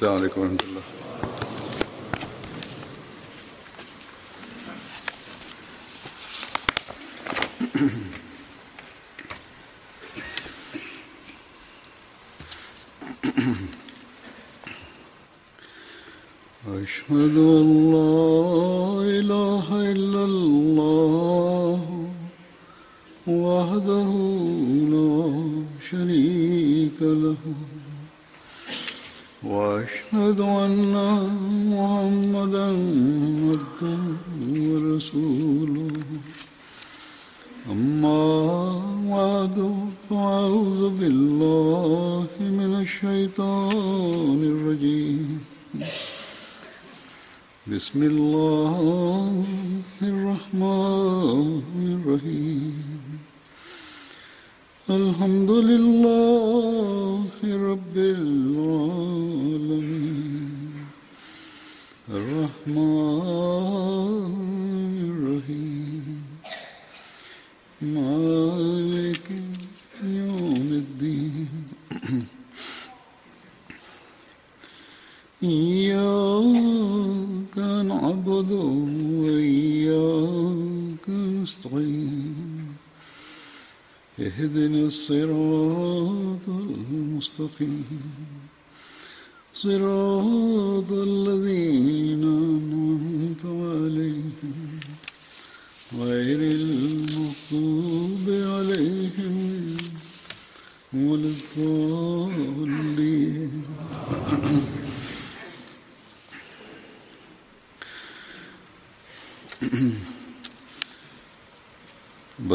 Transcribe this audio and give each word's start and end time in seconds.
السلام 0.00 0.16
علیکم 0.16 0.40
ورحمۃ 0.40 0.62
اللہ 0.64 0.96
Mm-hmm. 7.78 8.07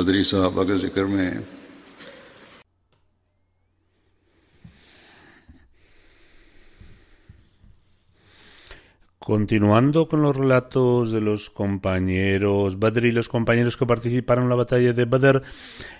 बदरी 0.02 0.22
साहबा 0.24 0.64
के 0.64 0.78
जिक्र 0.78 1.04
में 1.06 1.58
Continuando 9.28 10.08
con 10.08 10.22
los 10.22 10.34
relatos 10.34 11.12
de 11.12 11.20
los 11.20 11.50
compañeros 11.50 12.78
Badr 12.78 13.04
y 13.04 13.12
los 13.12 13.28
compañeros 13.28 13.76
que 13.76 13.84
participaron 13.84 14.44
en 14.44 14.48
la 14.48 14.56
batalla 14.56 14.94
de 14.94 15.04
Badr, 15.04 15.42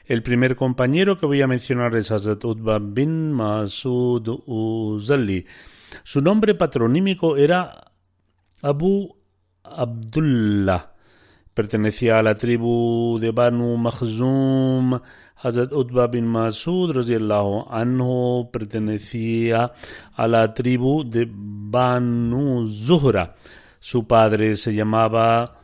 el 0.06 0.22
primer 0.22 0.56
compañero 0.56 1.18
que 1.18 1.26
voy 1.26 1.42
a 1.42 1.46
mencionar 1.46 1.94
es 1.96 2.10
Hazrat 2.10 2.42
Utba 2.42 2.78
bin 2.78 3.34
Masud 3.34 4.26
Uzalli. 4.46 5.44
Su 6.04 6.22
nombre 6.22 6.54
patronímico 6.54 7.36
era 7.36 7.92
Abu 8.62 9.14
Abdullah. 9.62 10.91
Pertenecía 11.53 12.17
a 12.17 12.23
la 12.23 12.33
tribu 12.33 13.19
de 13.21 13.31
Banu 13.31 13.77
Makhzum. 13.77 14.99
Hazrat 15.43 15.71
Utba 15.71 16.07
bin 16.07 16.25
Masud 16.25 16.95
anhu 17.69 18.49
pertenecía 18.51 19.71
a 20.15 20.27
la 20.27 20.53
tribu 20.53 21.03
de 21.03 21.27
Banu 21.29 22.67
Zuhra. 22.69 23.35
Su 23.79 24.07
padre 24.07 24.55
se 24.55 24.73
llamaba 24.73 25.59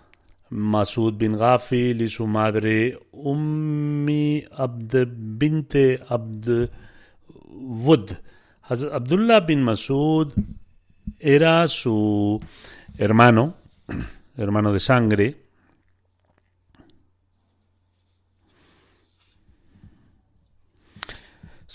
Masud 0.50 1.16
bin 1.16 1.38
Ghafil 1.38 2.02
y 2.02 2.10
su 2.10 2.28
madre 2.28 3.00
Ummi 3.12 4.44
Abd 4.58 5.08
binte 5.10 6.00
Abd 6.08 6.70
Wud. 7.48 8.12
Hazrat 8.62 8.94
Abdullah 8.94 9.40
bin 9.40 9.64
Masud 9.64 10.34
era 11.18 11.68
su 11.68 12.40
hermano, 12.96 13.56
hermano 14.38 14.72
de 14.72 14.80
sangre, 14.80 15.49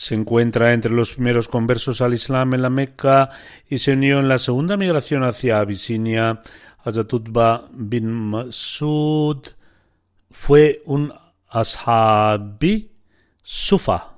Se 0.04 0.14
encuentra 0.14 0.74
entre 0.74 0.90
los 0.92 1.14
primeros 1.14 1.48
conversos 1.48 2.02
al 2.02 2.12
Islam 2.12 2.52
en 2.52 2.60
la 2.60 2.68
Meca 2.68 3.30
y 3.70 3.78
se 3.78 3.94
unió 3.94 4.20
en 4.20 4.28
la 4.28 4.36
segunda 4.36 4.76
migración 4.76 5.24
hacia 5.24 5.60
Abisinia. 5.60 6.42
Hazatutba 6.84 7.70
bin 7.72 8.12
Masud 8.12 9.38
fue 10.30 10.82
un 10.84 11.10
ashabi 11.48 12.90
sufa. 13.42 14.12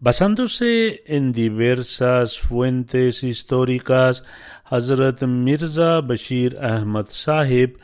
Basándose 0.00 1.04
en 1.06 1.32
diversas 1.32 2.36
fuentes 2.36 3.22
históricas, 3.22 4.24
Hazrat 4.64 5.22
Mirza 5.22 6.00
Bashir 6.00 6.58
Ahmad 6.58 7.06
Sahib 7.10 7.78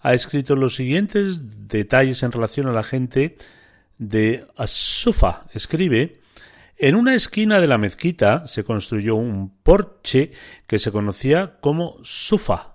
ha 0.00 0.12
escrito 0.12 0.56
los 0.56 0.74
siguientes 0.74 1.68
detalles 1.68 2.22
en 2.22 2.32
relación 2.32 2.66
a 2.68 2.72
la 2.72 2.82
gente 2.82 3.36
de 3.98 4.46
Asufa. 4.56 5.44
Escribe, 5.52 6.20
en 6.76 6.96
una 6.96 7.14
esquina 7.14 7.60
de 7.60 7.68
la 7.68 7.78
mezquita 7.78 8.46
se 8.46 8.64
construyó 8.64 9.14
un 9.14 9.50
porche 9.62 10.32
que 10.66 10.78
se 10.78 10.90
conocía 10.90 11.58
como 11.60 11.96
Sufa. 12.02 12.74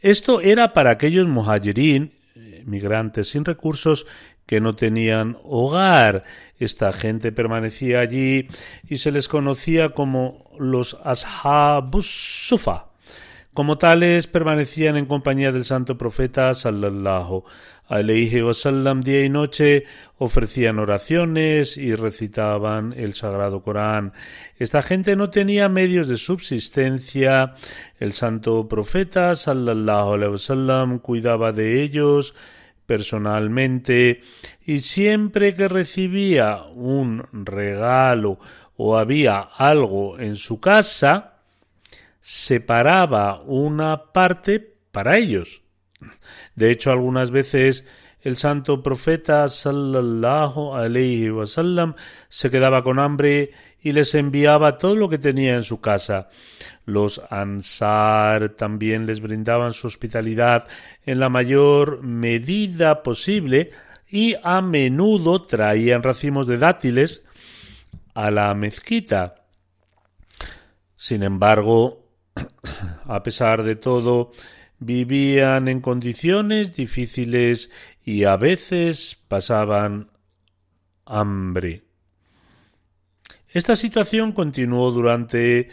Esto 0.00 0.40
era 0.40 0.72
para 0.72 0.92
aquellos 0.92 1.28
muhajirin, 1.28 2.12
migrantes 2.64 3.28
sin 3.28 3.44
recursos, 3.44 4.06
que 4.46 4.60
no 4.60 4.74
tenían 4.74 5.36
hogar. 5.44 6.24
Esta 6.58 6.92
gente 6.92 7.32
permanecía 7.32 8.00
allí 8.00 8.48
y 8.88 8.98
se 8.98 9.10
les 9.10 9.28
conocía 9.28 9.90
como 9.90 10.50
los 10.58 10.96
Ashabus 11.04 12.06
Sufa. 12.46 12.91
Como 13.54 13.76
tales, 13.76 14.26
permanecían 14.28 14.96
en 14.96 15.04
compañía 15.04 15.52
del 15.52 15.66
santo 15.66 15.98
profeta 15.98 16.54
sallallahu 16.54 17.44
alaihi 17.86 18.40
wasallam 18.40 19.02
día 19.02 19.26
y 19.26 19.28
noche, 19.28 19.84
ofrecían 20.16 20.78
oraciones 20.78 21.76
y 21.76 21.94
recitaban 21.94 22.94
el 22.96 23.12
sagrado 23.12 23.62
Corán. 23.62 24.14
Esta 24.56 24.80
gente 24.80 25.16
no 25.16 25.28
tenía 25.28 25.68
medios 25.68 26.08
de 26.08 26.16
subsistencia. 26.16 27.52
El 28.00 28.14
santo 28.14 28.66
profeta 28.68 29.34
sallallahu 29.34 30.14
alaihi 30.14 30.32
wasallam 30.32 30.98
cuidaba 30.98 31.52
de 31.52 31.82
ellos 31.82 32.34
personalmente 32.86 34.22
y 34.64 34.78
siempre 34.78 35.54
que 35.54 35.68
recibía 35.68 36.62
un 36.74 37.24
regalo 37.32 38.38
o 38.78 38.96
había 38.96 39.40
algo 39.40 40.18
en 40.18 40.36
su 40.36 40.58
casa, 40.58 41.31
separaba 42.22 43.42
una 43.42 44.12
parte 44.12 44.60
para 44.92 45.18
ellos. 45.18 45.62
De 46.54 46.70
hecho, 46.70 46.90
algunas 46.90 47.30
veces 47.30 47.84
el 48.22 48.36
santo 48.36 48.82
profeta 48.82 49.48
sallallahu 49.48 50.74
alaihi 50.74 51.30
wasallam 51.30 51.94
se 52.28 52.50
quedaba 52.50 52.84
con 52.84 53.00
hambre 53.00 53.50
y 53.82 53.90
les 53.90 54.14
enviaba 54.14 54.78
todo 54.78 54.94
lo 54.94 55.08
que 55.08 55.18
tenía 55.18 55.56
en 55.56 55.64
su 55.64 55.80
casa. 55.80 56.28
Los 56.84 57.20
ansar 57.30 58.50
también 58.50 59.06
les 59.06 59.20
brindaban 59.20 59.72
su 59.72 59.88
hospitalidad 59.88 60.68
en 61.04 61.18
la 61.18 61.28
mayor 61.28 62.02
medida 62.02 63.02
posible 63.02 63.70
y 64.08 64.36
a 64.44 64.60
menudo 64.60 65.42
traían 65.42 66.04
racimos 66.04 66.46
de 66.46 66.58
dátiles 66.58 67.24
a 68.14 68.30
la 68.30 68.54
mezquita. 68.54 69.34
Sin 70.96 71.24
embargo, 71.24 72.01
a 73.06 73.22
pesar 73.22 73.62
de 73.62 73.76
todo, 73.76 74.32
vivían 74.78 75.68
en 75.68 75.80
condiciones 75.80 76.74
difíciles 76.74 77.70
y 78.04 78.24
a 78.24 78.36
veces 78.36 79.18
pasaban 79.28 80.10
hambre. 81.06 81.82
Esta 83.48 83.76
situación 83.76 84.32
continuó 84.32 84.90
durante 84.90 85.68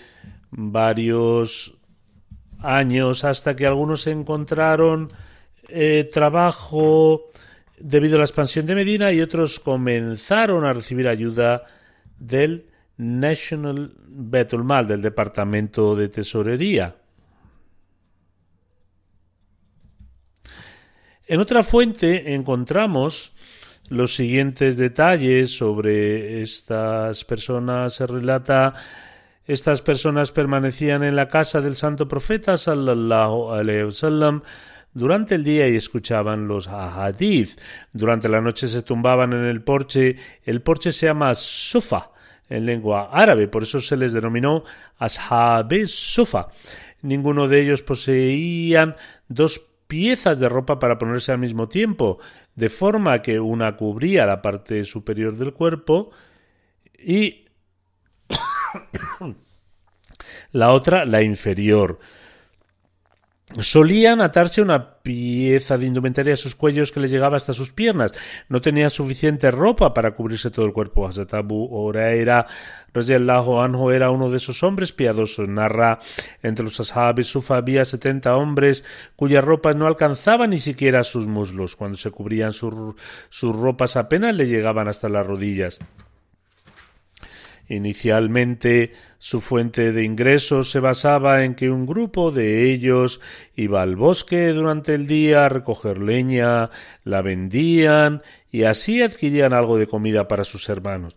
varios 0.52 1.76
años 2.60 3.24
hasta 3.24 3.56
que 3.56 3.66
algunos 3.66 4.06
encontraron 4.08 5.10
eh, 5.70 6.10
trabajo 6.12 7.26
debido 7.80 8.16
a 8.16 8.20
la 8.20 8.26
expansión 8.26 8.66
de 8.66 8.76
Medina 8.76 9.12
y 9.12 9.22
otros 9.22 9.60
comenzaron 9.60 10.66
a 10.66 10.74
recibir 10.74 11.08
ayuda 11.08 11.64
del 12.18 12.69
National 13.00 13.94
Betulmal, 13.96 14.86
del 14.86 15.02
Departamento 15.02 15.96
de 15.96 16.10
Tesorería. 16.10 16.98
En 21.26 21.40
otra 21.40 21.64
fuente 21.64 22.34
encontramos 22.34 23.32
los 23.88 24.16
siguientes 24.16 24.76
detalles 24.76 25.52
sobre 25.52 26.42
estas 26.42 27.24
personas. 27.24 27.94
Se 27.94 28.06
relata 28.06 28.74
estas 29.46 29.82
personas 29.82 30.32
permanecían 30.32 31.02
en 31.04 31.16
la 31.16 31.30
casa 31.30 31.62
del 31.62 31.78
santo 31.78 32.06
profeta 32.06 32.58
sallallahu 32.58 33.86
wasallam 33.86 34.44
durante 34.94 35.36
el 35.36 35.46
día 35.46 35.70
y 35.70 35.78
escuchaban 35.78 36.50
los 36.50 36.68
hadith. 36.68 37.62
Durante 37.94 38.28
la 38.28 38.42
noche 38.42 38.68
se 38.68 38.82
tumbaban 38.82 39.32
en 39.32 39.46
el 39.46 39.64
porche. 39.64 40.18
El 40.44 40.62
porche 40.62 40.92
se 40.92 41.06
llama 41.06 41.34
sufa 41.34 42.12
en 42.50 42.66
lengua 42.66 43.10
árabe, 43.12 43.48
por 43.48 43.64
eso 43.64 43.80
se 43.80 43.96
les 43.96 44.14
denominó 44.14 44.64
ashabe 44.98 45.88
sufa. 45.88 46.48
Ninguno 47.02 47.48
de 47.48 47.62
ellos 47.62 47.82
poseían 47.82 48.96
dos 49.28 49.60
piezas 49.88 50.40
de 50.40 50.50
ropa 50.50 50.80
para 50.80 50.98
ponerse 50.98 51.32
al 51.32 51.40
mismo 51.40 51.70
tiempo, 51.70 52.20
de 52.56 52.70
forma 52.70 53.22
que 53.22 53.40
una 53.40 53.76
cubría 53.78 54.26
la 54.26 54.42
parte 54.42 54.84
superior 54.84 55.38
del 55.38 55.54
cuerpo 55.54 56.12
y 56.98 57.46
la 60.52 60.72
otra 60.72 61.06
la 61.06 61.22
inferior. 61.22 62.00
Solían 63.58 64.22
atarse 64.22 64.62
una 64.62 65.02
pieza 65.02 65.76
de 65.78 65.88
indumentaria 65.88 66.36
a 66.36 66.38
sus 66.38 66.54
cuellos 66.54 66.92
que 66.92 67.00
les 67.00 67.10
llegaba 67.10 67.36
hasta 67.36 67.52
sus 67.52 67.72
piernas. 67.72 68.12
No 68.48 68.62
tenían 68.62 68.92
suficiente 68.92 69.50
ropa 69.50 69.92
para 69.92 70.12
cubrirse 70.12 70.52
todo 70.52 70.68
el 70.68 70.74
cuerpo. 70.74 71.08
Hazrat 71.08 71.34
Abu 71.34 71.66
Huraira 71.66 72.46
anhu 72.94 73.90
era 73.90 74.12
uno 74.12 74.30
de 74.30 74.38
esos 74.38 74.62
hombres 74.62 74.94
piadosos. 74.94 75.50
Narra 75.50 75.98
entre 76.44 76.64
los 76.64 76.80
ashabis 76.80 77.28
sufa 77.28 77.58
había 77.58 77.86
setenta 77.86 78.36
hombres 78.36 78.84
cuyas 79.16 79.44
ropas 79.44 79.76
no 79.76 79.88
alcanzaban 79.88 80.52
ni 80.52 80.60
siquiera 80.60 81.04
sus 81.04 81.26
muslos. 81.26 81.76
Cuando 81.76 81.98
se 81.98 82.12
cubrían 82.12 82.54
sus 82.54 82.96
ropas 83.42 83.96
apenas 83.96 84.36
le 84.36 84.46
llegaban 84.46 84.88
hasta 84.88 85.10
las 85.10 85.26
rodillas. 85.26 85.80
Inicialmente 87.70 88.94
su 89.20 89.42
fuente 89.42 89.92
de 89.92 90.04
ingresos 90.04 90.72
se 90.72 90.80
basaba 90.80 91.44
en 91.44 91.54
que 91.54 91.70
un 91.70 91.86
grupo 91.86 92.32
de 92.32 92.72
ellos 92.72 93.22
iba 93.56 93.84
al 93.84 93.96
bosque 93.96 94.48
durante 94.48 94.96
el 94.96 95.06
día 95.06 95.46
a 95.46 95.50
recoger 95.50 96.00
leña, 96.00 96.72
la 97.04 97.22
vendían 97.22 98.24
y 98.52 98.64
así 98.64 99.04
adquirían 99.04 99.54
algo 99.54 99.78
de 99.78 99.86
comida 99.86 100.28
para 100.28 100.46
sus 100.46 100.68
hermanos. 100.68 101.16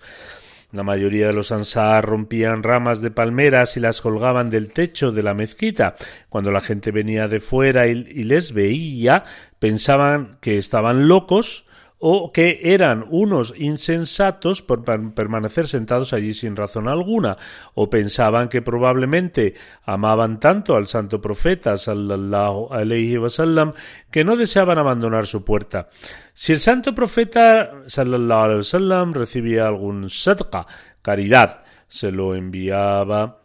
La 0.72 0.82
mayoría 0.82 1.26
de 1.26 1.32
los 1.32 1.52
ansar 1.52 2.04
rompían 2.04 2.62
ramas 2.62 3.00
de 3.00 3.10
palmeras 3.10 3.76
y 3.76 3.80
las 3.80 4.00
colgaban 4.00 4.50
del 4.50 4.72
techo 4.72 5.10
de 5.10 5.22
la 5.22 5.34
mezquita. 5.34 5.94
Cuando 6.28 6.50
la 6.50 6.60
gente 6.60 6.90
venía 6.90 7.28
de 7.28 7.40
fuera 7.40 7.86
y, 7.86 7.94
les 7.94 8.52
veía, 8.52 9.24
pensaban 9.58 10.38
que 10.40 10.56
estaban 10.58 11.08
locos 11.08 11.66
o 12.04 12.32
que 12.32 12.58
eran 12.74 13.06
unos 13.10 13.54
insensatos 13.56 14.60
por 14.60 14.82
permanecer 15.14 15.68
sentados 15.68 16.12
allí 16.12 16.34
sin 16.34 16.56
razón 16.56 16.88
alguna, 16.88 17.36
o 17.74 17.88
pensaban 17.88 18.48
que 18.48 18.60
probablemente 18.60 19.54
amaban 19.84 20.40
tanto 20.40 20.74
al 20.74 20.88
santo 20.88 21.20
profeta 21.20 21.76
sallallahu 21.76 22.72
alayhi 22.72 23.18
wasallam 23.18 23.72
que 24.10 24.24
no 24.24 24.34
deseaban 24.34 24.78
abandonar 24.78 25.28
su 25.28 25.44
puerta. 25.44 25.90
Si 26.34 26.50
el 26.50 26.58
santo 26.58 26.92
profeta 26.92 27.70
sallallahu 27.86 28.42
alayhi 28.42 28.58
wasallam 28.58 29.14
recibía 29.14 29.68
algún 29.68 30.10
sadqa, 30.10 30.66
caridad, 31.02 31.62
se 31.86 32.10
lo 32.10 32.34
enviaba, 32.34 33.42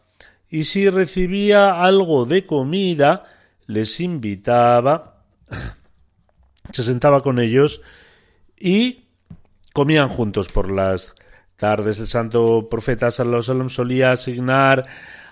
y 0.49 0.63
si 0.63 0.89
recibía 0.89 1.83
algo 1.83 2.25
de 2.25 2.47
comida, 2.47 3.23
les 3.67 3.99
invitaba, 3.99 5.21
se 6.71 6.81
sentaba 6.81 7.21
con 7.21 7.37
ellos 7.37 7.81
y 8.59 9.05
comían 9.73 10.09
juntos 10.09 10.47
por 10.49 10.71
las 10.71 11.13
tardes. 11.55 11.99
El 11.99 12.07
santo 12.07 12.67
profeta 12.69 13.11
Sallallahu 13.11 13.69
solía 13.69 14.11
asignar 14.11 14.85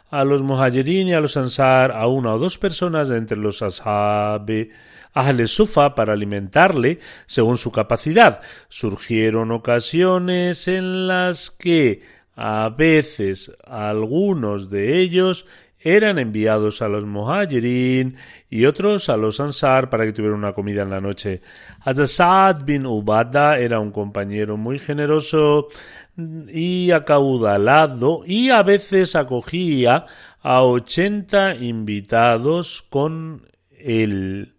a 0.10 0.24
los 0.24 0.42
muhajirin 0.42 1.08
y 1.08 1.14
a 1.14 1.20
los 1.20 1.38
ansar 1.38 1.92
a 1.92 2.08
una 2.08 2.34
o 2.34 2.40
dos 2.40 2.58
personas 2.58 3.10
de 3.10 3.18
entre 3.18 3.38
los 3.38 3.62
ashabi 3.62 4.70
Ahle 5.14 5.48
Sufa 5.48 5.96
para 5.96 6.14
alimentarle 6.14 7.00
según 7.26 7.58
su 7.58 7.72
capacidad. 7.72 8.42
Surgieron 8.70 9.52
ocasiones 9.52 10.68
en 10.68 11.08
las 11.08 11.50
que 11.52 12.02
a 12.36 12.70
veces 12.70 13.52
algunos 13.66 14.70
de 14.70 15.00
ellos 15.00 15.46
eran 15.80 16.20
enviados 16.20 16.82
a 16.82 16.88
los 16.88 17.06
muhajirin 17.06 18.18
y 18.56 18.66
otros 18.66 19.10
a 19.10 19.18
los 19.18 19.42
ansar 19.42 19.90
para 19.90 20.06
que 20.06 20.14
tuvieran 20.14 20.40
una 20.40 20.54
comida 20.54 20.84
en 20.84 20.90
la 20.90 21.02
noche. 21.02 21.42
Hazad 21.82 22.64
bin 22.64 22.86
Ubada 22.86 23.58
era 23.58 23.82
un 23.82 23.92
compañero 23.92 24.56
muy 24.56 24.80
generoso 24.80 25.68
y 26.16 26.92
acaudalado 26.92 28.22
y 28.26 28.52
a 28.52 28.64
veces 28.64 29.18
acogía 29.18 30.06
a 30.42 30.62
ochenta 30.62 31.54
invitados 31.54 32.86
con 32.90 33.42
él. 33.78 34.54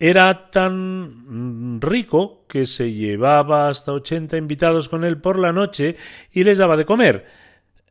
Era 0.00 0.50
tan 0.50 1.80
rico 1.80 2.46
que 2.48 2.66
se 2.66 2.92
llevaba 2.92 3.68
hasta 3.68 3.92
ochenta 3.92 4.36
invitados 4.36 4.88
con 4.88 5.04
él 5.04 5.20
por 5.20 5.38
la 5.38 5.52
noche 5.52 5.94
y 6.32 6.42
les 6.42 6.58
daba 6.58 6.76
de 6.76 6.84
comer. 6.84 7.26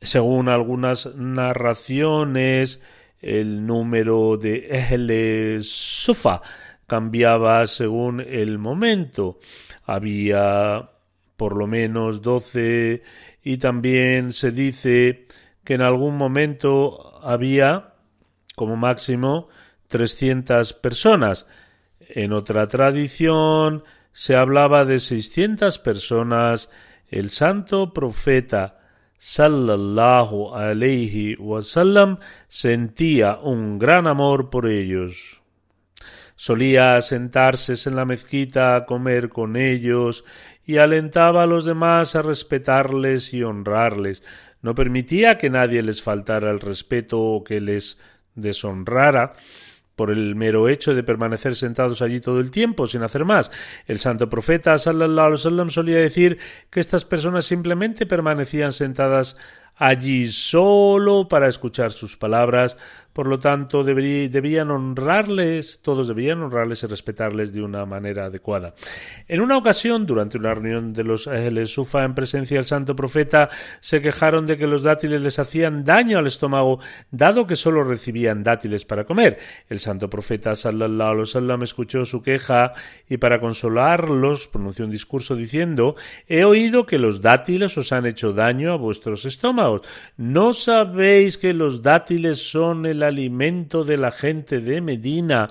Según 0.02 0.50
algunas 0.50 1.16
narraciones, 1.16 2.81
el 3.24 3.66
número 3.66 4.38
de 4.38 4.68
Ehle 4.70 5.60
Sufa 5.62 6.42
cambiaba 6.86 7.66
según 7.66 8.20
el 8.20 8.60
momento. 8.60 9.40
Había 9.86 10.90
por 11.38 11.56
lo 11.56 11.66
menos 11.66 12.22
doce 12.22 13.02
y 13.42 13.58
también 13.58 14.32
se 14.32 14.51
dice 14.51 15.25
que 15.63 15.75
en 15.75 15.82
algún 15.82 16.18
momento 16.18 17.20
había 17.24 17.94
como 18.56 18.75
máximo 18.75 19.48
trescientas 19.88 20.74
personas. 20.74 21.48
En 22.00 22.34
otra 22.34 22.68
tradición 22.68 23.84
se 24.12 24.36
hablaba 24.36 24.84
de 24.84 25.00
seiscientas 25.00 25.80
personas. 25.80 26.70
El 27.08 27.30
santo 27.30 27.94
profeta 27.94 28.83
sallallahu 29.24 30.53
alayhi 30.53 31.38
wasallam 31.39 32.18
sentía 32.50 33.38
un 33.42 33.80
gran 33.80 34.06
amor 34.06 34.50
por 34.50 34.68
ellos. 34.68 35.42
Solía 36.36 37.00
sentarse 37.00 37.75
en 37.88 37.96
la 37.96 38.03
mezquita 38.03 38.75
a 38.75 38.86
comer 38.86 39.30
con 39.30 39.56
ellos 39.56 40.25
y 40.65 40.75
alentaba 40.75 41.44
a 41.44 41.46
los 41.46 41.63
demás 41.63 42.18
a 42.18 42.22
respetarles 42.22 43.34
y 43.34 43.44
honrarles. 43.44 44.24
No 44.62 44.75
permitía 44.75 45.38
que 45.38 45.50
nadie 45.50 45.82
les 45.84 46.01
faltara 46.01 46.51
el 46.51 46.60
respeto 46.60 47.22
o 47.22 47.46
que 47.46 47.62
les 47.62 48.01
deshonrara 48.36 49.36
por 49.95 50.12
el 50.12 50.35
mero 50.35 50.69
hecho 50.69 50.95
de 50.95 51.03
permanecer 51.03 51.55
sentados 51.55 52.01
allí 52.01 52.19
todo 52.19 52.39
el 52.39 52.51
tiempo 52.51 52.88
sin 52.88 53.03
hacer 53.03 53.25
más. 53.25 53.51
El 53.85 54.00
santo 54.00 54.29
profeta 54.29 54.77
sallallahu 54.77 55.19
alaihi 55.19 55.33
wasallam 55.33 55.69
solía 55.69 55.97
decir 55.97 56.39
que 56.69 56.79
estas 56.79 57.05
personas 57.05 57.45
simplemente 57.45 58.05
permanecían 58.05 58.71
sentadas 58.71 59.38
allí 59.75 60.27
solo 60.27 61.27
para 61.27 61.47
escuchar 61.47 61.91
sus 61.91 62.15
palabras, 62.17 62.77
por 63.13 63.27
lo 63.27 63.39
tanto, 63.39 63.84
debían 63.84 64.72
honrarles, 64.72 65.79
todos 65.84 66.08
debían 66.08 66.41
honrarles 66.41 66.82
y 66.84 66.88
respetarles 66.88 67.53
de 67.53 67.62
una 67.62 67.86
manera 67.86 68.25
adecuada. 68.25 68.74
En 69.27 69.39
una 69.39 69.55
ocasión, 69.55 70.08
durante 70.08 70.39
una 70.39 70.53
reunión 70.55 70.93
de 70.93 71.03
los 71.03 71.27
Ahl 71.27 71.67
Sufa 71.67 72.03
en 72.03 72.15
presencia 72.15 72.58
del 72.58 72.65
santo 72.65 72.96
profeta, 72.96 73.50
se 73.79 74.01
quejaron 74.01 74.48
de 74.48 74.58
que 74.58 74.65
los 74.65 74.82
dátiles 74.82 75.22
les 75.22 75.38
hacían 75.38 75.84
daño 75.84 76.17
al 76.17 76.25
estómago, 76.25 76.79
dado 77.12 77.46
que 77.46 77.55
solo 77.55 77.84
recibían 77.84 78.41
dátiles 78.41 78.84
para 78.84 79.05
comer. 79.05 79.38
El 79.70 79.79
santo 79.79 80.10
profeta 80.10 80.55
sallallahu 80.55 81.10
alaihi 81.10 81.20
wasallam 81.20 81.63
escuchó 81.63 82.05
su 82.05 82.24
queja 82.24 82.72
y 83.08 83.17
para 83.17 83.39
consolarlos 83.39 84.48
pronunció 84.48 84.86
un 84.86 84.91
discurso 84.91 85.36
diciendo: 85.36 85.96
He 86.27 86.46
oído 86.46 86.88
que 86.88 86.98
los 86.98 87.22
dátiles 87.22 87.77
os 87.77 87.91
han 87.91 88.08
hecho 88.08 88.34
daño 88.34 88.74
a 88.74 88.77
vuestros 88.77 89.25
estómagos. 89.25 89.82
¿No 90.17 90.53
sabéis 90.53 91.38
que 91.38 91.53
los 91.53 91.84
dátiles 91.84 92.50
son 92.50 92.86
el 92.88 93.02
alimento 93.03 93.83
de 93.83 93.98
la 93.98 94.12
gente 94.12 94.60
de 94.60 94.81
Medina 94.81 95.50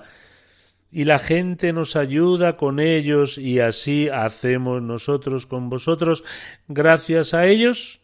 y 0.91 1.05
la 1.05 1.17
gente 1.17 1.73
nos 1.73 1.95
ayuda 1.95 2.57
con 2.57 2.79
ellos 2.79 3.37
y 3.37 3.59
así 3.59 4.09
hacemos 4.09 4.81
nosotros 4.81 5.45
con 5.45 5.69
vosotros 5.69 6.23
gracias 6.67 7.33
a 7.33 7.45
ellos? 7.45 7.99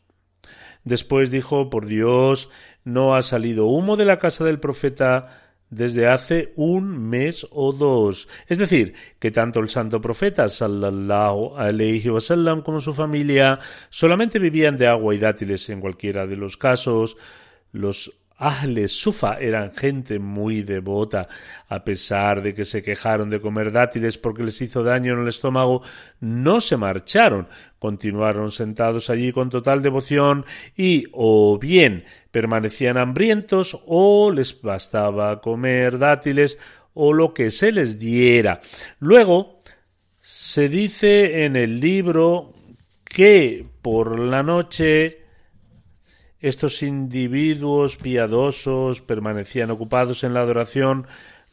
Después 0.84 1.30
dijo, 1.30 1.70
por 1.70 1.86
Dios, 1.86 2.50
no 2.84 3.16
ha 3.16 3.22
salido 3.22 3.66
humo 3.66 3.98
de 3.98 4.06
la 4.06 4.20
casa 4.20 4.46
del 4.46 4.60
profeta 4.60 5.50
desde 5.70 6.08
hace 6.08 6.54
un 6.56 7.10
mes 7.10 7.46
o 7.52 7.72
dos. 7.72 8.28
Es 8.48 8.58
decir, 8.58 8.96
que 9.20 9.30
tanto 9.32 9.60
el 9.60 9.70
santo 9.70 10.02
profeta 10.02 10.46
wasallam 10.46 12.62
como 12.62 12.82
su 12.82 12.94
familia 12.94 13.60
solamente 13.90 14.40
vivían 14.40 14.78
de 14.78 14.88
agua 14.88 15.14
y 15.14 15.20
dátiles 15.20 15.70
en 15.70 15.82
cualquiera 15.82 16.26
de 16.26 16.38
los 16.38 16.58
casos. 16.58 17.18
Los 17.72 18.19
Ahle 18.40 18.88
Sufa 18.88 19.38
eran 19.38 19.74
gente 19.74 20.18
muy 20.18 20.64
devota, 20.64 21.28
a 21.68 21.84
pesar 21.84 22.42
de 22.42 22.56
que 22.56 22.64
se 22.64 22.82
quejaron 22.82 23.30
de 23.30 23.42
comer 23.42 23.74
dátiles 23.74 24.18
porque 24.18 24.44
les 24.44 24.62
hizo 24.62 24.82
daño 24.82 25.14
en 25.14 25.20
el 25.20 25.28
estómago, 25.28 25.82
no 26.22 26.62
se 26.62 26.78
marcharon, 26.78 27.50
continuaron 27.80 28.52
sentados 28.52 29.10
allí 29.10 29.34
con 29.34 29.50
total 29.50 29.82
devoción 29.82 30.46
y 30.78 31.06
o 31.12 31.60
bien 31.60 32.06
permanecían 32.32 32.98
hambrientos 32.98 33.78
o 33.86 34.32
les 34.32 34.62
bastaba 34.62 35.42
comer 35.42 36.00
dátiles 36.00 36.58
o 36.94 37.12
lo 37.12 37.34
que 37.34 37.52
se 37.52 37.74
les 37.74 38.00
diera. 38.00 38.62
Luego 39.00 39.60
se 40.22 40.70
dice 40.70 41.44
en 41.44 41.58
el 41.58 41.82
libro 41.82 42.54
que 43.04 43.66
por 43.82 44.20
la 44.20 44.44
noche 44.44 45.19
estos 46.42 46.84
individuos 46.84 47.98
piadosos 47.98 49.02
permanecían 49.02 49.72
ocupados 49.72 50.24
en 50.24 50.34
la 50.34 50.42
adoración 50.42 51.08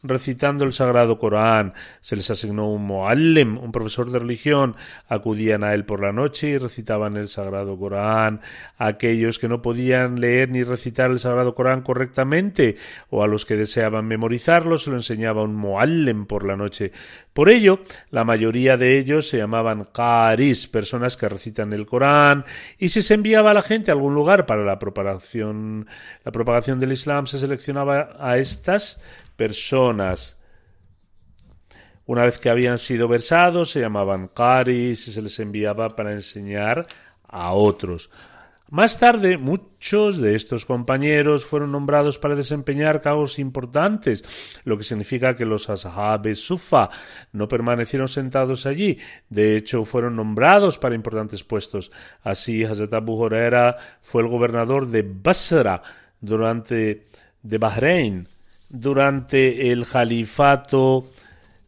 recitando 0.07 0.63
el 0.63 0.73
Sagrado 0.73 1.19
Corán. 1.19 1.73
Se 2.01 2.15
les 2.15 2.29
asignó 2.29 2.71
un 2.71 2.85
muallim, 2.85 3.57
un 3.57 3.71
profesor 3.71 4.11
de 4.11 4.19
religión. 4.19 4.75
Acudían 5.07 5.63
a 5.63 5.73
él 5.73 5.85
por 5.85 6.01
la 6.01 6.11
noche 6.11 6.49
y 6.49 6.57
recitaban 6.57 7.17
el 7.17 7.27
Sagrado 7.27 7.77
Corán. 7.77 8.41
aquellos 8.77 9.39
que 9.39 9.47
no 9.47 9.61
podían 9.61 10.19
leer 10.19 10.51
ni 10.51 10.63
recitar 10.63 11.11
el 11.11 11.19
Sagrado 11.19 11.55
Corán 11.55 11.81
correctamente 11.81 12.75
o 13.09 13.23
a 13.23 13.27
los 13.27 13.45
que 13.45 13.55
deseaban 13.55 14.05
memorizarlo 14.05 14.77
se 14.77 14.89
lo 14.89 14.97
enseñaba 14.97 15.43
un 15.43 15.55
muallim 15.55 16.25
por 16.25 16.45
la 16.45 16.55
noche. 16.55 16.91
Por 17.33 17.49
ello, 17.49 17.81
la 18.09 18.23
mayoría 18.23 18.77
de 18.77 18.97
ellos 18.97 19.27
se 19.27 19.37
llamaban 19.37 19.89
qaris, 19.93 20.67
personas 20.67 21.17
que 21.17 21.29
recitan 21.29 21.71
el 21.73 21.85
Corán, 21.85 22.45
y 22.79 22.89
si 22.89 23.01
se 23.01 23.13
enviaba 23.13 23.51
a 23.51 23.53
la 23.53 23.61
gente 23.61 23.91
a 23.91 23.93
algún 23.93 24.15
lugar 24.15 24.45
para 24.45 24.63
la 24.63 24.79
propagación, 24.79 25.87
la 26.23 26.31
propagación 26.31 26.79
del 26.79 26.93
Islam, 26.93 27.27
se 27.27 27.37
seleccionaba 27.37 28.15
a 28.19 28.37
estas 28.37 29.01
personas. 29.37 30.37
Una 32.05 32.23
vez 32.23 32.37
que 32.37 32.49
habían 32.49 32.77
sido 32.77 33.07
versados, 33.07 33.71
se 33.71 33.81
llamaban 33.81 34.29
qaris 34.29 35.07
y 35.07 35.11
se 35.11 35.21
les 35.21 35.39
enviaba 35.39 35.89
para 35.89 36.11
enseñar 36.11 36.87
a 37.27 37.53
otros. 37.53 38.09
Más 38.69 38.99
tarde, 38.99 39.37
muchos 39.37 40.17
de 40.17 40.35
estos 40.35 40.65
compañeros 40.65 41.45
fueron 41.45 41.71
nombrados 41.71 42.17
para 42.17 42.35
desempeñar 42.35 43.01
cargos 43.01 43.39
importantes, 43.39 44.25
lo 44.65 44.77
que 44.77 44.83
significa 44.83 45.37
que 45.37 45.45
los 45.45 45.69
ashabes 45.69 46.39
sufa 46.39 46.89
no 47.31 47.47
permanecieron 47.47 48.09
sentados 48.09 48.65
allí, 48.65 48.99
de 49.29 49.55
hecho 49.55 49.85
fueron 49.85 50.17
nombrados 50.17 50.77
para 50.77 50.95
importantes 50.95 51.45
puestos. 51.45 51.91
Así, 52.23 52.65
Hazrat 52.65 52.93
Abu 52.93 53.13
Huraira 53.13 53.77
fue 54.01 54.21
el 54.21 54.27
gobernador 54.27 54.87
de 54.87 55.03
Basra 55.03 55.81
durante 56.19 57.07
de 57.41 57.57
Bahrein 57.57 58.27
durante 58.69 59.71
el 59.71 59.87
califato 59.87 61.05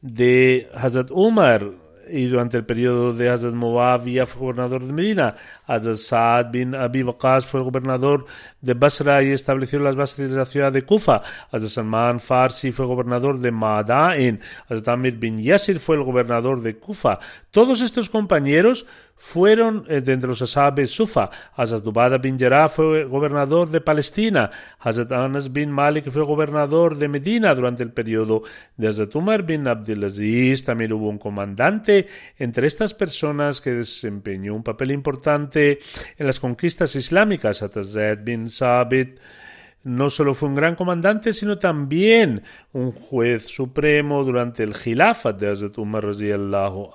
de 0.01 0.69
Hazrat 0.73 1.11
Umar 1.11 1.71
y 2.11 2.25
durante 2.25 2.57
el 2.57 2.65
periodo 2.65 3.13
de 3.13 3.29
Hazrat 3.29 3.53
Muawiyah 3.53 4.25
fue 4.25 4.41
gobernador 4.41 4.83
de 4.83 4.93
Medina. 4.93 5.35
Hazrat 5.67 5.95
Saad 5.95 6.51
bin 6.51 6.75
Abi 6.75 7.03
Waqas 7.03 7.45
fue 7.45 7.61
gobernador 7.61 8.25
de 8.61 8.73
Basra 8.73 9.21
y 9.23 9.31
estableció 9.31 9.79
las 9.79 9.95
bases 9.95 10.29
de 10.29 10.37
la 10.37 10.45
ciudad 10.45 10.71
de 10.71 10.83
Kufa. 10.83 11.21
Hazrat 11.51 11.69
Salman 11.69 12.19
Farsi 12.19 12.71
fue 12.71 12.85
gobernador 12.85 13.39
de 13.39 13.51
Madain. 13.51 14.39
Hazrat 14.67 14.87
Amir 14.89 15.17
bin 15.17 15.39
Yasir 15.39 15.79
fue 15.79 15.97
el 15.97 16.03
gobernador 16.03 16.61
de 16.61 16.77
Kufa. 16.77 17.19
Todos 17.51 17.81
estos 17.81 18.09
compañeros 18.09 18.85
fueron 19.19 19.83
eh, 19.87 20.01
de 20.01 20.13
entre 20.13 20.29
los 20.29 20.41
ashabes 20.41 20.89
Sufa. 20.89 21.29
Hazrat 21.55 21.83
bin 22.21 22.39
Jarrah 22.39 22.69
fue 22.69 23.03
gobernador 23.03 23.69
de 23.69 23.81
Palestina. 23.81 24.49
Hazrat 24.79 25.11
Anas 25.11 25.51
bin 25.51 25.69
Malik 25.69 26.09
fue 26.09 26.23
gobernador 26.23 26.97
de 26.97 27.09
Medina 27.09 27.53
durante 27.53 27.83
el 27.83 27.91
periodo 27.91 28.43
de 28.77 28.87
Hazrat 28.87 29.13
Umar 29.15 29.43
bin 29.43 29.67
Abdelaziz. 29.67 30.63
También 30.63 30.93
hubo 30.93 31.09
un 31.09 31.19
comandante 31.19 32.07
entre 32.37 32.65
estas 32.65 32.93
personas 32.93 33.59
que 33.59 33.71
desempeñó 33.71 34.55
un 34.55 34.63
papel 34.63 34.91
importante 34.91 35.79
en 36.17 36.25
las 36.25 36.39
conquistas 36.39 36.95
islámicas. 36.95 37.61
Hazrat 37.61 38.23
bin 38.23 38.49
Sabit 38.49 39.19
no 39.83 40.09
solo 40.09 40.33
fue 40.33 40.49
un 40.49 40.55
gran 40.55 40.75
comandante, 40.75 41.33
sino 41.33 41.57
también 41.57 42.43
un 42.73 42.91
juez 42.91 43.45
supremo 43.45 44.23
durante 44.23 44.63
el 44.63 44.73
Khilafat 44.73 45.37
de 45.37 45.51
Hazrat 45.51 45.77
Umar 45.77 46.05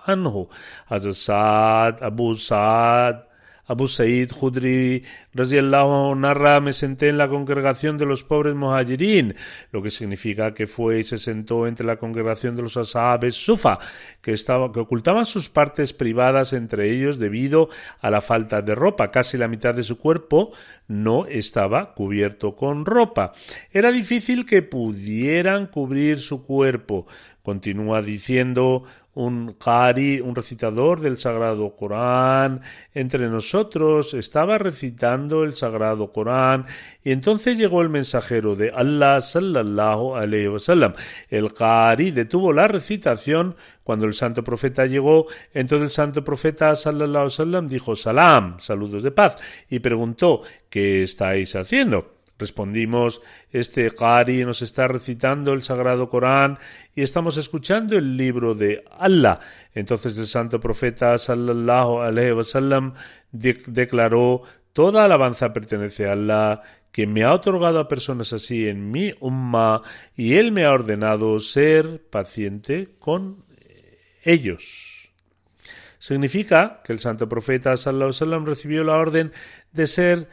anhu. 0.07 0.49
Hazrat 0.87 1.15
Saad, 1.15 2.03
Abu 2.03 2.37
Saad, 2.37 3.25
Abu 3.67 3.89
Said 3.89 4.31
Khudri 4.31 5.03
anhu 5.35 6.15
narra 6.15 6.61
me 6.61 6.73
senté 6.73 7.09
en 7.09 7.19
la 7.19 7.29
congregación 7.29 7.97
de 7.97 8.07
los 8.07 8.23
pobres 8.23 8.55
muhajirin, 8.55 9.35
lo 9.73 9.83
que 9.83 9.91
significa 9.91 10.53
que 10.55 10.67
fue 10.67 11.01
y 11.01 11.05
se 11.05 11.19
sentó 11.19 11.67
entre 11.67 11.87
la 11.87 11.97
congregación 11.97 12.57
de 12.57 12.63
los 12.63 12.77
ashabes 12.77 13.35
sufa, 13.35 13.79
que, 14.21 14.35
que 14.35 14.81
ocultaban 14.81 15.25
sus 15.25 15.49
partes 15.49 15.93
privadas 15.93 16.53
entre 16.53 16.91
ellos 16.91 17.19
debido 17.19 17.69
a 18.01 18.11
la 18.11 18.21
falta 18.21 18.63
de 18.63 18.75
ropa. 18.75 19.11
Casi 19.11 19.39
la 19.39 19.49
mitad 19.49 19.75
de 19.75 19.83
su 19.83 19.99
cuerpo 19.99 20.53
no 20.87 21.27
estaba 21.27 21.95
cubierto 21.95 22.57
con 22.57 22.85
ropa. 22.85 23.33
Era 23.71 23.91
difícil 23.91 24.45
que 24.45 24.63
pudieran 24.63 25.67
cubrir 25.67 26.21
su 26.21 26.45
cuerpo. 26.45 27.07
Continúa 27.43 28.01
diciendo 28.01 28.85
un 29.15 29.55
qari, 29.55 30.21
un 30.21 30.35
recitador 30.35 31.01
del 31.01 31.19
Sagrado 31.19 31.73
Corán, 31.75 32.61
entre 32.95 33.29
nosotros 33.29 34.15
estaba 34.15 34.59
recitando 34.59 35.45
el 35.45 35.55
Sagrado 35.55 36.11
Corán 36.11 36.67
y 37.03 37.13
entonces 37.13 37.57
llegó 37.59 37.83
el 37.83 37.89
mensajero 37.89 38.57
de 38.57 38.71
Allah 38.71 39.21
sallallahu 39.21 40.17
alayhi 40.17 40.49
wasallam. 40.49 40.95
El 41.31 41.53
qari 41.53 42.11
detuvo 42.11 42.53
la 42.53 42.69
recitación 42.69 43.57
cuando 43.83 44.07
el 44.07 44.15
santo 44.15 44.43
profeta 44.43 44.87
llegó, 44.87 45.27
entonces 45.53 45.91
el 45.91 45.91
santo 45.91 46.25
profeta 46.25 46.75
sallallahu 46.75 47.11
alayhi 47.11 47.25
wasallam 47.25 47.69
dijo 47.69 47.97
salam, 47.97 48.61
saludos 48.61 49.03
de 49.03 49.11
paz 49.11 49.37
y 49.69 49.79
preguntó 49.79 50.43
¿qué 50.69 51.03
estáis 51.03 51.55
haciendo? 51.55 52.15
Respondimos, 52.39 53.23
este 53.53 53.89
Qari 53.91 54.45
nos 54.45 54.61
está 54.61 54.89
recitando 54.89 55.53
el 55.53 55.63
Sagrado 55.63 56.09
Corán 56.09 56.59
y 56.95 57.03
estamos 57.03 57.37
escuchando 57.37 57.97
el 57.97 58.17
libro 58.17 58.55
de 58.55 58.85
Allah. 58.99 59.39
Entonces 59.73 60.19
el 60.19 60.27
santo 60.27 60.59
profeta 60.59 61.17
sallallahu 61.17 62.01
alaihi 62.01 62.33
wasallam 62.33 62.95
declaró, 63.31 64.43
toda 64.73 65.05
alabanza 65.05 65.53
pertenece 65.53 66.09
a 66.09 66.13
Allah, 66.13 66.63
que 66.91 67.07
me 67.07 67.25
ha 67.25 67.33
otorgado 67.33 67.81
a 67.81 67.89
personas 67.89 68.33
así 68.33 68.69
en 68.69 68.91
mi 68.91 69.13
umma 69.19 69.83
y 70.15 70.35
él 70.35 70.53
me 70.53 70.65
ha 70.65 70.73
ordenado 70.73 71.41
ser 71.41 72.03
paciente 72.09 72.91
con 73.01 73.45
ellos. 74.25 75.11
Significa 75.99 76.83
que 76.85 76.93
el 76.93 77.01
santo 77.01 77.29
profeta 77.29 77.77
sallallahu 77.77 78.11
alaihi 78.11 78.15
wasallam 78.15 78.47
recibió 78.47 78.85
la 78.85 78.97
orden 78.97 79.33
de 79.73 79.87
ser 79.87 80.29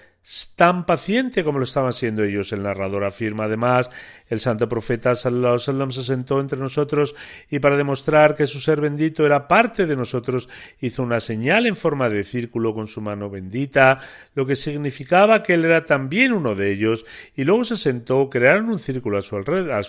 tan 0.56 0.86
paciente 0.86 1.44
como 1.44 1.58
lo 1.58 1.64
estaban 1.64 1.94
siendo 1.94 2.24
ellos. 2.24 2.52
El 2.54 2.64
narrador 2.64 3.04
afirma 3.04 3.46
además, 3.46 3.90
el 4.30 4.40
santo 4.40 4.70
profeta 4.70 5.16
sallallahu 5.16 5.60
sallam 5.60 5.92
se 5.92 6.04
sentó 6.04 6.40
entre 6.40 6.60
nosotros 6.60 7.16
y 7.50 7.60
para 7.60 7.76
demostrar 7.76 8.36
que 8.36 8.46
su 8.46 8.60
ser 8.60 8.80
bendito 8.82 9.26
era 9.26 9.48
parte 9.48 9.86
de 9.86 9.96
nosotros, 9.96 10.48
hizo 10.80 11.04
una 11.04 11.20
señal 11.20 11.66
en 11.66 11.76
forma 11.76 12.08
de 12.08 12.24
círculo 12.24 12.74
con 12.74 12.88
su 12.88 13.02
mano 13.02 13.30
bendita, 13.30 14.00
lo 14.36 14.46
que 14.46 14.56
significaba 14.56 15.44
que 15.44 15.56
él 15.56 15.66
era 15.66 15.86
también 15.86 16.34
uno 16.34 16.56
de 16.56 16.72
ellos, 16.72 17.06
y 17.36 17.44
luego 17.44 17.64
se 17.64 17.76
sentó, 17.76 18.30
crearon 18.30 18.70
un 18.70 18.80
círculo 18.80 19.18
a 19.18 19.22
su, 19.22 19.36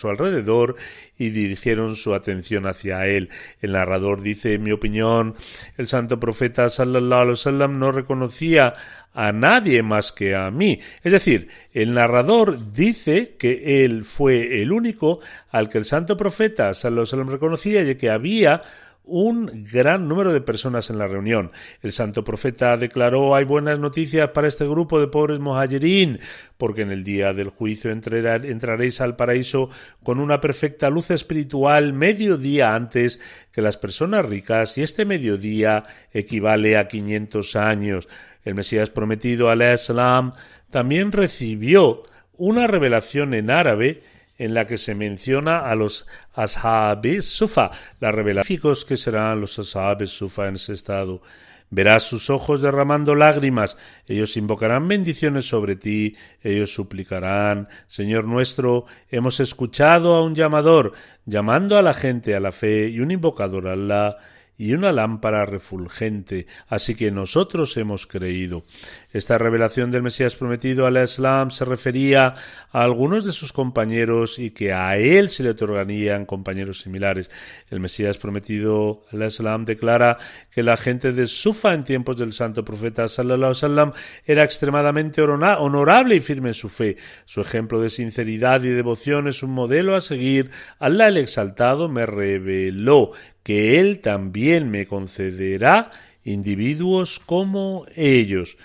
alrededor, 0.08 0.76
y 1.18 1.30
dirigieron 1.30 1.94
su 1.94 2.14
atención 2.14 2.66
hacia 2.66 3.06
él. 3.06 3.30
El 3.60 3.72
narrador 3.72 4.22
dice, 4.22 4.54
en 4.54 4.64
mi 4.64 4.72
opinión, 4.72 5.34
el 5.76 5.86
santo 5.86 6.18
profeta 6.18 6.68
sallallahu 6.68 7.36
sallam 7.36 7.78
no 7.78 7.92
reconocía 7.92 8.74
a 9.14 9.32
nadie 9.32 9.82
más 9.82 10.12
que 10.12 10.34
a 10.34 10.50
mí. 10.50 10.80
Es 11.02 11.12
decir, 11.12 11.48
el 11.72 11.94
narrador 11.94 12.72
dice 12.72 13.36
que 13.38 13.84
él 13.84 14.04
fue 14.04 14.62
el 14.62 14.72
único 14.72 15.20
al 15.50 15.68
que 15.68 15.78
el 15.78 15.84
santo 15.84 16.16
profeta 16.16 16.74
Salomón 16.74 17.30
reconocía 17.30 17.82
y 17.82 17.94
que 17.96 18.10
había 18.10 18.62
un 19.04 19.66
gran 19.70 20.06
número 20.06 20.32
de 20.32 20.40
personas 20.40 20.88
en 20.90 20.98
la 20.98 21.06
reunión. 21.06 21.50
El 21.82 21.92
santo 21.92 22.22
profeta 22.22 22.76
declaró 22.76 23.34
hay 23.34 23.44
buenas 23.44 23.78
noticias 23.78 24.30
para 24.30 24.48
este 24.48 24.64
grupo 24.64 25.00
de 25.00 25.08
pobres 25.08 25.40
mohayerín, 25.40 26.20
porque 26.56 26.82
en 26.82 26.92
el 26.92 27.02
día 27.02 27.32
del 27.32 27.48
juicio 27.48 27.90
entraréis 27.90 29.00
al 29.00 29.16
paraíso 29.16 29.70
con 30.02 30.20
una 30.20 30.40
perfecta 30.40 30.88
luz 30.88 31.10
espiritual 31.10 31.92
medio 31.92 32.36
día 32.36 32.74
antes 32.74 33.20
que 33.50 33.62
las 33.62 33.76
personas 33.76 34.24
ricas, 34.24 34.78
y 34.78 34.82
este 34.82 35.04
mediodía 35.04 35.84
equivale 36.12 36.76
a 36.76 36.86
500 36.86 37.56
años. 37.56 38.08
El 38.44 38.54
Mesías 38.54 38.90
prometido, 38.90 39.50
al-Islam, 39.50 40.34
también 40.70 41.12
recibió 41.12 42.02
una 42.36 42.66
revelación 42.66 43.34
en 43.34 43.50
árabe 43.50 44.02
en 44.38 44.54
la 44.54 44.66
que 44.66 44.78
se 44.78 44.94
menciona 44.94 45.60
a 45.60 45.76
los 45.76 46.06
ashabes 46.34 47.26
sufa, 47.26 47.70
las 48.00 48.14
revelaciones 48.14 48.84
que 48.84 48.96
serán 48.96 49.40
los 49.40 49.58
ashabes 49.58 50.10
sufa 50.10 50.48
en 50.48 50.56
ese 50.56 50.72
estado. 50.72 51.22
Verás 51.70 52.02
sus 52.02 52.28
ojos 52.28 52.60
derramando 52.60 53.14
lágrimas, 53.14 53.78
ellos 54.06 54.36
invocarán 54.36 54.88
bendiciones 54.88 55.46
sobre 55.46 55.76
ti, 55.76 56.16
ellos 56.42 56.74
suplicarán, 56.74 57.68
Señor 57.86 58.24
nuestro, 58.24 58.84
hemos 59.10 59.40
escuchado 59.40 60.14
a 60.14 60.22
un 60.22 60.34
llamador, 60.34 60.92
llamando 61.24 61.78
a 61.78 61.82
la 61.82 61.94
gente 61.94 62.34
a 62.34 62.40
la 62.40 62.52
fe 62.52 62.88
y 62.88 63.00
un 63.00 63.10
invocador 63.10 63.68
a 63.68 63.72
Allah, 63.72 64.16
y 64.62 64.74
una 64.74 64.92
lámpara 64.92 65.44
refulgente, 65.44 66.46
así 66.68 66.94
que 66.94 67.10
nosotros 67.10 67.76
hemos 67.78 68.06
creído. 68.06 68.64
Esta 69.12 69.36
revelación 69.36 69.90
del 69.90 70.02
Mesías 70.02 70.36
prometido 70.36 70.86
al 70.86 71.02
Islam 71.02 71.50
se 71.50 71.64
refería 71.64 72.34
a 72.72 72.82
algunos 72.82 73.24
de 73.26 73.32
sus 73.32 73.52
compañeros 73.52 74.38
y 74.38 74.50
que 74.50 74.72
a 74.72 74.96
él 74.96 75.28
se 75.28 75.42
le 75.42 75.50
otorgarían 75.50 76.24
compañeros 76.24 76.80
similares. 76.80 77.30
El 77.70 77.80
Mesías 77.80 78.16
prometido 78.16 79.04
al 79.12 79.22
Islam 79.22 79.66
declara 79.66 80.16
que 80.50 80.62
la 80.62 80.76
gente 80.76 81.12
de 81.12 81.26
Sufa 81.26 81.74
en 81.74 81.84
tiempos 81.84 82.16
del 82.16 82.32
santo 82.32 82.64
profeta 82.64 83.06
sallallahu 83.06 83.54
sallam 83.54 83.92
era 84.24 84.44
extremadamente 84.44 85.20
honorable 85.20 86.16
y 86.16 86.20
firme 86.20 86.50
en 86.50 86.54
su 86.54 86.70
fe. 86.70 86.96
Su 87.26 87.42
ejemplo 87.42 87.80
de 87.80 87.90
sinceridad 87.90 88.62
y 88.62 88.68
devoción 88.68 89.28
es 89.28 89.42
un 89.42 89.50
modelo 89.50 89.94
a 89.94 90.00
seguir. 90.00 90.50
Allah 90.78 91.08
el 91.08 91.18
exaltado 91.18 91.88
me 91.88 92.06
reveló 92.06 93.12
que 93.42 93.78
Él 93.78 94.00
también 94.00 94.70
me 94.70 94.86
concederá 94.86 95.90
individuos 96.24 97.18
como 97.18 97.84
ellos. 97.94 98.56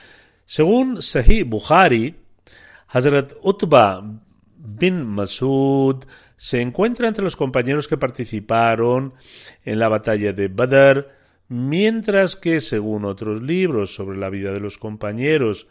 Según 0.48 1.02
Sahih 1.02 1.44
Bukhari, 1.44 2.16
Hazrat 2.88 3.36
Utba 3.44 4.00
bin 4.56 5.04
Masud 5.04 6.06
se 6.38 6.62
encuentra 6.62 7.10
entre 7.10 7.24
los 7.24 7.36
compañeros 7.36 7.90
que 7.90 7.98
participaron 7.98 9.14
en 9.66 9.78
la 9.78 9.90
batalla 9.90 10.32
de 10.32 10.48
Badr, 10.48 11.12
mientras 11.50 12.38
que, 12.38 12.62
según 12.62 13.04
otros 13.04 13.42
libros 13.42 13.94
sobre 13.94 14.18
la 14.18 14.30
vida 14.30 14.54
de 14.54 14.62
los 14.62 14.78
compañeros, 14.78 15.68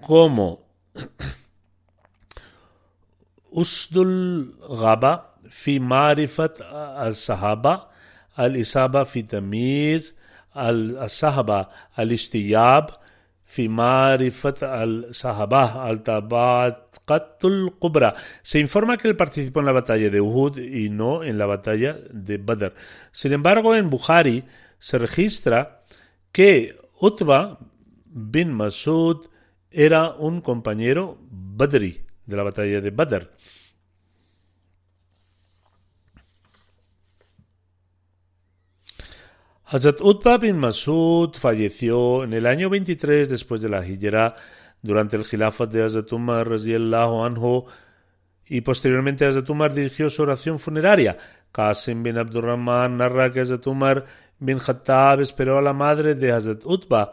como 0.00 0.68
Usdul 3.50 4.56
Gaba 4.80 5.32
fi 5.50 5.80
Marifat 5.80 6.62
al-Sahaba, 6.62 7.90
al-Isaba 8.36 9.04
fi 9.04 9.24
Tamiz, 9.24 10.14
al-Sahaba 10.54 11.68
al-Istiyab, 11.92 13.03
fi 13.44 13.68
Marifat 13.68 14.62
al-Sahaba 14.62 15.84
al-Tabaqatul. 15.84 17.72
Se 18.42 18.58
informa 18.58 18.96
que 18.96 19.08
él 19.08 19.16
participó 19.16 19.60
en 19.60 19.66
la 19.66 19.72
batalla 19.72 20.10
de 20.10 20.20
Uhud 20.20 20.58
y 20.58 20.88
no 20.88 21.22
en 21.22 21.38
la 21.38 21.46
batalla 21.46 21.96
de 22.10 22.38
Badr. 22.38 22.74
Sin 23.12 23.32
embargo, 23.32 23.74
en 23.74 23.90
Bukhari 23.90 24.44
se 24.78 24.98
registra 24.98 25.80
que 26.32 26.76
Utba 27.00 27.58
bin 28.06 28.52
Masud 28.52 29.26
era 29.70 30.14
un 30.14 30.40
compañero 30.40 31.18
badri 31.30 32.00
de 32.26 32.36
la 32.36 32.42
batalla 32.42 32.80
de 32.80 32.90
Badr. 32.90 33.30
Hazrat 39.66 40.02
Utba 40.02 40.36
bin 40.36 40.58
Masud 40.58 41.34
falleció 41.36 42.24
en 42.24 42.34
el 42.34 42.46
año 42.46 42.68
23 42.68 43.30
después 43.30 43.62
de 43.62 43.70
la 43.70 43.86
Hijra 43.86 44.36
durante 44.82 45.16
el 45.16 45.24
Khilafat 45.24 45.70
de 45.70 45.82
Hazrat 45.82 46.12
Umar 46.12 46.48
anhu 46.48 47.64
y 48.46 48.60
posteriormente 48.60 49.24
Hazrat 49.24 49.48
Umar 49.48 49.72
dirigió 49.72 50.10
su 50.10 50.20
oración 50.20 50.58
funeraria. 50.58 51.16
Qasim 51.50 52.02
bin 52.02 52.18
Abdurrahman 52.18 52.98
narra 52.98 53.32
que 53.32 53.40
Hazrat 53.40 53.66
Umar 53.66 54.04
bin 54.38 54.58
Khattab 54.58 55.22
esperó 55.22 55.56
a 55.56 55.62
la 55.62 55.72
madre 55.72 56.14
de 56.14 56.30
Hazrat 56.30 56.66
Utba, 56.66 57.10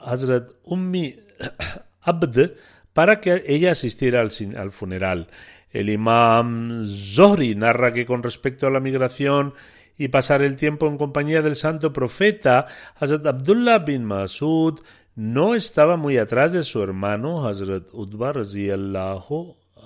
Hazrat 0.00 0.50
Ummi 0.64 1.14
Abd, 2.02 2.56
para 2.92 3.20
que 3.20 3.44
ella 3.46 3.70
asistiera 3.70 4.20
al, 4.20 4.32
al 4.56 4.72
funeral. 4.72 5.28
El 5.70 5.90
imam 5.90 6.86
Zohri 6.86 7.54
narra 7.54 7.92
que 7.92 8.04
con 8.04 8.22
respecto 8.22 8.66
a 8.66 8.70
la 8.70 8.80
migración 8.80 9.54
y 9.96 10.08
pasar 10.08 10.42
el 10.42 10.56
tiempo 10.56 10.86
en 10.86 10.98
compañía 10.98 11.42
del 11.42 11.56
santo 11.56 11.92
profeta, 11.92 12.66
Hazrat 12.96 13.26
Abdullah 13.26 13.78
bin 13.78 14.04
Masud 14.04 14.80
no 15.16 15.54
estaba 15.54 15.96
muy 15.96 16.18
atrás 16.18 16.52
de 16.52 16.62
su 16.62 16.82
hermano 16.82 17.46
Hazrat 17.46 17.84
Utba 17.92 18.32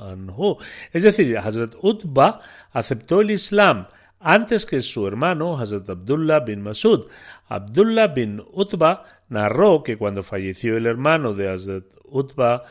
anhu. 0.01 0.57
Es 0.93 1.03
decir, 1.03 1.37
Hazrat 1.39 1.75
Utba 1.83 2.41
aceptó 2.73 3.21
el 3.21 3.33
Islam 3.33 3.87
antes 4.21 4.65
que 4.65 4.81
su 4.81 5.07
hermano 5.07 5.59
Hazrat 5.59 5.89
Abdullah 5.91 6.41
bin 6.41 6.63
Masud. 6.63 7.07
Abdullah 7.49 8.09
bin 8.09 8.43
Utba 8.53 9.05
narró 9.29 9.83
que 9.83 9.99
cuando 9.99 10.23
falleció 10.23 10.77
el 10.77 10.87
hermano 10.87 11.35
de 11.35 11.51
Hazrat 11.51 11.85
Utba 12.05 12.65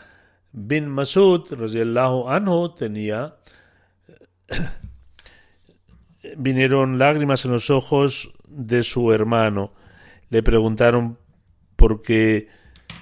bin 0.51 0.87
Masud, 0.87 1.45
anhu, 2.27 2.75
tenía 2.75 3.35
vinieron 6.37 6.97
lágrimas 6.97 7.45
en 7.45 7.51
los 7.51 7.69
ojos 7.69 8.33
de 8.47 8.83
su 8.83 9.11
hermano. 9.13 9.73
Le 10.29 10.43
preguntaron 10.43 11.17
por 11.75 12.01
qué, 12.01 12.47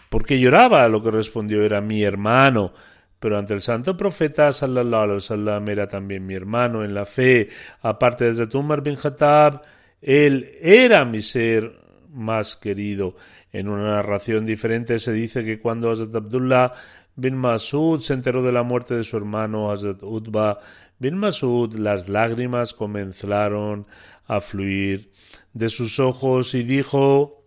por 0.10 0.25
qué 0.25 0.39
lloraba, 0.39 0.88
lo 0.88 1.01
que 1.01 1.12
respondió 1.12 1.63
era 1.63 1.82
mi 1.82 2.04
hermano. 2.04 2.73
Pero 3.19 3.38
ante 3.39 3.54
el 3.54 3.62
santo 3.62 3.97
profeta 3.97 4.51
sallallahu 4.51 5.04
alaihi 5.04 5.15
wasallam 5.15 5.69
era 5.69 5.88
también 5.88 6.25
mi 6.25 6.36
hermano 6.36 6.84
en 6.84 6.93
la 6.93 7.06
fe. 7.06 7.49
Aparte 7.82 8.32
de 8.32 8.58
Umar 8.58 8.82
bin 8.82 8.95
Khattab, 8.95 9.62
él 10.01 10.51
era 10.62 11.06
mi 11.06 11.21
ser 11.21 11.80
más 12.13 12.56
querido. 12.56 13.15
En 13.51 13.69
una 13.69 13.95
narración 13.95 14.45
diferente 14.45 14.99
se 14.99 15.13
dice 15.13 15.43
que 15.43 15.60
cuando 15.60 15.89
Hazrat 15.89 16.13
Abdullah 16.15 16.73
bin 17.15 17.36
Masud 17.36 18.01
se 18.01 18.13
enteró 18.13 18.43
de 18.43 18.51
la 18.51 18.63
muerte 18.63 18.95
de 18.95 19.04
su 19.04 19.17
hermano 19.17 19.71
Hazrat 19.71 20.04
Utba 20.04 20.60
bin 21.00 21.18
Masud, 21.18 21.76
las 21.76 22.10
lágrimas 22.10 22.74
comenzaron 22.74 23.88
a 24.26 24.42
fluir 24.42 25.12
de 25.54 25.70
sus 25.70 26.00
ojos 26.00 26.54
y 26.54 26.64
dijo 26.64 27.46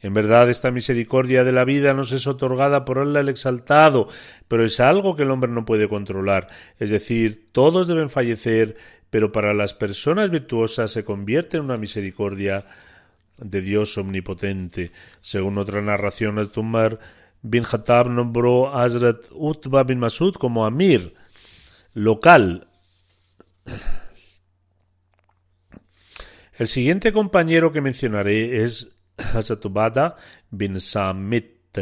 En 0.00 0.14
verdad, 0.14 0.48
esta 0.48 0.70
misericordia 0.70 1.42
de 1.42 1.50
la 1.50 1.64
vida 1.64 1.92
nos 1.92 2.12
es 2.12 2.26
otorgada 2.28 2.84
por 2.84 3.00
Allah 3.00 3.20
el 3.20 3.28
Exaltado, 3.28 4.08
pero 4.46 4.64
es 4.64 4.78
algo 4.78 5.16
que 5.16 5.24
el 5.24 5.30
hombre 5.30 5.50
no 5.50 5.64
puede 5.64 5.88
controlar. 5.88 6.46
Es 6.78 6.90
decir, 6.90 7.50
todos 7.50 7.88
deben 7.88 8.08
fallecer, 8.08 8.76
pero 9.10 9.32
para 9.32 9.54
las 9.54 9.74
personas 9.74 10.30
virtuosas 10.30 10.92
se 10.92 11.04
convierte 11.04 11.56
en 11.56 11.64
una 11.64 11.78
misericordia 11.78 12.64
de 13.38 13.60
Dios 13.60 13.96
omnipotente. 13.98 14.92
Según 15.20 15.58
otra 15.58 15.80
narración, 15.80 16.38
el 16.38 16.50
Tumar 16.50 16.98
bin 17.42 17.62
Khattab 17.62 18.08
nombró 18.08 18.68
a 18.68 18.84
Hazrat 18.84 19.26
Utba 19.30 19.84
bin 19.84 19.98
Masud 19.98 20.34
como 20.34 20.66
Amir 20.66 21.14
local. 21.94 22.68
El 26.58 26.66
siguiente 26.66 27.12
compañero 27.12 27.72
que 27.72 27.80
mencionaré 27.80 28.64
es 28.64 28.96
Hazrat 29.16 29.64
Ubada 29.64 30.16
bin 30.50 30.80
Samit, 30.80 31.78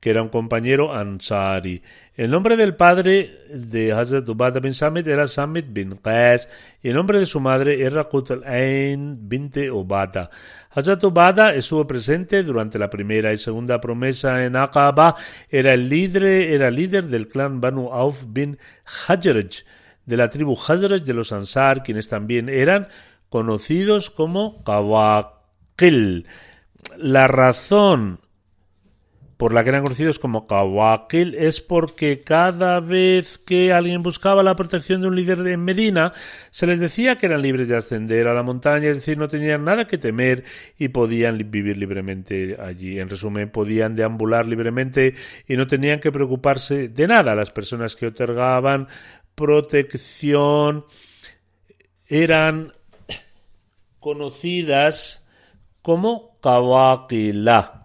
que 0.00 0.10
era 0.10 0.22
un 0.22 0.28
compañero 0.28 0.94
ansari. 0.94 1.82
El 2.14 2.30
nombre 2.30 2.56
del 2.56 2.74
padre 2.74 3.30
de 3.48 3.92
Hazrat 3.92 4.28
Ubada 4.28 4.60
bin 4.60 4.74
Samit 4.74 5.06
era 5.06 5.26
Samit 5.26 5.66
bin 5.70 5.96
Qais 5.96 6.48
y 6.82 6.88
el 6.88 6.94
nombre 6.94 7.20
de 7.20 7.26
su 7.26 7.40
madre 7.40 7.82
era 7.82 8.04
Qut 8.04 8.30
al-Ain 8.32 9.28
binte 9.28 9.70
Ubada. 9.70 10.30
Hazrat 10.78 11.02
Ubada 11.02 11.54
estuvo 11.54 11.88
presente 11.88 12.44
durante 12.44 12.78
la 12.78 12.88
primera 12.88 13.32
y 13.32 13.36
segunda 13.36 13.80
promesa 13.80 14.44
en 14.44 14.54
Aqaba. 14.54 15.16
Era 15.48 15.74
el 15.74 15.88
líder, 15.88 16.22
era 16.22 16.70
líder 16.70 17.08
del 17.08 17.26
clan 17.26 17.60
Banu 17.60 17.92
Auf 17.92 18.22
bin 18.28 18.58
Hajraj, 18.84 19.64
de 20.06 20.16
la 20.16 20.30
tribu 20.30 20.56
Hajraj 20.56 21.02
de 21.02 21.14
los 21.14 21.32
Ansar, 21.32 21.82
quienes 21.82 22.08
también 22.08 22.48
eran 22.48 22.86
conocidos 23.28 24.08
como 24.08 24.62
Qawaqil. 24.62 26.28
La 26.96 27.26
razón 27.26 28.20
por 29.38 29.54
la 29.54 29.62
que 29.62 29.70
eran 29.70 29.84
conocidos 29.84 30.18
como 30.18 30.48
Kawakil 30.48 31.36
es 31.36 31.60
porque 31.60 32.22
cada 32.22 32.80
vez 32.80 33.38
que 33.38 33.72
alguien 33.72 34.02
buscaba 34.02 34.42
la 34.42 34.56
protección 34.56 35.00
de 35.00 35.06
un 35.06 35.14
líder 35.14 35.46
en 35.46 35.64
Medina, 35.64 36.12
se 36.50 36.66
les 36.66 36.80
decía 36.80 37.16
que 37.16 37.26
eran 37.26 37.42
libres 37.42 37.68
de 37.68 37.76
ascender 37.76 38.26
a 38.26 38.34
la 38.34 38.42
montaña, 38.42 38.88
es 38.88 38.96
decir, 38.96 39.16
no 39.16 39.28
tenían 39.28 39.64
nada 39.64 39.86
que 39.86 39.96
temer 39.96 40.42
y 40.76 40.88
podían 40.88 41.38
vivir 41.50 41.76
libremente 41.76 42.56
allí. 42.60 42.98
En 42.98 43.08
resumen, 43.08 43.50
podían 43.50 43.94
deambular 43.94 44.44
libremente 44.44 45.14
y 45.46 45.56
no 45.56 45.68
tenían 45.68 46.00
que 46.00 46.10
preocuparse 46.10 46.88
de 46.88 47.06
nada. 47.06 47.36
Las 47.36 47.52
personas 47.52 47.94
que 47.94 48.08
otorgaban 48.08 48.88
protección 49.36 50.84
eran 52.06 52.72
conocidas 54.00 55.24
como 55.80 56.40
Kawakila. 56.40 57.77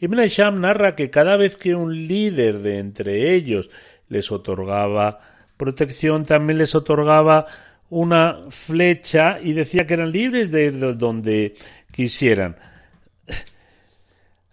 Ibn 0.00 0.24
Hisham 0.24 0.60
narra 0.60 0.94
que 0.94 1.10
cada 1.10 1.36
vez 1.36 1.56
que 1.56 1.74
un 1.74 2.06
líder 2.06 2.58
de 2.58 2.78
entre 2.78 3.34
ellos 3.34 3.70
les 4.08 4.30
otorgaba 4.30 5.20
protección, 5.56 6.26
también 6.26 6.58
les 6.58 6.74
otorgaba 6.74 7.46
una 7.88 8.38
flecha 8.50 9.38
y 9.42 9.52
decía 9.52 9.86
que 9.86 9.94
eran 9.94 10.12
libres 10.12 10.50
de 10.50 10.64
ir 10.66 10.96
donde 10.98 11.54
quisieran. 11.92 12.56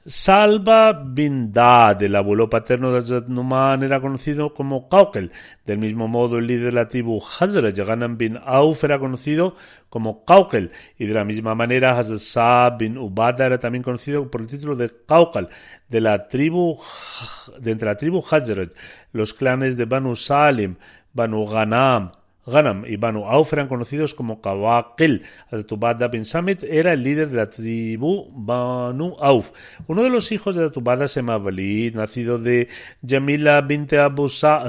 Salva 0.06 0.92
bin 0.92 1.54
Dad, 1.54 2.04
el 2.04 2.18
abuelo 2.18 2.50
paterno 2.50 2.92
de 2.92 2.98
Hazrat 2.98 3.30
Numan, 3.30 3.84
era 3.84 4.02
conocido 4.02 4.54
como 4.54 4.90
Kaukel. 4.90 5.32
Del 5.66 5.78
mismo 5.78 6.10
modo, 6.10 6.40
el 6.40 6.48
líder 6.48 6.66
de 6.66 6.72
la 6.74 6.90
tribu 6.90 7.22
Hazrat 7.22 7.78
Ghanam 7.78 8.18
bin 8.18 8.38
Auf 8.44 8.84
era 8.84 9.00
conocido 9.00 9.56
como 9.88 10.26
Kaukel. 10.26 10.72
Y 10.98 11.06
de 11.06 11.14
la 11.14 11.24
misma 11.24 11.56
manera, 11.56 11.98
Hazrat 11.98 12.20
Saab 12.20 12.80
bin 12.80 12.98
Ubada 12.98 13.46
era 13.46 13.60
también 13.60 13.82
conocido 13.82 14.30
por 14.30 14.42
el 14.42 14.48
título 14.48 14.76
de 14.76 14.92
Kaukel, 15.08 15.48
de 15.88 16.02
la 16.02 16.28
tribu, 16.28 16.78
de 17.62 17.72
entre 17.72 17.88
la 17.88 17.96
tribu 17.96 18.22
Hazrat, 18.30 18.74
los 19.14 19.34
clanes 19.34 19.78
de 19.78 19.86
Banu 19.86 20.18
Salim, 20.18 20.76
Banu 21.14 21.46
Ghanam, 21.46 22.12
Ghanam 22.46 22.86
y 22.86 22.98
Banu 22.98 23.26
Auf 23.26 23.54
eran 23.54 23.68
conocidos 23.68 24.14
como 24.14 24.42
Kawakil. 24.42 25.24
Atubada 25.52 26.08
bin 26.08 26.26
Samit 26.26 26.64
era 26.64 26.94
el 26.94 27.04
líder 27.04 27.30
de 27.30 27.38
la 27.38 27.50
tribu 27.50 28.30
Banu 28.34 29.16
Auf. 29.20 29.52
Uno 29.88 30.04
de 30.04 30.10
los 30.10 30.32
hijos 30.32 30.56
de 30.56 30.66
Atubada 30.66 31.08
se 31.08 31.22
llama 31.22 31.38
Walid, 31.38 31.96
nacido 31.96 32.38
de 32.38 32.68
Jamila 33.06 33.62
bint 33.62 33.94
Abu 33.94 34.30
Sa, 34.30 34.68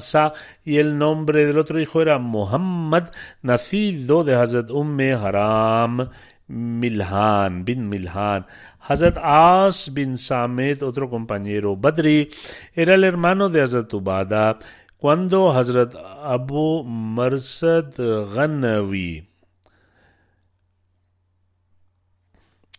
y 0.65 0.79
el 0.79 0.99
nombre 0.99 1.47
del 1.47 1.59
otro 1.59 1.81
hijo 1.81 2.01
era 2.01 2.19
Muhammad, 2.19 3.11
nacido 3.43 4.25
de 4.25 4.35
Hazrat 4.35 4.71
Umme 4.71 5.13
Haram 5.13 6.11
Milhan 6.47 7.65
bin 7.65 7.89
Milhan. 7.89 8.47
Hazrat 8.87 9.17
As 9.17 9.93
bin 9.95 10.19
Samit, 10.19 10.83
otro 10.83 11.09
compañero 11.09 11.75
Badri, 11.75 12.29
era 12.75 12.95
el 12.95 13.05
hermano 13.05 13.49
de 13.49 13.63
Hazrat 13.63 13.93
Ubada 13.95 14.59
cuando 15.05 15.53
Hazrat 15.53 15.93
Abu 16.25 16.83
Marsad 16.83 17.93
Ghanawi 18.35 19.29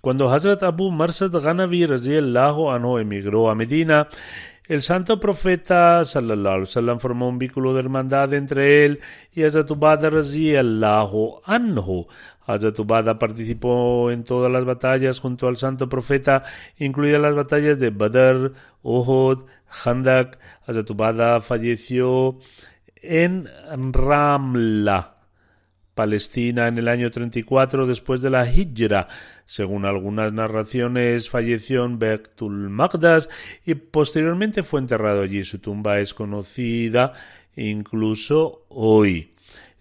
Cuando 0.02 0.34
Hazrat 0.34 0.64
Abu 0.64 0.90
Marsad 0.90 1.30
Ghanawi 1.30 1.84
anhu 1.86 2.98
emigró 2.98 3.52
a 3.52 3.54
Medina, 3.54 4.08
el 4.68 4.82
santo 4.82 5.20
profeta 5.20 6.04
sallallahu 6.04 6.56
alaihi 6.56 6.70
wasallam 6.74 7.00
formó 7.00 7.30
un 7.30 7.38
vínculo 7.38 7.76
de 7.76 7.82
hermandad 7.82 8.34
entre 8.34 8.86
él 8.86 9.02
y 9.32 9.44
Hazrat 9.44 9.70
Ubada 9.70 10.10
anhu. 11.46 12.08
Hazrat 12.46 12.78
Ubada 12.80 13.20
participó 13.20 14.12
en 14.12 14.24
todas 14.24 14.52
las 14.52 14.66
batallas 14.66 15.20
junto 15.20 15.48
al 15.48 15.58
santo 15.58 15.90
profeta, 15.90 16.44
incluidas 16.78 17.22
las 17.22 17.36
batallas 17.36 17.80
de 17.80 17.90
Badr, 17.90 18.54
Uhud, 18.84 19.46
Handak. 19.84 20.40
Hazrat 20.66 20.90
Ubada 20.90 21.42
falleció 21.42 22.38
en 22.96 23.48
Ramla, 23.92 25.16
Palestina, 25.94 26.68
en 26.68 26.78
el 26.78 26.88
año 26.88 27.10
34 27.10 27.88
después 27.88 28.22
de 28.22 28.30
la 28.30 28.50
Hijra. 28.50 29.08
Según 29.46 29.86
algunas 29.86 30.34
narraciones, 30.34 31.30
falleció 31.30 31.86
en 31.86 32.00
Bektul 32.00 32.70
Magdas 32.70 33.30
y 33.66 33.76
posteriormente 33.76 34.64
fue 34.64 34.82
enterrado 34.82 35.22
allí. 35.22 35.44
Su 35.44 35.60
tumba 35.60 36.00
es 36.00 36.14
conocida 36.14 37.14
incluso 37.56 38.66
hoy. 38.70 39.32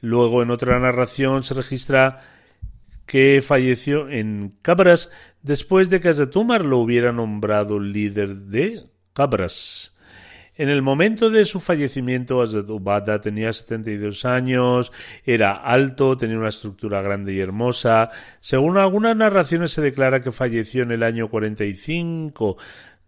Luego, 0.00 0.42
en 0.42 0.50
otra 0.50 0.79
narración, 0.79 1.44
se 1.44 1.55
registra 1.55 2.34
que 3.07 3.43
falleció 3.47 4.09
en 4.09 4.55
Cabras 4.62 5.11
después 5.43 5.90
de 5.90 6.01
que 6.01 6.09
Azatumar 6.09 6.64
lo 6.64 6.79
hubiera 6.79 7.12
nombrado 7.12 7.79
líder 7.79 8.37
de 8.37 8.85
Cabras. 9.12 9.95
En 10.57 10.69
el 10.69 10.83
momento 10.83 11.31
de 11.31 11.45
su 11.45 11.59
fallecimiento, 11.59 12.40
Hazrat 12.40 13.23
tenía 13.23 13.53
72 13.53 14.25
años, 14.25 14.93
era 15.25 15.53
alto, 15.53 16.17
tenía 16.17 16.38
una 16.38 16.49
estructura 16.49 17.03
grande 17.03 17.33
y 17.33 17.40
hermosa. 17.40 18.11
Según 18.38 18.79
algunas 18.79 19.17
narraciones 19.17 19.73
se 19.73 19.83
declara 19.83 20.23
que 20.23 20.31
falleció 20.31 20.85
en 20.85 20.93
el 20.93 21.03
año 21.03 21.29
45 21.29 22.57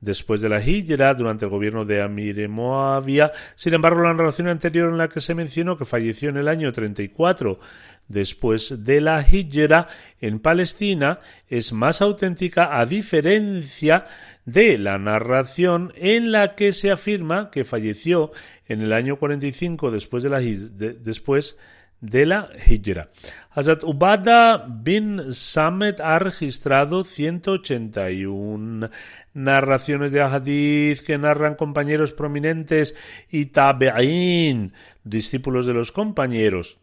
después 0.00 0.40
de 0.40 0.48
la 0.48 0.60
Hijra, 0.60 1.14
durante 1.14 1.44
el 1.44 1.50
gobierno 1.50 1.84
de 1.84 2.02
Amir 2.02 2.48
Moavia. 2.48 3.30
Sin 3.54 3.74
embargo, 3.74 4.02
la 4.02 4.12
narración 4.12 4.48
anterior 4.48 4.90
en 4.90 4.98
la 4.98 5.08
que 5.08 5.20
se 5.20 5.34
mencionó 5.34 5.78
que 5.78 5.84
falleció 5.84 6.28
en 6.28 6.38
el 6.38 6.48
año 6.48 6.72
34 6.72 7.58
después 8.08 8.84
de 8.84 9.00
la 9.00 9.24
Hijra 9.28 9.88
en 10.20 10.38
Palestina 10.40 11.20
es 11.48 11.72
más 11.72 12.00
auténtica 12.02 12.78
a 12.78 12.86
diferencia 12.86 14.06
de 14.44 14.78
la 14.78 14.98
narración 14.98 15.92
en 15.96 16.32
la 16.32 16.54
que 16.54 16.72
se 16.72 16.90
afirma 16.90 17.50
que 17.50 17.64
falleció 17.64 18.32
en 18.66 18.80
el 18.80 18.92
año 18.92 19.16
45 19.16 19.90
después 19.90 20.22
de 20.22 20.30
la, 20.30 20.40
después 20.40 21.58
de 22.00 22.26
la 22.26 22.50
Hijra. 22.66 23.08
Hazrat 23.50 23.82
Ubada 23.84 24.66
bin 24.68 25.32
Samet 25.32 26.00
ha 26.00 26.18
registrado 26.18 27.04
181 27.04 28.90
narraciones 29.34 30.12
de 30.12 30.22
hadith 30.22 31.00
que 31.00 31.18
narran 31.18 31.54
compañeros 31.54 32.12
prominentes 32.12 32.94
y 33.30 33.46
tabe'in, 33.46 34.72
discípulos 35.04 35.66
de 35.66 35.74
los 35.74 35.90
compañeros. 35.90 36.78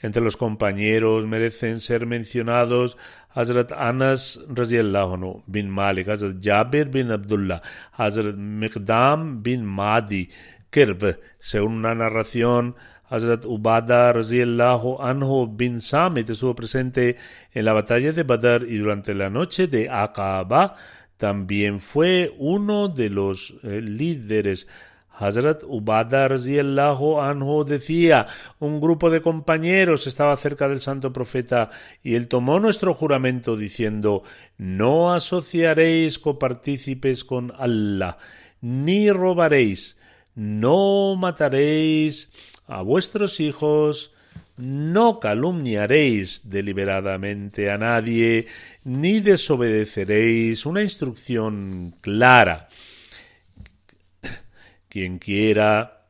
Entre 0.00 0.22
los 0.22 0.36
compañeros 0.36 1.26
merecen 1.26 1.80
ser 1.80 2.06
mencionados 2.06 2.96
Hazrat 3.34 3.72
Anas 3.72 4.40
anhu 4.48 5.42
bin 5.46 5.70
Malik, 5.70 6.08
Hazrat 6.08 6.36
Jabir 6.42 6.88
bin 6.88 7.10
Abdullah, 7.10 7.62
Hazrat 7.92 8.36
Miqdam 8.36 9.42
bin 9.42 9.64
Madi, 9.64 10.28
Kirb, 10.70 11.18
según 11.38 11.72
una 11.74 11.94
narración, 11.94 12.74
Hazrat 13.08 13.44
Ubada 13.44 14.12
anhu 14.12 15.46
bin 15.46 15.80
Samit 15.80 16.30
estuvo 16.30 16.54
presente 16.54 17.16
en 17.52 17.64
la 17.64 17.74
batalla 17.74 18.12
de 18.12 18.22
Badr 18.22 18.66
y 18.68 18.78
durante 18.78 19.14
la 19.14 19.28
noche 19.28 19.66
de 19.66 19.88
Aqaba 19.90 20.74
también 21.18 21.78
fue 21.78 22.34
uno 22.38 22.88
de 22.88 23.10
los 23.10 23.54
eh, 23.62 23.80
líderes 23.80 24.66
Hazrat 25.14 25.62
Ubada 25.64 26.26
radiallahu 26.28 27.20
anhu 27.20 27.64
decía, 27.64 28.26
un 28.58 28.80
grupo 28.80 29.10
de 29.10 29.20
compañeros 29.20 30.06
estaba 30.06 30.36
cerca 30.36 30.68
del 30.68 30.80
santo 30.80 31.12
profeta 31.12 31.70
y 32.02 32.14
él 32.14 32.28
tomó 32.28 32.60
nuestro 32.60 32.94
juramento 32.94 33.56
diciendo, 33.56 34.22
no 34.58 35.12
asociaréis 35.12 36.18
copartícipes 36.18 37.24
con 37.24 37.52
Allah, 37.58 38.18
ni 38.60 39.10
robaréis, 39.10 39.96
no 40.34 41.14
mataréis 41.16 42.30
a 42.66 42.82
vuestros 42.82 43.38
hijos, 43.40 44.14
no 44.56 45.20
calumniaréis 45.20 46.42
deliberadamente 46.44 47.70
a 47.70 47.78
nadie, 47.78 48.46
ni 48.84 49.20
desobedeceréis 49.20 50.66
una 50.66 50.82
instrucción 50.82 51.94
clara. 52.00 52.68
Quien 54.92 55.18
quiera 55.18 56.02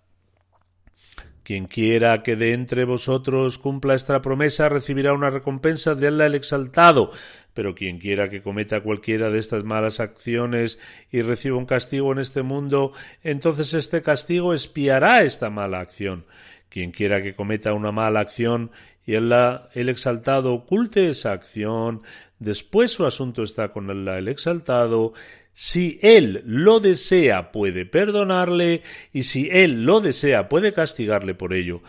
quien 1.45 1.67
quiera 1.67 2.25
que 2.25 2.35
de 2.35 2.53
entre 2.53 2.85
vosotros 2.85 3.59
cumpla 3.59 3.95
esta 3.95 4.21
promesa 4.21 4.69
recibirá 4.69 5.13
una 5.13 5.31
recompensa 5.31 5.95
de 5.95 6.09
Allah 6.09 6.27
el 6.27 6.35
exaltado, 6.35 7.13
pero 7.55 7.77
quien 7.77 8.01
quiera 8.01 8.29
que 8.29 8.43
cometa 8.43 8.81
cualquiera 8.81 9.31
de 9.31 9.39
estas 9.39 9.63
malas 9.63 10.01
acciones 10.01 10.81
y 11.13 11.23
reciba 11.23 11.59
un 11.59 11.67
castigo 11.67 12.11
en 12.11 12.19
este 12.19 12.43
mundo, 12.43 12.93
entonces 13.23 13.73
este 13.73 14.03
castigo 14.03 14.53
espiará 14.53 15.23
esta 15.23 15.49
mala 15.49 15.79
acción. 15.79 16.27
Quien 16.69 16.91
quiera 16.91 17.23
que 17.23 17.37
cometa 17.37 17.75
una 17.75 17.93
mala 17.93 18.19
acción 18.19 18.73
y 19.07 19.15
Allah 19.15 19.69
el 19.75 19.91
exaltado 19.91 20.53
oculte 20.53 21.09
esa 21.09 21.31
acción, 21.31 22.03
después 22.41 22.91
su 22.91 23.07
asunto 23.07 23.45
está 23.45 23.69
con 23.69 23.89
Allah 23.89 24.19
el 24.19 24.27
exaltado, 24.27 25.13
si 25.53 25.99
él 26.03 26.43
lo 26.47 26.81
desea, 26.81 27.53
puede 27.53 27.85
perdonarle, 27.85 28.83
y 29.13 29.25
si 29.25 29.49
él 29.51 29.85
lo 29.85 30.01
desea, 30.01 30.49
puede 30.49 30.73
castigarle 30.73 31.35
por 31.35 31.53
ello. 31.53 31.83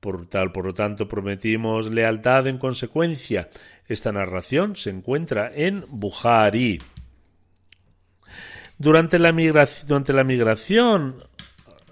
Por 0.00 0.28
tal, 0.28 0.52
por 0.52 0.66
lo 0.66 0.74
tanto, 0.74 1.08
prometimos 1.08 1.90
lealtad 1.90 2.46
en 2.46 2.58
consecuencia. 2.58 3.48
Esta 3.86 4.12
narración 4.12 4.76
se 4.76 4.90
encuentra 4.90 5.50
en 5.54 5.84
migración, 9.32 9.84
durante 9.86 10.12
la 10.12 10.24
migración 10.24 11.16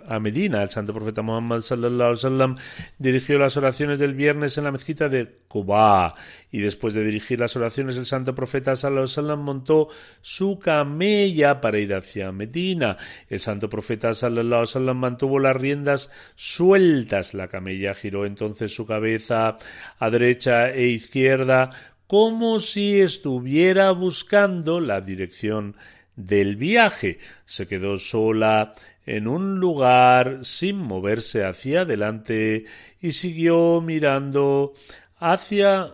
a 0.09 0.19
Medina, 0.21 0.63
el 0.63 0.71
santo 0.71 0.93
profeta 0.93 1.23
Muhammad 1.23 1.61
sallallahu 1.61 2.11
alaihi 2.11 2.25
wasallam 2.25 2.57
dirigió 2.99 3.39
las 3.39 3.57
oraciones 3.57 3.99
del 3.99 4.15
viernes 4.15 4.57
en 4.59 4.65
la 4.65 4.73
mezquita 4.73 5.09
de 5.09 5.41
Quba 5.49 6.15
y 6.51 6.61
después 6.61 6.95
de 6.95 7.05
dirigir 7.05 7.41
las 7.41 7.57
oraciones 7.57 7.97
el 7.97 8.07
santo 8.07 8.35
profeta 8.35 8.77
sallallahu 8.77 9.05
alaihi 9.05 9.13
wasallam 9.13 9.41
montó 9.41 9.89
su 10.23 10.59
camella 10.59 11.61
para 11.61 11.79
ir 11.79 11.95
hacia 11.95 12.33
Medina. 12.33 12.97
El 13.29 13.41
santo 13.41 13.69
profeta 13.69 14.15
sallallahu 14.15 14.47
alaihi 14.47 14.69
wasallam 14.69 14.99
mantuvo 14.99 15.39
las 15.39 15.57
riendas 15.57 16.13
sueltas. 16.35 17.35
La 17.35 17.49
camella 17.49 17.95
giró 17.95 18.27
entonces 18.27 18.75
su 18.75 18.87
cabeza 18.87 19.59
a 19.99 20.11
derecha 20.11 20.71
e 20.71 20.87
izquierda 20.89 21.71
como 22.07 22.61
si 22.61 23.01
estuviera 23.01 23.91
buscando 23.91 24.81
la 24.81 25.01
dirección 25.01 25.77
del 26.15 26.57
viaje. 26.57 27.19
Se 27.45 27.67
quedó 27.67 27.99
sola 27.99 28.75
en 29.07 29.29
un 29.29 29.59
lugar 29.61 30.41
sin 30.43 30.77
moverse 30.77 31.45
hacia 31.45 31.83
adelante 31.83 32.65
y 33.01 33.13
siguió 33.13 33.81
mirando 33.81 34.75
hacia 35.19 35.91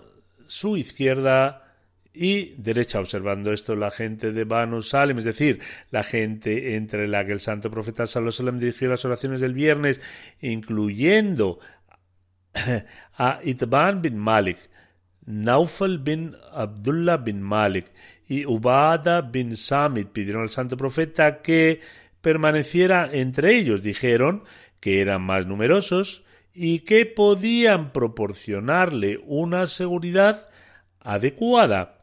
su 0.46 0.76
izquierda 0.76 1.62
y 2.14 2.54
derecha, 2.56 3.00
observando 3.00 3.52
esto 3.52 3.74
la 3.74 3.90
gente 3.90 4.32
de 4.32 4.44
Banu 4.44 4.82
Salem, 4.82 5.18
es 5.18 5.24
decir, 5.24 5.60
la 5.90 6.02
gente 6.02 6.76
entre 6.76 7.08
la 7.08 7.24
que 7.24 7.32
el 7.32 7.40
santo 7.40 7.70
profeta 7.70 8.06
Sallallahu 8.06 8.58
dirigió 8.58 8.88
las 8.88 9.04
oraciones 9.04 9.40
del 9.40 9.54
viernes, 9.54 10.00
incluyendo 10.40 11.58
a 13.16 13.40
Itban 13.42 14.02
bin 14.02 14.18
Malik, 14.18 14.58
Naufal 15.24 15.98
bin 15.98 16.34
Abdullah 16.52 17.16
bin 17.18 17.40
Malik 17.40 17.86
y 18.28 18.44
Ubada 18.44 19.22
bin 19.22 19.56
Samit 19.56 20.08
pidieron 20.08 20.42
al 20.42 20.50
santo 20.50 20.76
profeta 20.76 21.40
que 21.40 21.80
permaneciera 22.22 23.10
entre 23.12 23.56
ellos. 23.56 23.82
Dijeron 23.82 24.44
que 24.80 25.00
eran 25.00 25.22
más 25.22 25.46
numerosos 25.46 26.24
y 26.54 26.80
que 26.80 27.06
podían 27.06 27.92
proporcionarle 27.92 29.20
una 29.24 29.66
seguridad 29.66 30.46
adecuada. 31.00 31.98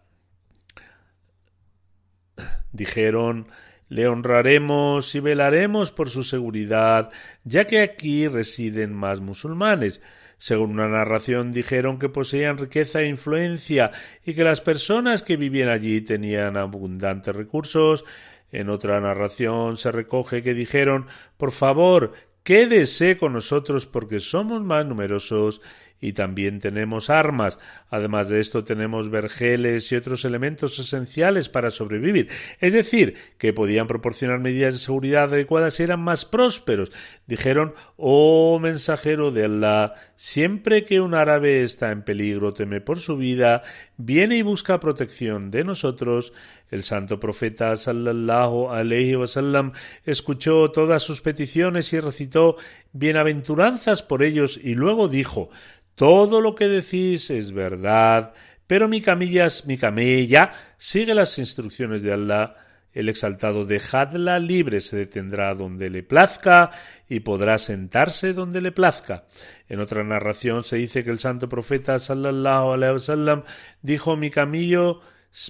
Dijeron 2.72 3.48
le 3.90 4.08
honraremos 4.08 5.16
y 5.16 5.20
velaremos 5.20 5.92
por 5.92 6.10
su 6.10 6.24
seguridad, 6.24 7.10
ya 7.44 7.66
que 7.66 7.82
aquí 7.82 8.28
residen 8.28 8.94
más 8.94 9.20
musulmanes. 9.20 10.02
Según 10.38 10.72
una 10.72 10.88
narración 10.88 11.52
dijeron 11.52 11.98
que 11.98 12.08
poseían 12.08 12.60
riqueza 12.60 13.02
e 13.02 13.08
influencia 13.08 13.92
y 14.24 14.36
que 14.36 14.44
las 14.44 14.62
personas 14.62 15.24
que 15.24 15.38
vivían 15.38 15.70
allí 15.70 16.02
tenían 16.02 16.56
abundantes 16.56 17.36
recursos 17.36 18.06
en 18.52 18.70
otra 18.70 19.00
narración 19.00 19.78
se 19.78 19.92
recoge 19.92 20.44
que 20.44 20.54
dijeron 20.54 21.08
Por 21.38 21.52
favor, 21.52 22.14
quédese 22.44 23.18
con 23.18 23.34
nosotros 23.34 23.86
porque 23.86 24.20
somos 24.20 24.62
más 24.62 24.86
numerosos 24.86 25.62
y 26.02 26.14
también 26.14 26.60
tenemos 26.60 27.10
armas. 27.10 27.60
Además 27.90 28.30
de 28.30 28.40
esto 28.40 28.64
tenemos 28.64 29.10
vergeles 29.10 29.92
y 29.92 29.96
otros 29.96 30.24
elementos 30.26 30.80
esenciales 30.80 31.50
para 31.50 31.70
sobrevivir. 31.70 32.30
Es 32.60 32.74
decir, 32.74 33.16
que 33.38 33.54
podían 33.54 33.88
proporcionar 33.88 34.40
medidas 34.40 34.76
de 34.76 34.80
seguridad 34.80 35.26
adecuadas 35.26 35.80
y 35.80 35.84
eran 35.84 36.00
más 36.02 36.26
prósperos. 36.26 36.92
Dijeron, 37.28 37.74
oh 37.98 38.60
mensajero 38.60 39.32
de 39.32 39.46
Allah, 39.46 39.94
siempre 40.16 40.86
que 40.86 41.02
un 41.02 41.14
árabe 41.14 41.64
está 41.64 41.92
en 41.92 42.04
peligro, 42.04 42.54
teme 42.54 42.82
por 42.82 43.00
su 43.00 43.18
vida, 43.18 43.64
viene 43.98 44.38
y 44.38 44.42
busca 44.42 44.80
protección 44.80 45.52
de 45.52 45.64
nosotros, 45.64 46.32
el 46.72 46.84
santo 46.84 47.20
profeta 47.20 47.76
sallallahu 47.76 48.70
alaihi 48.70 49.16
wasallam 49.16 49.72
escuchó 50.06 50.72
todas 50.72 51.04
sus 51.04 51.22
peticiones 51.22 51.92
y 51.94 52.00
recitó 52.00 52.58
bienaventuranzas 52.94 54.04
por 54.04 54.24
ellos 54.24 54.60
y 54.62 54.76
luego 54.76 55.08
dijo 55.08 55.50
Todo 55.96 56.42
lo 56.42 56.56
que 56.56 56.68
decís 56.68 57.30
es 57.30 57.52
verdad, 57.52 58.34
pero 58.68 58.88
mi 58.88 59.02
camilla, 59.02 59.48
mi 59.66 59.78
camella 59.78 60.52
sigue 60.78 61.16
las 61.16 61.38
instrucciones 61.40 62.04
de 62.04 62.14
Allah. 62.14 62.56
El 62.92 63.08
exaltado 63.08 63.66
dejadla 63.66 64.40
libre 64.40 64.82
se 64.82 64.98
detendrá 64.98 65.54
donde 65.54 65.92
le 65.92 66.02
plazca 66.02 66.72
y 67.08 67.20
podrá 67.20 67.60
sentarse 67.60 68.34
donde 68.34 68.62
le 68.62 68.72
plazca. 68.72 69.26
En 69.68 69.80
otra 69.80 70.04
narración 70.04 70.64
se 70.64 70.78
dice 70.78 71.04
que 71.04 71.12
el 71.12 71.20
santo 71.20 71.48
profeta 71.48 72.00
sallallahu 72.00 72.74
alaihi 72.74 72.94
wasallam 72.94 73.44
dijo 73.84 74.16
mi 74.16 74.32
camillo 74.32 75.02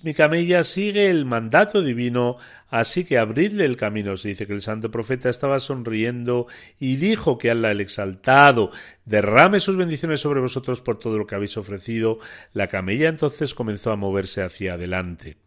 mi 0.03 0.13
camella 0.13 0.63
sigue 0.63 1.09
el 1.09 1.25
mandato 1.25 1.81
divino, 1.81 2.37
así 2.69 3.05
que 3.05 3.17
abridle 3.17 3.65
el 3.65 3.77
camino. 3.77 4.17
Se 4.17 4.29
dice 4.29 4.45
que 4.45 4.53
el 4.53 4.61
santo 4.61 4.91
profeta 4.91 5.29
estaba 5.29 5.59
sonriendo 5.59 6.47
y 6.79 6.97
dijo 6.97 7.37
que 7.37 7.49
Allah 7.49 7.71
el 7.71 7.81
exaltado 7.81 8.71
derrame 9.05 9.59
sus 9.59 9.77
bendiciones 9.77 10.19
sobre 10.19 10.41
vosotros 10.41 10.81
por 10.81 10.99
todo 10.99 11.17
lo 11.17 11.25
que 11.25 11.35
habéis 11.35 11.57
ofrecido. 11.57 12.19
La 12.53 12.67
camella 12.67 13.09
entonces 13.09 13.53
comenzó 13.53 13.91
a 13.91 13.95
moverse 13.95 14.43
hacia 14.43 14.73
adelante. 14.73 15.37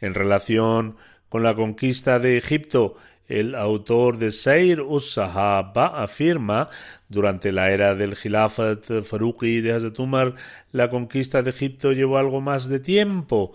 En 0.00 0.14
relación 0.14 0.96
con 1.28 1.44
la 1.44 1.54
conquista 1.54 2.18
de 2.18 2.36
Egipto, 2.36 2.96
el 3.30 3.54
autor 3.54 4.18
de 4.18 4.32
Seir 4.32 4.80
us-Sahaba 4.80 6.02
afirma 6.02 6.68
durante 7.08 7.52
la 7.52 7.70
era 7.70 7.94
del 7.94 8.16
Khilafat 8.16 9.04
Faruqi 9.04 9.60
de 9.60 9.72
Hazrat 9.72 9.98
la 10.72 10.90
conquista 10.90 11.40
de 11.40 11.50
Egipto 11.50 11.92
llevó 11.92 12.18
algo 12.18 12.40
más 12.40 12.68
de 12.68 12.80
tiempo, 12.80 13.52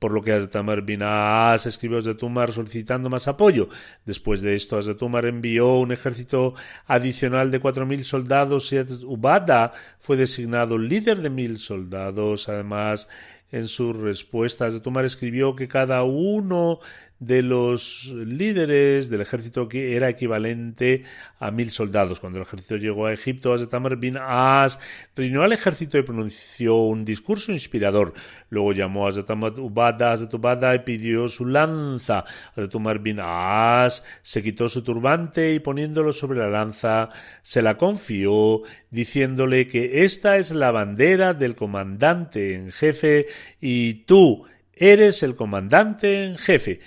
por 0.00 0.10
lo 0.10 0.22
que 0.22 0.32
Hazrat 0.32 0.56
Umar 0.56 0.82
bin 0.82 1.04
Aas 1.04 1.66
escribió 1.66 1.98
a 1.98 2.00
Hazrat 2.00 2.20
Umar 2.24 2.50
solicitando 2.50 3.08
más 3.08 3.28
apoyo. 3.28 3.68
Después 4.04 4.42
de 4.42 4.56
esto, 4.56 4.76
Hazrat 4.76 5.00
Umar 5.00 5.26
envió 5.26 5.74
un 5.74 5.92
ejército 5.92 6.54
adicional 6.86 7.52
de 7.52 7.60
cuatro 7.60 7.86
mil 7.86 8.02
soldados 8.02 8.72
y 8.72 8.78
Ubada 9.06 9.70
fue 10.00 10.16
designado 10.16 10.78
líder 10.78 11.22
de 11.22 11.30
mil 11.30 11.58
soldados. 11.58 12.48
Además, 12.48 13.06
en 13.52 13.68
sus 13.68 13.96
respuestas, 13.96 14.68
Hazrat 14.68 14.86
Umar 14.88 15.04
escribió 15.04 15.54
que 15.54 15.68
cada 15.68 16.02
uno 16.02 16.80
de 17.22 17.40
los 17.42 18.12
líderes 18.12 19.08
del 19.08 19.20
ejército 19.20 19.68
que 19.68 19.94
era 19.96 20.08
equivalente 20.08 21.04
a 21.38 21.52
mil 21.52 21.70
soldados. 21.70 22.18
Cuando 22.18 22.38
el 22.38 22.42
ejército 22.42 22.76
llegó 22.76 23.06
a 23.06 23.12
Egipto, 23.12 23.54
Azetamar 23.54 23.96
bin 23.96 24.16
As 24.18 24.80
reunió 25.14 25.42
al 25.42 25.52
ejército 25.52 25.98
y 25.98 26.02
pronunció 26.02 26.76
un 26.78 27.04
discurso 27.04 27.52
inspirador. 27.52 28.12
Luego 28.50 28.72
llamó 28.72 29.06
a 29.06 29.10
Azetamar 29.10 29.58
Ubada, 29.60 30.16
Ubada 30.32 30.74
y 30.74 30.80
pidió 30.80 31.28
su 31.28 31.46
lanza. 31.46 32.24
Azetamar 32.56 32.98
bin 32.98 33.20
As 33.22 34.04
se 34.22 34.42
quitó 34.42 34.68
su 34.68 34.82
turbante 34.82 35.54
y 35.54 35.60
poniéndolo 35.60 36.12
sobre 36.12 36.40
la 36.40 36.48
lanza 36.48 37.08
se 37.42 37.62
la 37.62 37.76
confió, 37.76 38.62
diciéndole 38.90 39.68
que 39.68 40.04
esta 40.04 40.38
es 40.38 40.50
la 40.50 40.72
bandera 40.72 41.34
del 41.34 41.54
comandante 41.54 42.56
en 42.56 42.72
jefe 42.72 43.26
y 43.60 43.94
tú 44.06 44.44
eres 44.74 45.22
el 45.22 45.36
comandante 45.36 46.24
en 46.24 46.36
jefe 46.36 46.80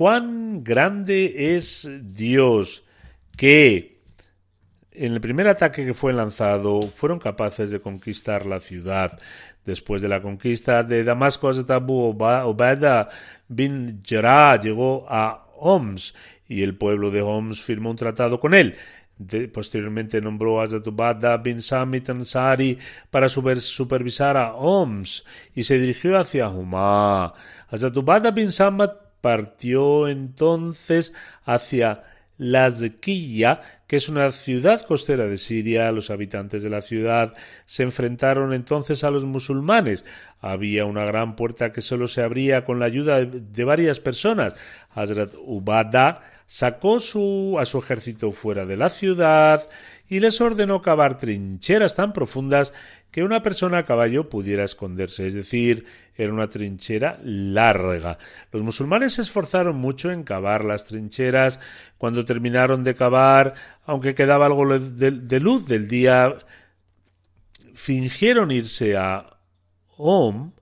cuán 0.00 0.64
grande 0.64 1.54
es 1.54 1.86
Dios 2.00 2.84
que 3.36 4.00
en 4.92 5.12
el 5.12 5.20
primer 5.20 5.46
ataque 5.46 5.84
que 5.84 5.92
fue 5.92 6.14
lanzado 6.14 6.80
fueron 6.80 7.18
capaces 7.18 7.70
de 7.70 7.82
conquistar 7.82 8.46
la 8.46 8.60
ciudad. 8.60 9.20
Después 9.66 10.00
de 10.00 10.08
la 10.08 10.22
conquista 10.22 10.82
de 10.84 11.04
Damasco, 11.04 11.50
Abu 11.68 12.16
Obada 12.18 13.10
bin 13.46 14.02
Jarrah 14.02 14.58
llegó 14.58 15.04
a 15.06 15.44
Homs 15.58 16.14
y 16.48 16.62
el 16.62 16.78
pueblo 16.78 17.10
de 17.10 17.20
Homs 17.20 17.60
firmó 17.60 17.90
un 17.90 17.96
tratado 17.96 18.40
con 18.40 18.54
él. 18.54 18.76
posteriormente 19.52 20.18
nombró 20.22 20.62
a 20.62 20.66
Zatubada 20.66 21.36
bin 21.36 21.60
Samit 21.60 22.08
Ansari 22.08 22.78
para 23.10 23.28
supervisar 23.28 24.38
a 24.38 24.54
Homs 24.54 25.26
y 25.54 25.62
se 25.62 25.78
dirigió 25.78 26.18
hacia 26.18 26.48
Huma. 26.48 27.34
Zatubada 27.76 28.30
bin 28.30 28.50
Samit 28.50 29.09
partió 29.20 30.08
entonces 30.08 31.12
hacia 31.44 32.04
Lazquilla, 32.40 33.60
que 33.86 33.96
es 33.96 34.08
una 34.08 34.30
ciudad 34.30 34.80
costera 34.86 35.26
de 35.26 35.36
Siria. 35.36 35.92
Los 35.92 36.10
habitantes 36.10 36.62
de 36.62 36.70
la 36.70 36.80
ciudad 36.80 37.34
se 37.66 37.82
enfrentaron 37.82 38.54
entonces 38.54 39.04
a 39.04 39.10
los 39.10 39.24
musulmanes. 39.24 40.06
Había 40.40 40.86
una 40.86 41.04
gran 41.04 41.36
puerta 41.36 41.72
que 41.72 41.82
solo 41.82 42.08
se 42.08 42.22
abría 42.22 42.64
con 42.64 42.78
la 42.78 42.86
ayuda 42.86 43.22
de 43.24 43.64
varias 43.64 44.00
personas. 44.00 44.54
Hazrat 44.94 45.34
Ubada 45.44 46.22
sacó 46.46 46.98
su, 46.98 47.58
a 47.60 47.64
su 47.66 47.78
ejército 47.78 48.32
fuera 48.32 48.64
de 48.64 48.76
la 48.76 48.88
ciudad 48.88 49.68
y 50.10 50.18
les 50.18 50.40
ordenó 50.40 50.82
cavar 50.82 51.18
trincheras 51.18 51.94
tan 51.94 52.12
profundas 52.12 52.74
que 53.12 53.22
una 53.22 53.42
persona 53.42 53.78
a 53.78 53.84
caballo 53.84 54.28
pudiera 54.28 54.64
esconderse, 54.64 55.24
es 55.24 55.34
decir, 55.34 55.86
era 56.16 56.32
una 56.32 56.48
trinchera 56.48 57.20
larga. 57.22 58.18
Los 58.50 58.62
musulmanes 58.62 59.14
se 59.14 59.22
esforzaron 59.22 59.76
mucho 59.76 60.10
en 60.10 60.24
cavar 60.24 60.64
las 60.64 60.84
trincheras. 60.84 61.60
Cuando 61.96 62.24
terminaron 62.24 62.82
de 62.82 62.96
cavar, 62.96 63.54
aunque 63.86 64.16
quedaba 64.16 64.46
algo 64.46 64.78
de, 64.78 65.40
luz 65.40 65.66
del 65.66 65.86
día, 65.86 66.34
fingieron 67.74 68.50
irse 68.50 68.96
a 68.96 69.38
Om. 69.96 70.52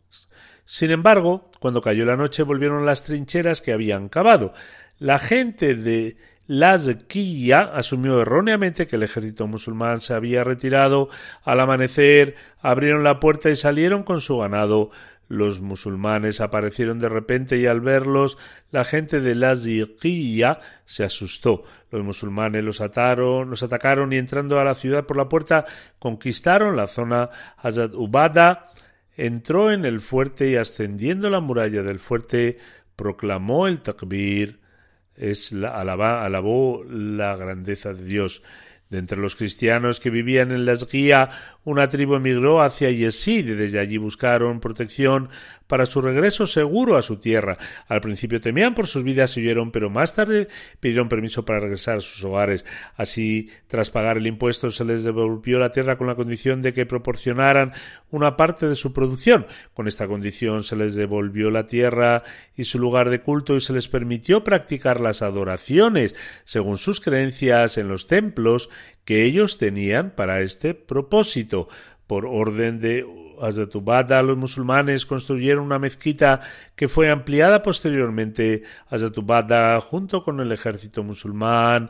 Sin 0.66 0.90
embargo, 0.90 1.50
cuando 1.58 1.80
cayó 1.80 2.04
la 2.04 2.16
noche 2.16 2.42
volvieron 2.42 2.84
las 2.84 3.02
trincheras 3.02 3.62
que 3.62 3.72
habían 3.72 4.10
cavado. 4.10 4.52
La 4.98 5.18
gente 5.18 5.74
de 5.74 6.18
Lazquilla 6.48 7.60
asumió 7.60 8.22
erróneamente 8.22 8.86
que 8.86 8.96
el 8.96 9.02
ejército 9.02 9.46
musulmán 9.46 10.00
se 10.00 10.14
había 10.14 10.44
retirado. 10.44 11.10
Al 11.44 11.60
amanecer 11.60 12.36
abrieron 12.60 13.04
la 13.04 13.20
puerta 13.20 13.50
y 13.50 13.56
salieron 13.56 14.02
con 14.02 14.22
su 14.22 14.38
ganado. 14.38 14.90
Los 15.28 15.60
musulmanes 15.60 16.40
aparecieron 16.40 16.98
de 17.00 17.10
repente 17.10 17.58
y 17.58 17.66
al 17.66 17.82
verlos 17.82 18.38
la 18.70 18.84
gente 18.84 19.20
de 19.20 19.34
Lazquilla 19.34 20.60
se 20.86 21.04
asustó. 21.04 21.64
Los 21.90 22.02
musulmanes 22.02 22.64
los 22.64 22.80
ataron, 22.80 23.50
los 23.50 23.62
atacaron 23.62 24.10
y 24.14 24.16
entrando 24.16 24.58
a 24.58 24.64
la 24.64 24.74
ciudad 24.74 25.04
por 25.04 25.18
la 25.18 25.28
puerta 25.28 25.66
conquistaron 25.98 26.76
la 26.76 26.86
zona 26.86 27.28
Hazad 27.58 27.94
Ubada 27.94 28.70
entró 29.18 29.70
en 29.70 29.84
el 29.84 30.00
fuerte 30.00 30.48
y 30.48 30.56
ascendiendo 30.56 31.28
la 31.28 31.40
muralla 31.40 31.82
del 31.82 31.98
fuerte 31.98 32.56
proclamó 32.96 33.66
el 33.66 33.82
takbir 33.82 34.60
es 35.18 35.52
la, 35.52 35.70
alabó 35.70 36.84
la 36.84 37.36
grandeza 37.36 37.92
de 37.92 38.04
Dios. 38.04 38.42
De 38.90 38.98
entre 38.98 39.18
los 39.18 39.36
cristianos 39.36 40.00
que 40.00 40.08
vivían 40.08 40.50
en 40.50 40.64
la 40.64 40.72
Esguía, 40.72 41.28
una 41.68 41.86
tribu 41.90 42.14
emigró 42.14 42.62
hacia 42.62 42.90
Yesid 42.90 43.46
y 43.50 43.54
desde 43.54 43.78
allí 43.78 43.98
buscaron 43.98 44.58
protección 44.58 45.28
para 45.66 45.84
su 45.84 46.00
regreso 46.00 46.46
seguro 46.46 46.96
a 46.96 47.02
su 47.02 47.18
tierra. 47.18 47.58
Al 47.88 48.00
principio 48.00 48.40
temían 48.40 48.74
por 48.74 48.86
sus 48.86 49.04
vidas 49.04 49.36
y 49.36 49.40
huyeron, 49.40 49.70
pero 49.70 49.90
más 49.90 50.14
tarde 50.14 50.48
pidieron 50.80 51.10
permiso 51.10 51.44
para 51.44 51.60
regresar 51.60 51.98
a 51.98 52.00
sus 52.00 52.24
hogares. 52.24 52.64
Así, 52.96 53.50
tras 53.66 53.90
pagar 53.90 54.16
el 54.16 54.26
impuesto, 54.26 54.70
se 54.70 54.86
les 54.86 55.04
devolvió 55.04 55.58
la 55.58 55.70
tierra 55.70 55.98
con 55.98 56.06
la 56.06 56.14
condición 56.14 56.62
de 56.62 56.72
que 56.72 56.86
proporcionaran 56.86 57.72
una 58.10 58.38
parte 58.38 58.66
de 58.66 58.74
su 58.74 58.94
producción. 58.94 59.46
Con 59.74 59.86
esta 59.86 60.08
condición 60.08 60.64
se 60.64 60.74
les 60.74 60.94
devolvió 60.94 61.50
la 61.50 61.66
tierra 61.66 62.22
y 62.56 62.64
su 62.64 62.78
lugar 62.78 63.10
de 63.10 63.20
culto 63.20 63.56
y 63.56 63.60
se 63.60 63.74
les 63.74 63.88
permitió 63.88 64.42
practicar 64.42 65.00
las 65.00 65.20
adoraciones 65.20 66.16
según 66.44 66.78
sus 66.78 67.02
creencias 67.02 67.76
en 67.76 67.88
los 67.88 68.06
templos 68.06 68.70
que 69.08 69.24
ellos 69.24 69.56
tenían 69.56 70.10
para 70.10 70.42
este 70.42 70.74
propósito. 70.74 71.66
Por 72.06 72.26
orden 72.26 72.78
de 72.78 73.06
Azatubada, 73.40 74.20
los 74.22 74.36
musulmanes 74.36 75.06
construyeron 75.06 75.64
una 75.64 75.78
mezquita 75.78 76.40
que 76.76 76.88
fue 76.88 77.08
ampliada 77.08 77.62
posteriormente. 77.62 78.64
Azatubada, 78.90 79.80
junto 79.80 80.22
con 80.22 80.40
el 80.40 80.52
ejército 80.52 81.02
musulmán, 81.02 81.88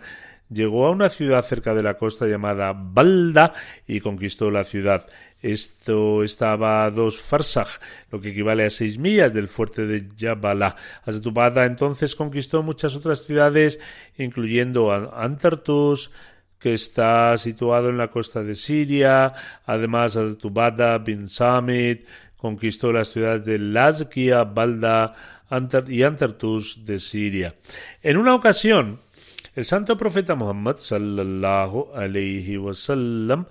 llegó 0.48 0.86
a 0.86 0.92
una 0.92 1.08
ciudad 1.08 1.42
cerca 1.42 1.74
de 1.74 1.82
la 1.82 1.94
costa 1.94 2.24
llamada 2.28 2.72
Balda 2.72 3.52
y 3.88 3.98
conquistó 3.98 4.52
la 4.52 4.62
ciudad. 4.62 5.04
Esto 5.42 6.22
estaba 6.22 6.84
a 6.84 6.90
dos 6.92 7.20
farsaj, 7.20 7.80
lo 8.12 8.20
que 8.20 8.28
equivale 8.28 8.64
a 8.64 8.70
seis 8.70 8.96
millas 8.96 9.34
del 9.34 9.48
fuerte 9.48 9.88
de 9.88 10.06
Jabala. 10.16 10.76
Azatubada 11.04 11.66
entonces 11.66 12.14
conquistó 12.14 12.62
muchas 12.62 12.94
otras 12.94 13.24
ciudades, 13.24 13.80
incluyendo 14.16 14.92
Antartus, 14.92 16.12
que 16.58 16.74
está 16.74 17.36
situado 17.38 17.88
en 17.88 17.98
la 17.98 18.08
costa 18.08 18.42
de 18.42 18.54
Siria. 18.54 19.32
Además, 19.66 20.16
Aztubada 20.16 20.98
bin 20.98 21.28
Samit 21.28 22.06
conquistó 22.36 22.92
las 22.92 23.08
ciudades 23.08 23.44
de 23.44 23.58
Lazkia, 23.58 24.44
Balda 24.44 25.14
y 25.88 26.02
Antartus 26.02 26.84
de 26.84 26.98
Siria. 26.98 27.54
En 28.02 28.16
una 28.16 28.34
ocasión, 28.34 29.00
el 29.54 29.64
santo 29.64 29.96
profeta 29.96 30.34
Muhammad 30.34 30.76
sallallahu 30.78 31.90
alayhi 31.94 32.56
wasallam 32.56 33.46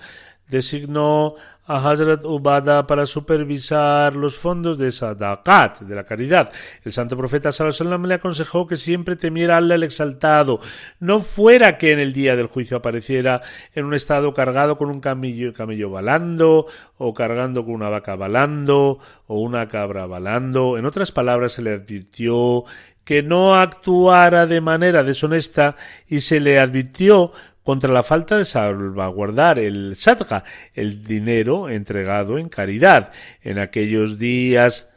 designó 0.49 1.35
a 1.67 1.89
Hazrat 1.89 2.23
Ubada 2.23 2.87
para 2.87 3.05
supervisar 3.05 4.15
los 4.15 4.37
fondos 4.37 4.77
de 4.77 4.89
Sadaqat, 4.89 5.81
de 5.81 5.95
la 5.95 6.05
caridad. 6.05 6.51
El 6.83 6.93
santo 6.93 7.17
profeta 7.17 7.51
Sallallahu 7.51 8.07
le 8.07 8.13
aconsejó 8.13 8.65
que 8.65 8.77
siempre 8.77 9.17
temiera 9.17 9.57
al 9.57 9.83
exaltado, 9.83 10.61
no 10.99 11.19
fuera 11.19 11.77
que 11.77 11.91
en 11.91 11.99
el 11.99 12.13
día 12.13 12.37
del 12.37 12.47
juicio 12.47 12.77
apareciera 12.77 13.41
en 13.75 13.85
un 13.85 13.93
estado 13.93 14.33
cargado 14.33 14.77
con 14.77 14.89
un 14.89 15.01
camello, 15.01 15.53
camello 15.53 15.89
balando, 15.89 16.67
o 16.97 17.13
cargando 17.13 17.65
con 17.65 17.73
una 17.73 17.89
vaca 17.89 18.15
balando, 18.15 18.99
o 19.27 19.41
una 19.41 19.67
cabra 19.67 20.05
balando. 20.05 20.77
En 20.77 20.85
otras 20.85 21.11
palabras, 21.11 21.51
se 21.51 21.61
le 21.61 21.73
advirtió 21.73 22.63
que 23.03 23.23
no 23.23 23.55
actuara 23.55 24.45
de 24.47 24.59
manera 24.61 25.03
deshonesta 25.03 25.75
y 26.07 26.21
se 26.21 26.39
le 26.39 26.59
advirtió 26.59 27.31
contra 27.67 27.91
la 27.91 28.01
falta 28.01 28.37
de 28.37 28.45
salvaguardar 28.45 29.59
el 29.59 29.97
sadqa, 29.97 30.45
el 30.73 31.03
dinero 31.03 31.67
entregado 31.67 32.37
en 32.37 32.47
caridad. 32.47 33.11
En 33.41 33.59
aquellos 33.59 34.17
días 34.17 34.89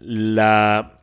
la 0.00 1.02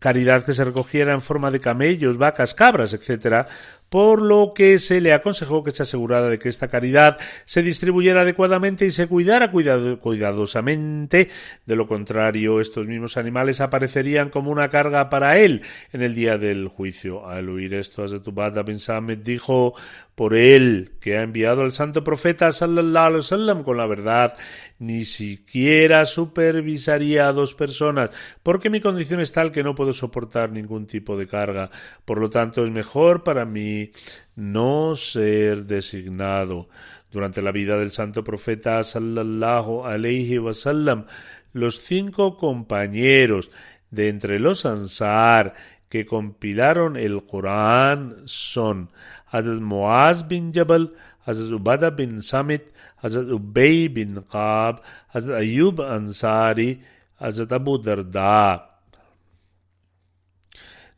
caridad 0.00 0.44
que 0.44 0.52
se 0.52 0.64
recogiera 0.64 1.14
en 1.14 1.22
forma 1.22 1.50
de 1.50 1.60
camellos, 1.60 2.18
vacas, 2.18 2.52
cabras, 2.52 2.92
etcétera, 2.92 3.46
por 3.88 4.20
lo 4.20 4.52
que 4.54 4.78
se 4.78 5.00
le 5.00 5.12
aconsejó 5.12 5.64
que 5.64 5.70
se 5.70 5.82
asegurara 5.82 6.28
de 6.28 6.38
que 6.38 6.48
esta 6.48 6.68
caridad 6.68 7.18
se 7.44 7.62
distribuyera 7.62 8.22
adecuadamente 8.22 8.84
y 8.84 8.90
se 8.90 9.06
cuidara 9.06 9.50
cuidadosamente. 9.50 11.28
De 11.66 11.76
lo 11.76 11.86
contrario, 11.86 12.60
estos 12.60 12.86
mismos 12.86 13.16
animales 13.16 13.60
aparecerían 13.60 14.30
como 14.30 14.50
una 14.50 14.68
carga 14.68 15.08
para 15.08 15.38
él 15.38 15.62
en 15.92 16.02
el 16.02 16.14
día 16.14 16.38
del 16.38 16.68
juicio. 16.68 17.26
Al 17.26 17.48
oír 17.48 17.74
esto, 17.74 18.04
Azetubad 18.04 18.64
bin 18.64 18.78
Samet 18.78 19.22
dijo 19.22 19.74
por 20.18 20.34
él 20.34 20.94
que 21.00 21.16
ha 21.16 21.22
enviado 21.22 21.62
al 21.62 21.70
santo 21.70 22.02
profeta 22.02 22.50
sallallahu 22.50 23.06
alaihi 23.06 23.18
wasallam 23.18 23.62
con 23.62 23.76
la 23.76 23.86
verdad, 23.86 24.36
ni 24.80 25.04
siquiera 25.04 26.04
supervisaría 26.06 27.28
a 27.28 27.32
dos 27.32 27.54
personas, 27.54 28.10
porque 28.42 28.68
mi 28.68 28.80
condición 28.80 29.20
es 29.20 29.30
tal 29.30 29.52
que 29.52 29.62
no 29.62 29.76
puedo 29.76 29.92
soportar 29.92 30.50
ningún 30.50 30.88
tipo 30.88 31.16
de 31.16 31.28
carga. 31.28 31.70
Por 32.04 32.18
lo 32.18 32.30
tanto, 32.30 32.64
es 32.64 32.70
mejor 32.72 33.22
para 33.22 33.44
mí 33.44 33.92
no 34.34 34.96
ser 34.96 35.66
designado. 35.66 36.68
Durante 37.12 37.40
la 37.40 37.52
vida 37.52 37.78
del 37.78 37.92
santo 37.92 38.24
profeta 38.24 38.82
sallallahu 38.82 39.84
alaihi 39.84 40.38
wasallam, 40.38 41.06
los 41.52 41.78
cinco 41.78 42.36
compañeros 42.36 43.52
de 43.92 44.08
entre 44.08 44.40
los 44.40 44.66
ansar 44.66 45.54
que 45.88 46.06
compilaron 46.06 46.96
el 46.96 47.24
Corán 47.24 48.22
son 48.26 48.90
Hazrat 49.32 49.60
Muaz 49.60 50.22
bin 50.22 50.52
Jabal, 50.52 50.88
Hazrat 51.26 51.52
Ubada 51.52 51.90
bin 51.90 52.20
Samit, 52.22 52.62
Hazrat 53.02 53.30
Ubay 53.30 53.88
bin 53.88 54.22
Qab, 54.30 54.80
Hazrat 55.14 55.40
Ayub 55.40 55.80
Ansari, 55.80 56.80
Hazrat 57.20 57.52
Abu 57.52 57.78
Darda. 57.78 58.64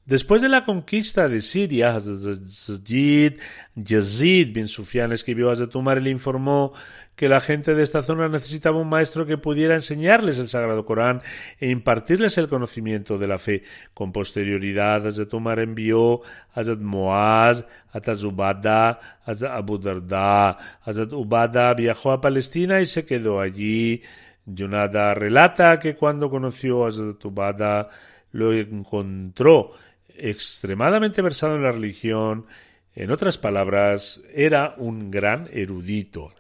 Después 0.07 0.43
de 0.43 0.49
la 0.49 0.64
conquista 0.64 1.29
de 1.29 1.40
Siria, 1.40 1.93
Yazid, 1.93 3.38
Yazid 3.77 4.53
bin 4.53 4.66
Sufyan 4.66 5.12
escribió 5.12 5.51
a 5.51 5.53
Hazrat 5.53 5.75
Umar 5.77 5.99
y 5.99 6.01
le 6.01 6.11
informó 6.11 6.73
que 7.16 7.29
la 7.29 7.40
gente 7.40 7.75
de 7.75 7.83
esta 7.83 8.03
zona 8.03 8.29
necesitaba 8.29 8.79
un 8.79 8.88
maestro 8.88 9.27
que 9.27 9.37
pudiera 9.37 9.75
enseñarles 9.75 10.38
el 10.38 10.49
Sagrado 10.49 10.87
Corán 10.87 11.20
e 11.59 11.68
impartirles 11.70 12.38
el 12.38 12.49
conocimiento 12.49 13.18
de 13.18 13.29
la 13.29 13.38
fe. 13.38 13.62
Con 13.92 14.11
posterioridad, 14.11 15.07
Hazrat 15.07 15.35
Umar 15.35 15.59
envió 15.59 16.23
a 16.23 16.61
Hazrat 16.61 16.79
Moaz, 16.81 17.66
a 17.92 18.01
Tazubada, 18.01 19.18
a 19.25 19.33
Abu 19.55 19.79
Darda. 19.79 20.57
Hazrat 20.83 21.12
Ubada 21.12 21.75
viajó 21.75 22.12
a 22.12 22.20
Palestina 22.20 22.81
y 22.81 22.87
se 22.87 23.05
quedó 23.05 23.40
allí. 23.40 24.03
Yonada 24.46 25.12
relata 25.12 25.79
que 25.79 25.96
cuando 25.96 26.31
conoció 26.31 26.85
a 26.85 26.88
Hazrat 26.88 27.23
Ubada 27.25 27.90
lo 28.33 28.53
encontró 28.55 29.73
extremadamente 30.09 31.23
versado 31.23 31.57
en 31.57 31.62
la 31.62 31.73
religión, 31.73 32.46
en 32.94 33.11
otras 33.11 33.38
palabras, 33.38 34.23
era 34.35 34.75
un 34.79 35.11
gran 35.11 35.49
erudito. 35.53 36.33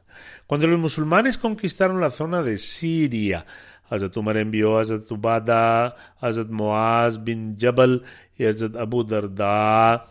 Cuando 0.50 0.66
los 0.66 0.80
musulmanes 0.80 1.38
conquistaron 1.38 2.00
la 2.00 2.10
zona 2.10 2.42
de 2.42 2.58
Siria, 2.58 3.46
Hazrat 3.88 4.16
Umar 4.16 4.36
envió 4.36 4.78
a 4.78 4.80
Hazrat 4.80 5.08
Ubada, 5.12 5.94
Hazrat 6.20 6.48
Moaz 6.48 7.22
bin 7.22 7.56
Jabal 7.56 8.02
y 8.36 8.46
Hazrat 8.46 8.74
Abu 8.74 9.04
Darda 9.04 10.06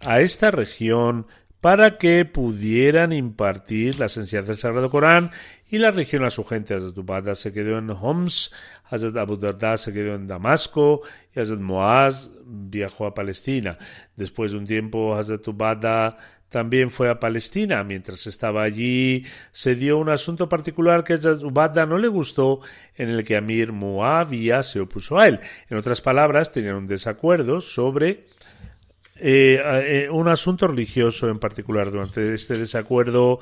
a 0.00 0.20
esta 0.20 0.50
región 0.50 1.28
para 1.60 1.98
que 1.98 2.24
pudieran 2.24 3.12
impartir 3.12 4.00
las 4.00 4.16
enseñanzas 4.16 4.48
del 4.48 4.56
Sagrado 4.56 4.90
Corán 4.90 5.30
y 5.70 5.78
la 5.78 5.92
región 5.92 6.24
a 6.24 6.30
su 6.30 6.42
gente. 6.42 6.74
Hazrat 6.74 6.98
Ubada 6.98 7.36
se 7.36 7.52
quedó 7.52 7.78
en 7.78 7.90
Homs, 7.90 8.52
Hazrat 8.90 9.16
Abu 9.18 9.36
Darda 9.36 9.76
se 9.76 9.92
quedó 9.92 10.16
en 10.16 10.26
Damasco 10.26 11.02
y 11.32 11.38
Hazrat 11.38 11.60
Moaz 11.60 12.32
viajó 12.44 13.06
a 13.06 13.14
Palestina. 13.14 13.78
Después 14.16 14.50
de 14.50 14.58
un 14.58 14.66
tiempo, 14.66 15.14
Hazrat 15.14 15.46
Ubada 15.46 16.16
también 16.48 16.90
fue 16.90 17.10
a 17.10 17.20
Palestina. 17.20 17.84
Mientras 17.84 18.26
estaba 18.26 18.62
allí, 18.62 19.24
se 19.52 19.74
dio 19.74 19.98
un 19.98 20.08
asunto 20.08 20.48
particular 20.48 21.04
que 21.04 21.14
a 21.14 21.18
Ubada 21.42 21.86
no 21.86 21.98
le 21.98 22.08
gustó, 22.08 22.60
en 22.96 23.10
el 23.10 23.24
que 23.24 23.36
Amir 23.36 23.72
Muawiyah 23.72 24.62
se 24.62 24.80
opuso 24.80 25.18
a 25.18 25.28
él. 25.28 25.40
En 25.68 25.76
otras 25.76 26.00
palabras, 26.00 26.52
tenían 26.52 26.76
un 26.76 26.86
desacuerdo 26.86 27.60
sobre 27.60 28.26
eh, 29.20 29.60
eh, 29.64 30.08
un 30.10 30.28
asunto 30.28 30.68
religioso 30.68 31.28
en 31.28 31.38
particular. 31.38 31.90
Durante 31.90 32.34
este 32.34 32.56
desacuerdo, 32.56 33.40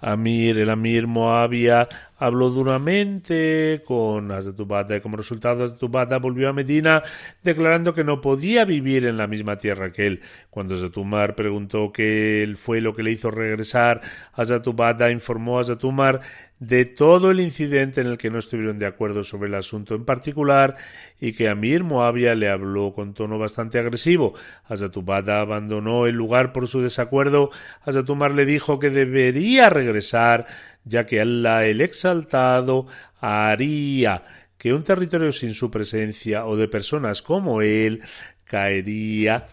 Amir, 0.00 0.58
el 0.58 0.70
Amir 0.70 1.06
Moabia 1.06 1.88
habló 2.18 2.50
duramente 2.50 3.82
con 3.84 4.30
Hazrat 4.30 4.58
Ubada 4.60 4.96
y 4.96 5.00
como 5.00 5.16
resultado 5.16 5.64
Hazrat 5.64 5.82
Ubada 5.82 6.18
volvió 6.18 6.48
a 6.48 6.52
Medina 6.52 7.02
declarando 7.42 7.94
que 7.94 8.04
no 8.04 8.20
podía 8.20 8.64
vivir 8.64 9.06
en 9.06 9.16
la 9.16 9.26
misma 9.26 9.56
tierra 9.56 9.92
que 9.92 10.06
él. 10.06 10.20
Cuando 10.50 10.74
Hazrat 10.74 10.96
Umar 10.96 11.34
preguntó 11.34 11.92
qué 11.92 12.52
fue 12.56 12.80
lo 12.80 12.94
que 12.94 13.02
le 13.02 13.12
hizo 13.12 13.30
regresar, 13.30 14.00
Hazrat 14.34 14.66
Ubada 14.66 15.10
informó 15.10 15.58
a 15.58 15.62
Hazrat 15.62 15.82
Umar 15.84 16.20
de 16.60 16.84
todo 16.84 17.30
el 17.30 17.40
incidente 17.40 18.00
en 18.00 18.08
el 18.08 18.18
que 18.18 18.30
no 18.30 18.38
estuvieron 18.38 18.78
de 18.78 18.86
acuerdo 18.86 19.22
sobre 19.22 19.48
el 19.48 19.54
asunto 19.54 19.94
en 19.94 20.04
particular 20.04 20.76
y 21.20 21.32
que 21.32 21.48
Amir 21.48 21.84
Moabia 21.84 22.34
le 22.34 22.48
habló 22.48 22.92
con 22.92 23.14
tono 23.14 23.38
bastante 23.38 23.78
agresivo. 23.78 24.34
Hazrat 24.64 24.96
Ubada 24.96 25.40
abandonó 25.40 26.06
el 26.06 26.16
lugar 26.16 26.52
por 26.52 26.66
su 26.66 26.80
desacuerdo. 26.82 27.50
Hazrat 27.82 28.10
Umar 28.10 28.32
le 28.32 28.44
dijo 28.44 28.78
que 28.78 28.90
debería 28.90 29.70
regresar 29.70 30.46
ya 30.84 31.06
que 31.06 31.20
Allah 31.20 31.64
el 31.66 31.80
exaltado 31.80 32.86
haría 33.20 34.24
que 34.56 34.72
un 34.72 34.82
territorio 34.82 35.30
sin 35.30 35.54
su 35.54 35.70
presencia 35.70 36.44
o 36.46 36.56
de 36.56 36.66
personas 36.66 37.22
como 37.22 37.62
él 37.62 38.02
caería 38.44 39.46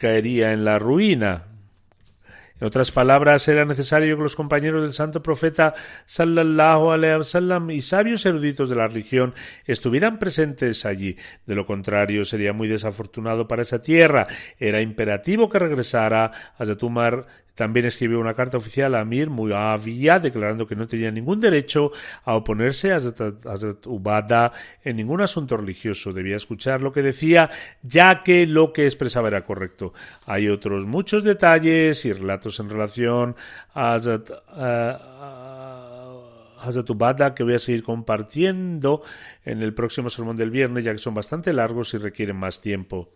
en 0.00 0.64
la 0.64 0.78
ruina. 0.80 1.53
En 2.60 2.68
otras 2.68 2.92
palabras, 2.92 3.48
era 3.48 3.64
necesario 3.64 4.16
que 4.16 4.22
los 4.22 4.36
compañeros 4.36 4.82
del 4.82 4.92
santo 4.92 5.22
profeta 5.22 5.74
sallallahu 6.06 6.92
alaihi 6.92 7.18
wasallam 7.18 7.70
y 7.70 7.82
sabios 7.82 8.24
eruditos 8.26 8.70
de 8.70 8.76
la 8.76 8.86
religión 8.86 9.34
estuvieran 9.64 10.20
presentes 10.20 10.86
allí. 10.86 11.16
De 11.46 11.56
lo 11.56 11.66
contrario, 11.66 12.24
sería 12.24 12.52
muy 12.52 12.68
desafortunado 12.68 13.48
para 13.48 13.62
esa 13.62 13.82
tierra. 13.82 14.26
Era 14.58 14.80
imperativo 14.80 15.48
que 15.48 15.58
regresara 15.58 16.30
a 16.56 16.64
Zatumar 16.64 17.26
también 17.54 17.86
escribió 17.86 18.18
una 18.18 18.34
carta 18.34 18.56
oficial 18.56 18.94
a 18.94 19.00
Amir 19.00 19.30
Muawiyah 19.30 20.18
declarando 20.18 20.66
que 20.66 20.74
no 20.74 20.88
tenía 20.88 21.10
ningún 21.10 21.40
derecho 21.40 21.92
a 22.24 22.34
oponerse 22.34 22.92
a 22.92 22.96
Hazrat 22.96 23.86
Ubada 23.86 24.52
en 24.82 24.96
ningún 24.96 25.20
asunto 25.20 25.56
religioso. 25.56 26.12
Debía 26.12 26.36
escuchar 26.36 26.82
lo 26.82 26.92
que 26.92 27.02
decía, 27.02 27.50
ya 27.82 28.22
que 28.22 28.46
lo 28.46 28.72
que 28.72 28.86
expresaba 28.86 29.28
era 29.28 29.44
correcto. 29.44 29.94
Hay 30.26 30.48
otros 30.48 30.86
muchos 30.86 31.22
detalles 31.22 32.04
y 32.04 32.12
relatos 32.12 32.58
en 32.58 32.70
relación 32.70 33.36
a 33.72 33.94
Hazrat, 33.94 34.30
Ubada 36.90 37.34
que 37.34 37.44
voy 37.44 37.54
a 37.54 37.58
seguir 37.58 37.84
compartiendo 37.84 39.02
en 39.44 39.62
el 39.62 39.74
próximo 39.74 40.10
sermón 40.10 40.36
del 40.36 40.50
viernes, 40.50 40.84
ya 40.84 40.92
que 40.92 40.98
son 40.98 41.14
bastante 41.14 41.52
largos 41.52 41.94
y 41.94 41.98
requieren 41.98 42.36
más 42.36 42.60
tiempo. 42.60 43.10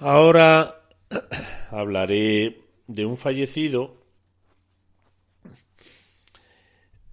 Ahora 0.00 0.80
hablaré 1.70 2.62
de 2.86 3.04
un 3.04 3.18
fallecido 3.18 4.02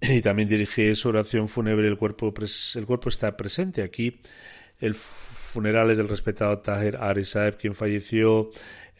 y 0.00 0.22
también 0.22 0.48
dirigí 0.48 0.94
su 0.94 1.10
oración 1.10 1.50
fúnebre. 1.50 1.86
El 1.86 1.98
cuerpo, 1.98 2.32
el 2.74 2.86
cuerpo 2.86 3.10
está 3.10 3.36
presente 3.36 3.82
aquí. 3.82 4.22
El 4.80 4.94
funeral 4.94 5.90
es 5.90 5.98
del 5.98 6.08
respetado 6.08 6.60
Taher 6.60 6.96
Ari 6.96 7.24
quien 7.60 7.74
falleció 7.74 8.50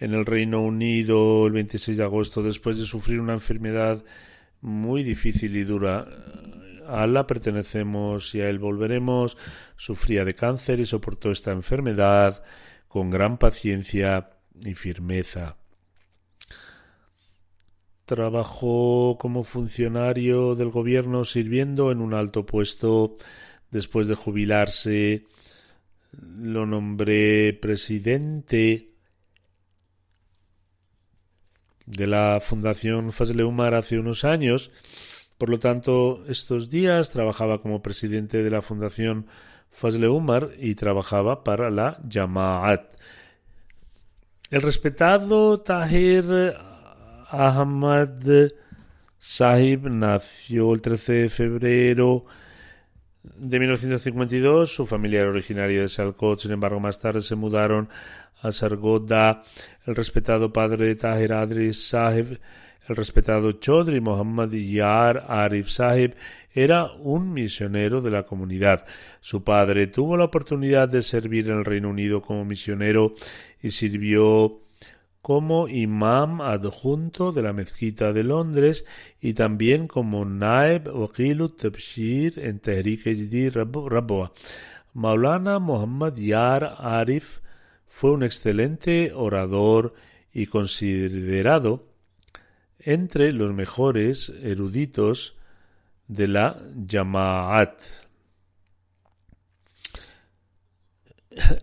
en 0.01 0.13
el 0.13 0.27
Reino 0.27 0.61
Unido 0.61 1.47
el 1.47 1.55
26 1.55 1.97
de 1.97 2.05
agosto 2.05 2.43
después 2.43 2.77
de 2.77 2.85
sufrir 2.85 3.21
una 3.21 3.33
enfermedad 3.33 4.05
muy 4.61 5.03
difícil 5.03 5.57
y 5.57 5.65
dura. 5.65 6.07
A 6.87 7.05
Allah 7.05 7.27
pertenecemos 7.27 8.35
y 8.35 8.43
a 8.43 8.51
él 8.51 8.59
volveremos. 8.59 9.39
Sufría 9.79 10.27
de 10.27 10.35
cáncer 10.35 10.79
y 10.79 10.85
soportó 10.85 11.31
esta 11.31 11.53
enfermedad 11.53 12.43
con 12.99 13.11
gran 13.11 13.39
paciencia 13.39 14.31
y 14.61 14.75
firmeza. 14.75 15.57
Trabajó 18.07 19.19
como 19.21 19.45
funcionario 19.45 20.57
del 20.57 20.71
gobierno 20.71 21.25
sirviendo 21.25 21.93
en 21.93 22.01
un 22.01 22.13
alto 22.13 22.45
puesto. 22.45 23.15
Después 23.71 24.09
de 24.09 24.17
jubilarse, 24.17 25.27
lo 26.11 26.67
nombré 26.67 27.53
presidente 27.53 28.95
de 31.87 32.07
la 32.09 32.41
Fundación 32.43 33.13
Fazle 33.13 33.45
Umar 33.45 33.75
hace 33.75 33.97
unos 33.97 34.25
años. 34.25 34.73
Por 35.39 35.51
lo 35.51 35.61
tanto, 35.61 36.25
estos 36.27 36.69
días 36.69 37.11
trabajaba 37.11 37.63
como 37.63 37.81
presidente 37.81 38.43
de 38.43 38.51
la 38.51 38.61
Fundación 38.61 39.29
Fazle 39.79 40.09
Umar 40.09 40.51
y 40.59 40.75
trabajaba 40.75 41.45
para 41.45 41.71
la 41.71 41.99
Jamaat. 42.11 42.95
El 44.51 44.63
respetado 44.63 45.61
Tahir 45.61 46.57
Ahmad 47.31 48.09
Sahib 49.21 49.89
nació 49.89 50.75
el 50.75 50.81
13 50.81 51.13
de 51.13 51.29
febrero 51.29 52.25
de 53.23 53.61
1952. 53.61 54.75
Su 54.75 54.85
familia 54.85 55.21
era 55.21 55.29
originaria 55.29 55.83
de 55.83 55.89
Salcot, 55.89 56.41
sin 56.41 56.51
embargo, 56.51 56.81
más 56.81 56.99
tarde 56.99 57.21
se 57.21 57.37
mudaron 57.37 57.89
a 58.43 58.51
Sargoda. 58.51 59.43
El 59.87 59.95
respetado 59.95 60.53
padre 60.53 60.87
de 60.87 60.97
Tahir 60.97 61.33
Adri 61.33 61.73
Sahib, 61.73 62.41
el 62.89 62.97
respetado 62.97 63.53
Chodri 63.53 64.01
Muhammad 64.01 64.51
Yar 64.51 65.25
Arif 65.29 65.69
Sahib, 65.69 66.15
era 66.53 66.93
un 66.93 67.33
misionero 67.33 68.01
de 68.01 68.11
la 68.11 68.25
comunidad. 68.25 68.87
Su 69.21 69.45
padre 69.45 69.87
tuvo 69.87 70.17
la 70.17 70.25
oportunidad 70.25 70.89
de 70.89 71.03
servir 71.03 71.49
en 71.49 71.59
el 71.59 71.65
Reino 71.65 71.91
Unido 71.91 72.23
como 72.23 72.45
misionero 72.45 73.13
y 73.63 73.71
sirvió 73.71 74.61
como 75.21 75.69
imam 75.69 76.41
adjunto 76.41 77.33
de 77.33 77.43
la 77.43 77.53
mezquita 77.53 78.13
de 78.13 78.25
Londres 78.25 78.87
y 79.21 79.35
también 79.35 79.87
como 79.87 80.25
naib 80.25 80.89
wakilut 80.89 81.61
tabshir 81.61 82.39
en 82.39 82.61
Tehrik 82.61 83.05
Jd 83.05 83.51
Rabwa. 83.55 84.33
Maulana 84.95 85.59
Muhammad 85.59 86.17
Yar 86.17 86.77
Arif 86.79 87.41
fue 87.87 88.13
un 88.13 88.23
excelente 88.23 89.13
orador 89.13 89.93
y 90.33 90.47
considerado 90.47 91.85
entre 92.89 93.35
los 93.35 93.53
mejores 93.53 94.33
eruditos 94.43 95.37
de 96.07 96.27
la 96.27 96.57
Jamaat. 96.91 97.79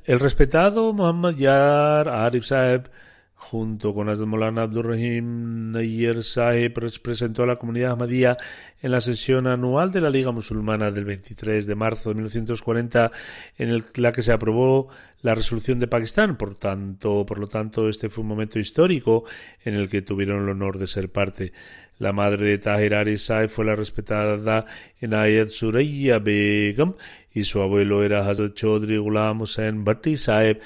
El 0.06 0.20
respetado 0.20 0.94
Muhammad 0.94 1.34
Yar 1.34 2.10
Arif 2.10 2.46
Saeb, 2.46 2.92
junto 3.36 3.94
con 3.94 4.08
Molana 4.28 4.64
Abdurrahim 4.64 5.72
Nayer 5.72 6.24
Saeb, 6.24 6.74
presentó 7.02 7.44
a 7.44 7.46
la 7.46 7.58
comunidad 7.58 7.92
Ahmadía 7.92 8.38
en 8.82 8.92
la 8.92 9.02
sesión 9.02 9.46
anual 9.46 9.92
de 9.92 10.02
la 10.02 10.10
Liga 10.10 10.32
Musulmana 10.32 10.90
del 10.90 11.06
23 11.06 11.66
de 11.66 11.76
marzo 11.76 12.10
de 12.10 12.16
1940, 12.16 13.12
en 13.58 13.86
la 13.96 14.12
que 14.12 14.22
se 14.22 14.32
aprobó 14.32 14.88
la 15.22 15.36
resolución 15.36 15.80
de 15.80 15.88
Pakistán. 15.88 16.38
Por 16.38 16.56
tanto, 16.56 17.26
por 17.26 17.40
lo 17.40 17.48
tanto, 17.48 17.90
este 17.90 18.10
fue 18.10 18.22
un 18.22 18.30
momento 18.30 18.58
histórico 18.58 19.26
en 19.64 19.76
el 19.76 19.90
que 19.90 20.02
tuvieron 20.02 20.44
el 20.44 20.50
honor 20.50 20.80
de 20.80 20.88
ser 20.88 21.12
parte. 21.12 21.52
La 21.98 22.14
madre 22.14 22.48
de 22.48 22.58
Tahir 22.58 22.94
Ali 22.96 23.18
Saeb 23.18 23.50
fue 23.50 23.66
la 23.66 23.76
respetada 23.76 24.66
Inayat 25.02 25.48
Suraya 25.48 26.20
Begum 26.20 26.94
y 27.34 27.44
su 27.44 27.62
abuelo 27.62 28.04
era 28.04 28.28
Hazrat 28.28 28.54
Chaudhry 28.54 28.98
Ghulam 28.98 29.42
Hussain 29.42 29.84
Bhatti 29.84 30.18
Saeb, 30.18 30.60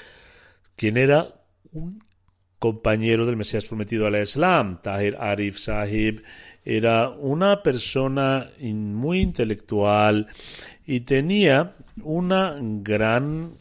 quien 0.76 0.96
era 0.96 1.28
un 1.72 2.02
compañero 2.60 3.26
del 3.26 3.36
Mesías 3.36 3.64
prometido 3.64 4.06
al 4.06 4.22
Islam. 4.22 4.80
Tahir 4.80 5.16
Arif 5.18 5.58
Sahib 5.58 6.22
era 6.64 7.08
una 7.08 7.62
persona 7.64 8.50
muy 8.60 9.20
intelectual 9.20 10.28
y 10.86 11.00
tenía 11.00 11.74
una 12.02 12.54
gran 12.60 13.54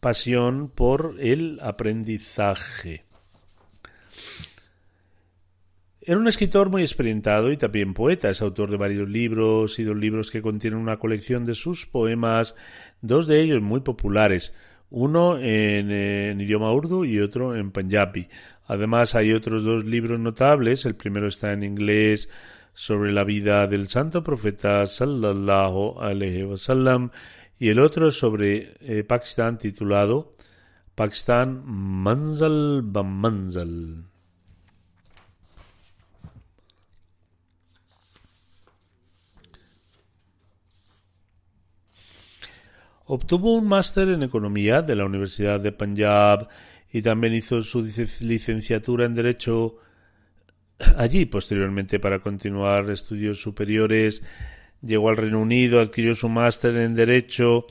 pasión 0.00 0.68
por 0.68 1.14
el 1.20 1.60
aprendizaje. 1.62 3.04
Era 6.04 6.18
un 6.18 6.26
escritor 6.26 6.68
muy 6.68 6.82
experimentado 6.82 7.52
y 7.52 7.56
también 7.56 7.94
poeta. 7.94 8.28
Es 8.28 8.42
autor 8.42 8.72
de 8.72 8.76
varios 8.76 9.08
libros 9.08 9.78
y 9.78 9.84
dos 9.84 9.96
libros 9.96 10.32
que 10.32 10.42
contienen 10.42 10.80
una 10.80 10.98
colección 10.98 11.44
de 11.44 11.54
sus 11.54 11.86
poemas, 11.86 12.56
dos 13.02 13.28
de 13.28 13.40
ellos 13.40 13.62
muy 13.62 13.82
populares, 13.82 14.52
uno 14.92 15.38
en, 15.38 16.40
idioma 16.40 16.72
urdu 16.72 17.04
y 17.04 17.18
otro 17.18 17.56
en 17.56 17.72
panjabi. 17.72 18.28
Además 18.66 19.14
hay 19.14 19.32
otros 19.32 19.64
dos 19.64 19.84
libros 19.84 20.20
notables. 20.20 20.84
El 20.86 20.94
primero 20.94 21.26
está 21.26 21.52
en 21.52 21.64
inglés 21.64 22.28
sobre 22.74 23.12
la 23.12 23.24
vida 23.24 23.66
del 23.66 23.88
santo 23.88 24.22
profeta 24.22 24.86
sallallahu 24.86 26.00
y 27.58 27.68
el 27.68 27.78
otro 27.78 28.10
sobre 28.10 28.74
eh, 28.80 29.04
Pakistán 29.04 29.58
titulado 29.58 30.32
Pakistán 30.94 31.62
Manzal 31.64 32.82
Manzal. 32.82 34.11
Obtuvo 43.14 43.56
un 43.56 43.68
máster 43.68 44.08
en 44.08 44.22
economía 44.22 44.80
de 44.80 44.96
la 44.96 45.04
Universidad 45.04 45.60
de 45.60 45.70
Punjab 45.70 46.48
y 46.90 47.02
también 47.02 47.34
hizo 47.34 47.60
su 47.60 47.82
licenciatura 48.20 49.04
en 49.04 49.14
Derecho 49.14 49.76
allí. 50.96 51.26
Posteriormente, 51.26 52.00
para 52.00 52.20
continuar 52.20 52.88
estudios 52.88 53.38
superiores, 53.38 54.22
llegó 54.80 55.10
al 55.10 55.18
Reino 55.18 55.42
Unido, 55.42 55.78
adquirió 55.78 56.14
su 56.14 56.30
máster 56.30 56.74
en 56.78 56.94
Derecho 56.94 57.66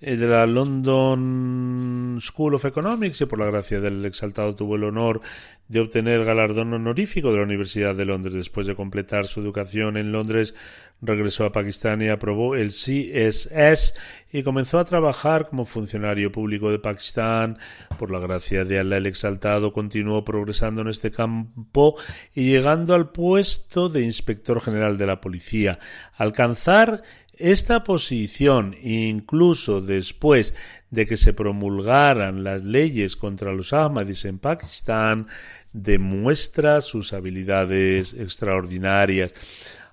de 0.00 0.16
la 0.16 0.46
London 0.46 2.18
School 2.20 2.54
of 2.54 2.64
Economics 2.66 3.22
y 3.22 3.26
por 3.26 3.38
la 3.38 3.46
gracia 3.46 3.80
del 3.80 4.04
exaltado 4.04 4.54
tuvo 4.54 4.76
el 4.76 4.84
honor 4.84 5.22
de 5.68 5.80
obtener 5.80 6.24
galardón 6.24 6.74
honorífico 6.74 7.30
de 7.30 7.38
la 7.38 7.42
Universidad 7.42 7.94
de 7.94 8.04
Londres. 8.04 8.34
Después 8.34 8.66
de 8.66 8.76
completar 8.76 9.26
su 9.26 9.40
educación 9.40 9.96
en 9.96 10.12
Londres, 10.12 10.54
regresó 11.00 11.44
a 11.44 11.52
Pakistán 11.52 12.02
y 12.02 12.08
aprobó 12.08 12.54
el 12.54 12.68
CSS 12.68 13.94
y 14.32 14.42
comenzó 14.42 14.78
a 14.78 14.84
trabajar 14.84 15.48
como 15.48 15.64
funcionario 15.64 16.30
público 16.30 16.70
de 16.70 16.78
Pakistán. 16.78 17.58
Por 17.98 18.10
la 18.10 18.18
gracia 18.18 18.64
de 18.64 18.78
Allah 18.78 18.98
el 18.98 19.06
exaltado 19.06 19.72
continuó 19.72 20.24
progresando 20.24 20.82
en 20.82 20.88
este 20.88 21.10
campo 21.10 21.96
y 22.34 22.50
llegando 22.50 22.94
al 22.94 23.10
puesto 23.10 23.88
de 23.88 24.02
inspector 24.02 24.60
general 24.60 24.98
de 24.98 25.06
la 25.06 25.20
policía. 25.20 25.78
Alcanzar 26.16 27.02
esta 27.38 27.84
posición, 27.84 28.76
incluso 28.82 29.80
después 29.80 30.54
de 30.90 31.06
que 31.06 31.16
se 31.16 31.32
promulgaran 31.32 32.44
las 32.44 32.64
leyes 32.64 33.16
contra 33.16 33.52
los 33.52 33.72
Ahmadis 33.72 34.24
en 34.24 34.38
Pakistán, 34.38 35.28
demuestra 35.72 36.80
sus 36.80 37.12
habilidades 37.12 38.14
extraordinarias. 38.14 39.34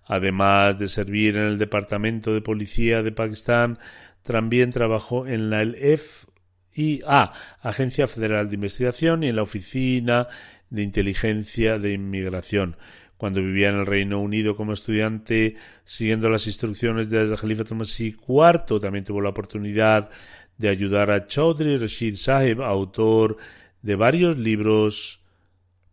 Además 0.05 0.79
de 0.79 0.87
servir 0.87 1.37
en 1.37 1.45
el 1.45 1.57
Departamento 1.57 2.33
de 2.33 2.41
Policía 2.41 3.03
de 3.03 3.11
Pakistán, 3.11 3.79
también 4.23 4.71
trabajó 4.71 5.27
en 5.27 5.49
la 5.49 5.65
FIA, 5.65 7.31
Agencia 7.61 8.07
Federal 8.07 8.49
de 8.49 8.55
Investigación, 8.55 9.23
y 9.23 9.29
en 9.29 9.35
la 9.35 9.43
Oficina 9.43 10.27
de 10.69 10.83
Inteligencia 10.83 11.77
de 11.77 11.93
Inmigración 11.93 12.77
cuando 13.23 13.41
vivía 13.41 13.69
en 13.69 13.75
el 13.75 13.85
Reino 13.85 14.19
Unido 14.19 14.57
como 14.57 14.73
estudiante, 14.73 15.55
siguiendo 15.85 16.27
las 16.27 16.45
instrucciones 16.45 17.09
del 17.09 17.37
Jalifa 17.37 17.73
Masih 17.73 18.17
IV, 18.27 18.81
también 18.81 19.05
tuvo 19.05 19.21
la 19.21 19.29
oportunidad 19.29 20.09
de 20.57 20.67
ayudar 20.67 21.09
a 21.09 21.25
Chaudhry 21.25 21.77
Rashid 21.77 22.15
Sahib, 22.15 22.61
autor 22.61 23.37
de 23.81 23.95
varios 23.95 24.37
libros 24.37 25.21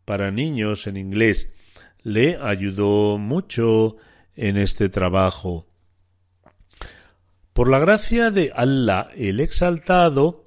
para 0.05 0.33
niños 0.33 0.89
en 0.89 0.97
inglés. 0.97 1.53
Le 2.03 2.37
ayudó 2.37 3.17
mucho 3.17 3.99
en 4.35 4.57
este 4.57 4.89
trabajo. 4.89 5.69
Por 7.53 7.71
la 7.71 7.79
gracia 7.79 8.33
de 8.33 8.51
Allah 8.57 9.09
el 9.15 9.39
Exaltado, 9.39 10.47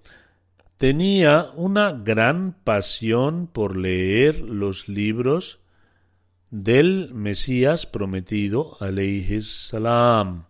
tenía 0.75 1.47
una 1.55 1.93
gran 1.93 2.57
pasión 2.65 3.47
por 3.47 3.77
leer 3.77 4.41
los 4.41 4.89
libros 4.89 5.62
del 6.53 7.11
Mesías 7.15 7.87
prometido, 7.87 8.77
alayhi 8.79 9.41
salam. 9.41 10.45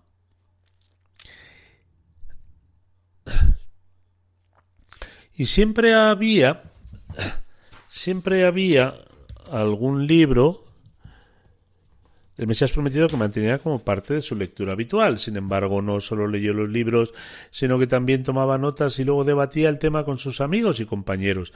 Y 5.34 5.46
siempre 5.46 5.94
había, 5.94 6.64
siempre 7.90 8.46
había 8.46 8.96
algún 9.50 10.06
libro 10.06 10.66
del 12.36 12.48
Mesías 12.48 12.72
prometido 12.72 13.08
que 13.08 13.16
mantenía 13.16 13.60
como 13.60 13.80
parte 13.80 14.16
de 14.16 14.22
su 14.22 14.36
lectura 14.36 14.74
habitual. 14.74 15.18
Sin 15.18 15.38
embargo, 15.38 15.82
no 15.82 16.02
solo 16.02 16.28
leyó 16.28 16.52
los 16.52 16.68
libros, 16.68 17.14
sino 17.50 17.80
que 17.80 17.88
también 17.88 18.24
tomaba 18.24 18.58
notas 18.58 19.00
y 19.00 19.06
luego 19.06 19.24
debatía 19.24 19.70
el 19.70 19.80
tema 19.80 20.04
con 20.04 20.18
sus 20.18 20.42
amigos 20.42 20.82
y 20.82 20.86
compañeros. 20.86 21.54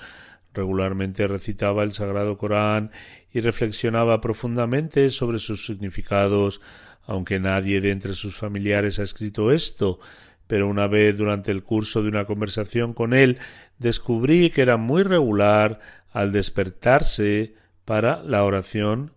Regularmente 0.54 1.28
recitaba 1.28 1.84
el 1.84 1.92
Sagrado 1.94 2.38
Corán 2.38 2.92
y 3.32 3.42
reflexionaba 3.42 4.22
profundamente 4.22 5.10
sobre 5.10 5.40
sus 5.40 5.66
significados, 5.66 6.62
aunque 7.06 7.40
nadie 7.40 7.82
de 7.82 7.92
entre 7.92 8.14
sus 8.14 8.38
familiares 8.38 9.00
ha 9.00 9.04
escrito 9.04 9.52
esto, 9.52 10.00
pero 10.48 10.68
una 10.68 10.88
vez 10.88 11.18
durante 11.18 11.52
el 11.52 11.64
curso 11.64 12.02
de 12.02 12.10
una 12.10 12.26
conversación 12.26 12.94
con 12.94 13.14
él 13.14 13.38
descubrí 13.78 14.50
que 14.50 14.62
era 14.62 14.78
muy 14.78 15.04
regular 15.04 15.80
al 16.12 16.32
despertarse 16.32 17.54
para 17.86 18.24
la 18.24 18.44
oración 18.44 19.12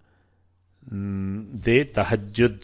mm, 0.90 1.60
de 1.60 1.84
Tahajjud. 1.86 2.60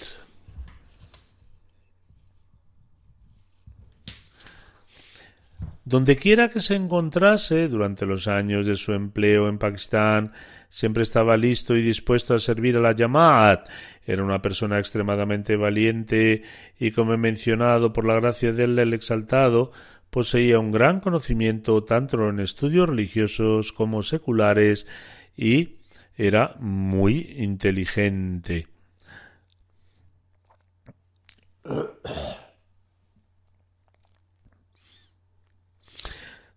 Donde 5.87 6.16
quiera 6.16 6.49
que 6.49 6.59
se 6.59 6.74
encontrase 6.74 7.68
durante 7.68 8.07
los 8.07 8.26
años 8.26 8.66
de 8.66 8.74
su 8.74 8.93
empleo 8.93 9.49
en 9.49 9.57
Pakistán, 9.57 10.32
siempre 10.68 11.05
estaba 11.05 11.37
listo 11.37 11.76
y 11.76 11.82
dispuesto 11.82 12.34
a 12.34 12.41
servir 12.41 12.76
a 12.76 12.80
la 12.80 12.91
Yamaat. 12.91 13.68
Era 14.05 14.24
una 14.24 14.43
persona 14.43 14.80
extremadamente 14.80 15.55
valiente 15.55 16.43
y, 16.80 16.91
como 16.91 17.14
he 17.14 17.16
mencionado, 17.16 17.93
por 17.93 18.05
la 18.05 18.14
gracia 18.14 18.53
de 18.53 18.64
él 18.64 18.76
el 18.80 18.95
exaltado, 18.95 19.70
poseía 20.11 20.59
un 20.59 20.72
gran 20.72 20.99
conocimiento 20.99 21.84
tanto 21.84 22.30
en 22.30 22.41
estudios 22.41 22.89
religiosos 22.89 23.72
como 23.72 24.03
seculares 24.03 24.89
y 25.37 25.76
era 26.16 26.57
muy 26.59 27.32
inteligente. 27.37 28.66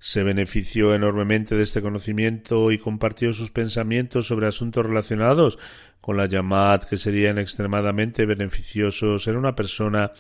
Se 0.10 0.24
benefició 0.24 0.96
enormemente 0.96 1.54
de 1.54 1.62
este 1.62 1.84
conocimiento 1.84 2.72
y 2.72 2.80
compartió 2.80 3.32
sus 3.32 3.52
pensamientos 3.52 4.26
sobre 4.26 4.48
asuntos 4.48 4.84
relacionados 4.84 5.60
con 6.02 6.18
la 6.18 6.26
Yamad 6.26 6.82
que 6.82 6.98
serían 6.98 7.38
extremadamente 7.38 8.26
beneficiosos. 8.26 9.28
Era 9.28 9.38
una 9.38 9.54
persona 9.54 10.12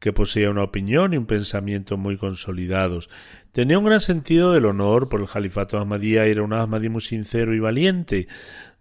que 0.00 0.12
poseía 0.12 0.50
una 0.50 0.64
opinión 0.64 1.14
y 1.14 1.18
un 1.18 1.26
pensamiento 1.26 1.96
muy 1.96 2.16
consolidados. 2.16 3.10
Tenía 3.52 3.78
un 3.78 3.84
gran 3.84 4.00
sentido 4.00 4.54
del 4.54 4.66
honor 4.66 5.08
por 5.08 5.20
el 5.20 5.28
califato 5.28 5.78
Ahmadía 5.78 6.24
era 6.24 6.42
un 6.42 6.52
Ahmadí 6.52 6.88
muy 6.88 7.02
sincero 7.02 7.54
y 7.54 7.60
valiente. 7.60 8.26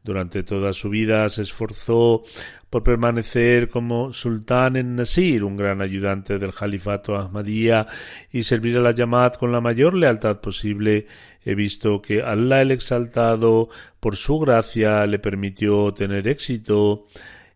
Durante 0.03 0.41
toda 0.41 0.73
su 0.73 0.89
vida 0.89 1.29
se 1.29 1.43
esforzó 1.43 2.23
por 2.70 2.84
permanecer 2.84 3.70
como 3.70 4.11
sultán 4.13 4.76
en 4.76 4.95
Nasir, 4.95 5.43
un 5.43 5.55
gran 5.55 5.82
ayudante 5.82 6.38
del 6.38 6.53
califato 6.53 7.15
Ahmadía, 7.15 7.86
y 8.32 8.43
servir 8.43 8.78
a 8.78 8.82
la 8.82 8.91
Yamad 8.91 9.34
con 9.34 9.51
la 9.51 9.61
mayor 9.61 9.93
lealtad 9.93 10.41
posible. 10.41 11.07
He 11.45 11.55
visto 11.55 12.01
que 12.01 12.22
Allah 12.22 12.61
el 12.61 12.72
Exaltado, 12.72 13.70
por 13.99 14.18
su 14.18 14.39
gracia, 14.39 15.05
le 15.05 15.20
permitió 15.20 15.93
tener 15.93 16.28
éxito 16.28 17.05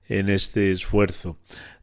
en 0.08 0.30
este 0.30 0.72
esfuerzo. 0.72 1.38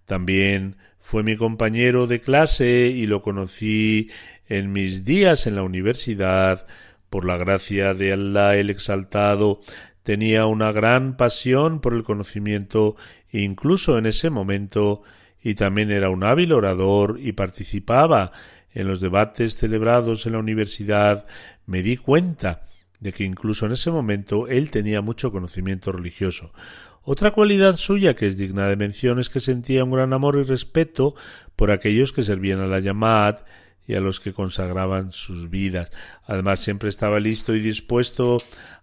También 0.07 0.77
fue 1.01 1.23
mi 1.23 1.37
compañero 1.37 2.07
de 2.07 2.21
clase 2.21 2.87
y 2.87 3.07
lo 3.07 3.23
conocí 3.23 4.11
en 4.49 4.73
mis 4.73 5.05
días 5.05 5.47
en 5.47 5.55
la 5.55 5.63
universidad. 5.63 6.67
Por 7.11 7.25
la 7.25 7.39
gracia 7.39 7.95
de 7.95 8.13
Allah 8.13 8.57
el 8.57 8.71
Exaltado, 8.71 9.61
tenía 10.03 10.47
una 10.47 10.73
gran 10.73 11.17
pasión 11.19 11.81
por 11.81 11.93
el 11.93 12.03
conocimiento 12.03 12.97
incluso 13.33 13.99
en 13.99 14.07
ese 14.07 14.31
momento 14.31 15.03
y 15.43 15.55
también 15.55 15.91
era 15.91 16.11
un 16.11 16.25
hábil 16.25 16.53
orador 16.53 17.19
y 17.21 17.33
participaba 17.33 18.33
en 18.73 18.87
los 18.87 19.01
debates 19.01 19.57
celebrados 19.57 20.27
en 20.27 20.33
la 20.33 20.39
universidad, 20.39 21.27
me 21.67 21.83
di 21.83 21.97
cuenta 21.97 22.63
de 23.01 23.13
que 23.13 23.25
incluso 23.25 23.67
en 23.67 23.73
ese 23.73 23.91
momento 23.91 24.49
él 24.49 24.71
tenía 24.71 25.01
mucho 25.01 25.31
conocimiento 25.31 25.93
religioso. 25.93 26.53
Otra 27.03 27.31
cualidad 27.31 27.77
suya 27.77 28.15
que 28.15 28.27
es 28.27 28.37
digna 28.37 28.69
de 28.69 28.77
mención 28.77 29.19
es 29.19 29.31
que 29.31 29.41
sentía 29.41 29.85
un 29.85 29.93
gran 29.93 30.13
amor 30.13 30.37
y 30.37 30.43
respeto 30.43 31.15
por 31.57 31.71
aquellos 31.71 32.13
que 32.13 32.23
servían 32.23 32.61
a 32.61 32.67
la 32.67 32.81
Yamad 32.81 33.37
y 33.87 33.95
a 33.95 34.01
los 34.01 34.21
que 34.21 34.35
consagraban 34.35 35.13
sus 35.13 35.49
vidas. 35.49 35.91
Además, 36.27 36.61
siempre 36.61 36.91
estaba 36.91 37.19
listo 37.19 37.55
y 37.55 37.61
dispuesto 37.61 38.37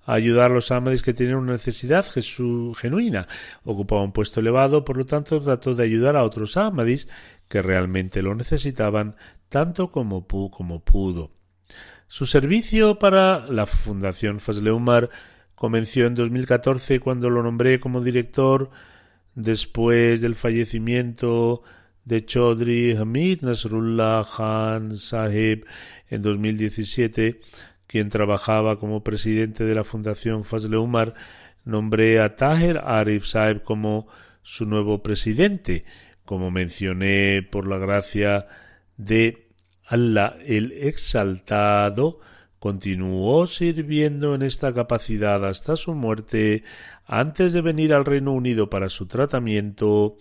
a 0.05 0.13
ayudar 0.13 0.51
a 0.51 0.53
los 0.55 0.71
Ahmadis 0.71 1.03
que 1.03 1.13
tenían 1.13 1.37
una 1.37 1.53
necesidad 1.53 2.05
genuina. 2.05 3.27
Ocupaba 3.63 4.03
un 4.03 4.11
puesto 4.11 4.39
elevado, 4.39 4.85
por 4.85 4.97
lo 4.97 5.05
tanto 5.05 5.41
trató 5.41 5.73
de 5.73 5.83
ayudar 5.83 6.15
a 6.15 6.23
otros 6.23 6.57
Ahmadis 6.57 7.07
que 7.47 7.61
realmente 7.61 8.21
lo 8.21 8.35
necesitaban 8.35 9.15
tanto 9.49 9.91
como, 9.91 10.27
como 10.27 10.83
pudo. 10.83 11.31
Su 12.07 12.25
servicio 12.25 12.99
para 12.99 13.45
la 13.47 13.65
Fundación 13.65 14.39
Fazle 14.39 14.71
Umar 14.71 15.09
comenzó 15.55 16.01
en 16.01 16.15
2014 16.15 16.99
cuando 16.99 17.29
lo 17.29 17.41
nombré 17.41 17.79
como 17.79 18.01
director 18.01 18.69
después 19.33 20.21
del 20.21 20.35
fallecimiento 20.35 21.63
de 22.03 22.23
Chaudhry 22.23 22.95
Hamid 22.95 23.41
Nasrullah 23.41 24.23
Khan 24.23 24.95
Sahib 24.95 25.65
en 26.09 26.21
2017 26.21 27.39
quien 27.87 28.09
trabajaba 28.09 28.79
como 28.79 29.03
presidente 29.03 29.63
de 29.63 29.75
la 29.75 29.83
Fundación 29.83 30.43
Fazle 30.43 30.77
Umar, 30.77 31.13
nombré 31.63 32.19
a 32.19 32.35
Taher 32.35 32.79
Arif 32.79 33.25
Saeb 33.25 33.63
como 33.63 34.07
su 34.41 34.65
nuevo 34.65 35.01
presidente. 35.03 35.85
Como 36.23 36.51
mencioné, 36.51 37.47
por 37.49 37.67
la 37.67 37.77
gracia 37.77 38.47
de 38.97 39.49
Allah 39.87 40.35
el 40.45 40.71
Exaltado, 40.71 42.19
Continuó 42.65 43.45
sirviendo 43.45 44.33
en 44.33 44.41
esta 44.41 44.73
capacidad 44.73 45.45
hasta 45.47 45.75
su 45.75 45.93
muerte 45.93 46.63
antes 47.05 47.53
de 47.53 47.61
venir 47.61 47.93
al 47.93 48.05
Reino 48.05 48.31
Unido 48.31 48.71
para 48.71 48.89
su 48.89 49.05
tratamiento. 49.05 50.17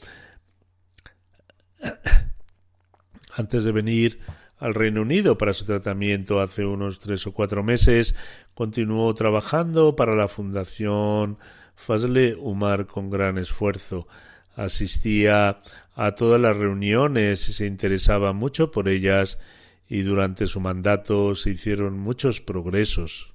antes 3.34 3.64
de 3.64 3.72
venir 3.72 4.20
al 4.58 4.74
Reino 4.74 5.02
Unido 5.02 5.36
para 5.36 5.52
su 5.52 5.64
tratamiento 5.64 6.40
hace 6.40 6.64
unos 6.64 6.98
tres 6.98 7.26
o 7.26 7.32
cuatro 7.32 7.62
meses, 7.62 8.14
continuó 8.54 9.12
trabajando 9.14 9.96
para 9.96 10.14
la 10.14 10.28
Fundación 10.28 11.38
Fazle 11.74 12.36
Umar 12.36 12.86
con 12.86 13.10
gran 13.10 13.38
esfuerzo. 13.38 14.06
Asistía 14.56 15.58
a 15.94 16.14
todas 16.14 16.40
las 16.40 16.56
reuniones 16.56 17.48
y 17.48 17.52
se 17.52 17.66
interesaba 17.66 18.32
mucho 18.32 18.70
por 18.70 18.88
ellas 18.88 19.38
y 19.88 20.02
durante 20.02 20.46
su 20.46 20.60
mandato 20.60 21.34
se 21.34 21.50
hicieron 21.50 21.98
muchos 21.98 22.40
progresos. 22.40 23.34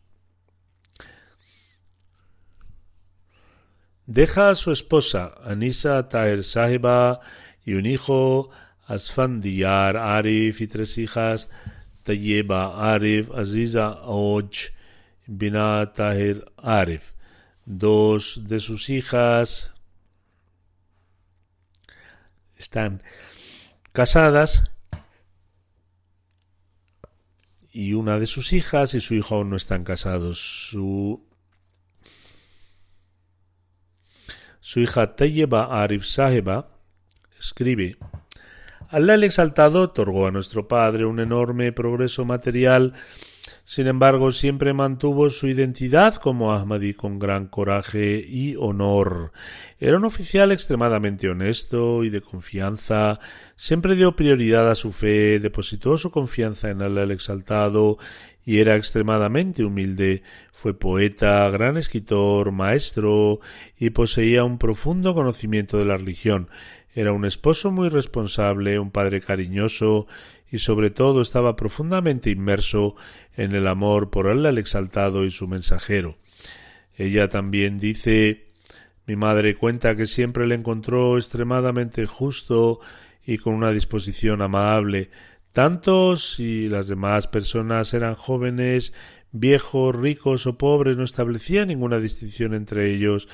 Deja 4.05 4.49
a 4.49 4.55
su 4.55 4.71
esposa, 4.71 5.35
Anisa 5.43 6.07
Tahir 6.09 6.43
Sahiba, 6.43 7.19
y 7.63 7.75
un 7.75 7.85
hijo, 7.85 8.49
Asfandiyar 8.89 9.97
Arif, 9.97 10.61
y 10.61 10.67
tres 10.67 10.97
hijas, 10.97 11.47
Tayyeba 12.03 12.91
Arif, 12.91 13.29
Aziza 13.31 14.01
Oj, 14.03 14.71
Bina 15.27 15.93
Tahir 15.93 16.43
Arif. 16.57 17.13
Dos 17.65 18.41
de 18.47 18.59
sus 18.59 18.89
hijas 18.89 19.71
están 22.57 23.03
casadas 23.91 24.63
y 27.71 27.93
una 27.93 28.17
de 28.17 28.25
sus 28.25 28.53
hijas 28.53 28.95
y 28.95 29.01
su 29.01 29.13
hijo 29.13 29.35
aún 29.35 29.51
no 29.51 29.55
están 29.55 29.83
casados. 29.83 30.39
Su, 30.71 31.27
su 34.61 34.79
hija 34.79 35.15
Tayyeba 35.15 35.79
Arif 35.79 36.05
Saheba 36.05 36.71
escribe 37.37 37.97
Allah 38.89 39.13
el 39.13 39.23
Exaltado 39.23 39.81
otorgó 39.81 40.27
a 40.27 40.31
nuestro 40.31 40.67
Padre 40.67 41.05
un 41.05 41.19
enorme 41.19 41.71
progreso 41.71 42.25
material 42.25 42.93
sin 43.69 43.85
embargo, 43.85 44.31
siempre 44.31 44.73
mantuvo 44.73 45.29
su 45.29 45.47
identidad 45.47 46.15
como 46.15 46.53
Ahmadi 46.53 46.95
con 46.95 47.19
gran 47.19 47.45
coraje 47.45 48.25
y 48.27 48.55
honor. 48.55 49.31
Era 49.79 49.97
un 49.97 50.05
oficial 50.05 50.51
extremadamente 50.51 51.29
honesto 51.29 52.03
y 52.03 52.09
de 52.09 52.21
confianza, 52.21 53.19
siempre 53.55 53.95
dio 53.95 54.15
prioridad 54.15 54.71
a 54.71 54.73
su 54.73 54.91
fe, 54.91 55.39
depositó 55.39 55.97
su 55.97 56.09
confianza 56.09 56.71
en 56.71 56.81
Allah 56.81 57.03
el 57.03 57.11
Exaltado 57.11 57.99
y 58.43 58.57
era 58.57 58.75
extremadamente 58.75 59.63
humilde. 59.63 60.23
Fue 60.51 60.73
poeta, 60.73 61.47
gran 61.51 61.77
escritor, 61.77 62.51
maestro 62.51 63.39
y 63.77 63.91
poseía 63.91 64.43
un 64.43 64.57
profundo 64.57 65.13
conocimiento 65.13 65.77
de 65.77 65.85
la 65.85 65.97
religión. 65.97 66.49
Era 66.93 67.13
un 67.13 67.25
esposo 67.25 67.71
muy 67.71 67.89
responsable, 67.89 68.79
un 68.79 68.91
padre 68.91 69.21
cariñoso 69.21 70.07
y 70.51 70.59
sobre 70.59 70.89
todo 70.89 71.21
estaba 71.21 71.55
profundamente 71.55 72.31
inmerso 72.31 72.95
en 73.35 73.53
el 73.53 73.67
amor 73.67 74.09
por 74.09 74.27
él 74.27 74.45
el 74.45 74.57
exaltado 74.57 75.23
y 75.23 75.31
su 75.31 75.47
mensajero. 75.47 76.17
Ella 76.95 77.29
también 77.29 77.79
dice 77.79 78.47
mi 79.05 79.15
madre 79.15 79.55
cuenta 79.55 79.95
que 79.95 80.05
siempre 80.05 80.45
le 80.45 80.55
encontró 80.55 81.17
extremadamente 81.17 82.05
justo 82.05 82.79
y 83.25 83.37
con 83.37 83.53
una 83.53 83.71
disposición 83.71 84.41
amable, 84.41 85.09
tanto 85.51 86.15
si 86.15 86.67
las 86.67 86.87
demás 86.87 87.27
personas 87.27 87.93
eran 87.93 88.15
jóvenes, 88.15 88.93
viejos, 89.31 89.95
ricos 89.95 90.47
o 90.47 90.57
pobres, 90.57 90.97
no 90.97 91.03
establecía 91.03 91.65
ninguna 91.65 91.99
distinción 91.99 92.53
entre 92.53 92.93
ellos 92.93 93.27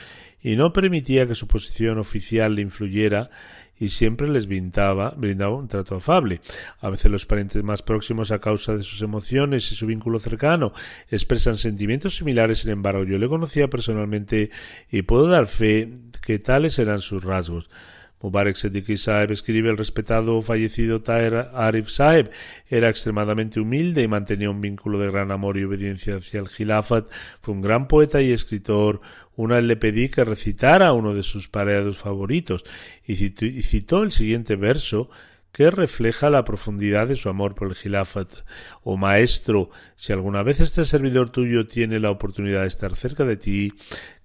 y 0.45 0.57
no 0.57 0.71
permitía 0.71 1.25
que 1.25 1.33
su 1.33 1.47
posición 1.47 1.97
oficial 1.97 2.53
le 2.53 2.61
influyera 2.61 3.31
y 3.79 3.89
siempre 3.89 4.29
les 4.29 4.45
brindaba, 4.45 5.15
un 5.15 5.67
trato 5.67 5.95
afable. 5.95 6.39
A 6.81 6.91
veces 6.91 7.11
los 7.11 7.25
parientes 7.25 7.63
más 7.63 7.81
próximos, 7.81 8.29
a 8.29 8.37
causa 8.37 8.75
de 8.75 8.83
sus 8.83 9.01
emociones 9.01 9.71
y 9.71 9.75
su 9.75 9.87
vínculo 9.87 10.19
cercano, 10.19 10.71
expresan 11.09 11.55
sentimientos 11.55 12.17
similares, 12.17 12.59
sin 12.59 12.69
embargo, 12.69 13.05
yo 13.05 13.17
le 13.17 13.27
conocía 13.27 13.69
personalmente 13.69 14.51
y 14.91 15.01
puedo 15.01 15.27
dar 15.27 15.47
fe 15.47 15.89
que 16.23 16.37
tales 16.37 16.77
eran 16.77 17.01
sus 17.01 17.23
rasgos. 17.23 17.67
Mubarak 18.25 18.55
Siddiqui 18.55 18.97
Saeb 18.97 19.31
escribe 19.31 19.69
el 19.69 19.77
respetado 19.77 20.41
fallecido 20.41 21.01
Taher 21.01 21.49
Arif 21.53 21.89
Saeb 21.89 22.31
era 22.67 22.89
extremadamente 22.89 23.59
humilde 23.59 24.01
y 24.01 24.07
mantenía 24.07 24.49
un 24.49 24.61
vínculo 24.61 24.97
de 24.97 25.11
gran 25.11 25.31
amor 25.31 25.57
y 25.57 25.63
obediencia 25.63 26.15
hacia 26.15 26.39
el 26.39 26.49
Khilafat. 26.49 27.05
Fue 27.41 27.53
un 27.53 27.61
gran 27.61 27.87
poeta 27.87 28.21
y 28.21 28.31
escritor, 28.31 29.01
una 29.35 29.55
vez 29.55 29.65
le 29.65 29.75
pedí 29.75 30.09
que 30.09 30.23
recitara 30.23 30.93
uno 30.93 31.13
de 31.13 31.23
sus 31.23 31.47
pareados 31.47 31.97
favoritos 31.97 32.63
y 33.05 33.15
citó, 33.15 34.03
el 34.03 34.11
siguiente 34.11 34.55
verso 34.55 35.09
que 35.55 35.71
refleja 35.71 36.29
la 36.29 36.43
profundidad 36.43 37.07
de 37.07 37.15
su 37.15 37.29
amor 37.29 37.55
por 37.55 37.69
el 37.69 37.75
Gilafat. 37.75 38.27
Oh 38.83 38.97
maestro, 38.97 39.69
si 39.95 40.11
alguna 40.11 40.43
vez 40.43 40.59
este 40.59 40.83
servidor 40.83 41.29
tuyo 41.29 41.65
tiene 41.65 42.01
la 42.01 42.11
oportunidad 42.11 42.63
de 42.63 42.67
estar 42.67 42.93
cerca 42.97 43.23
de 43.23 43.37
ti, 43.37 43.71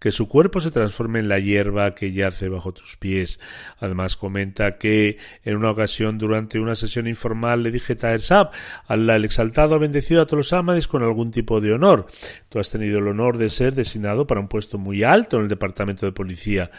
que 0.01 0.11
su 0.11 0.26
cuerpo 0.26 0.59
se 0.59 0.72
transforme 0.72 1.20
en 1.20 1.28
la 1.28 1.39
hierba 1.39 1.95
que 1.95 2.12
yace 2.12 2.49
bajo 2.49 2.72
tus 2.72 2.97
pies. 2.97 3.39
Además 3.78 4.16
comenta 4.16 4.76
que 4.76 5.18
en 5.45 5.55
una 5.55 5.70
ocasión 5.70 6.18
durante 6.18 6.59
una 6.59 6.74
sesión 6.74 7.07
informal 7.07 7.62
le 7.62 7.70
dije 7.70 7.95
Taher 7.95 8.20
Sab, 8.20 8.51
Allah 8.89 9.14
el 9.14 9.24
exaltado 9.24 9.76
ha 9.76 9.78
bendecido 9.78 10.22
a 10.22 10.26
todos 10.26 10.39
los 10.39 10.53
amadis 10.53 10.89
con 10.89 11.05
algún 11.05 11.31
tipo 11.31 11.61
de 11.61 11.72
honor. 11.72 12.07
Tú 12.49 12.59
has 12.59 12.72
tenido 12.72 12.99
el 12.99 13.07
honor 13.07 13.39
de 13.39 13.51
ser 13.51 13.72
designado 13.72 14.26
para 14.26 14.41
un 14.41 14.49
puesto 14.49 14.78
muy 14.78 15.05
alto 15.05 15.37
en 15.37 15.45
el 15.45 15.49
departamento 15.49 16.07
de 16.07 16.12
policía 16.12 16.72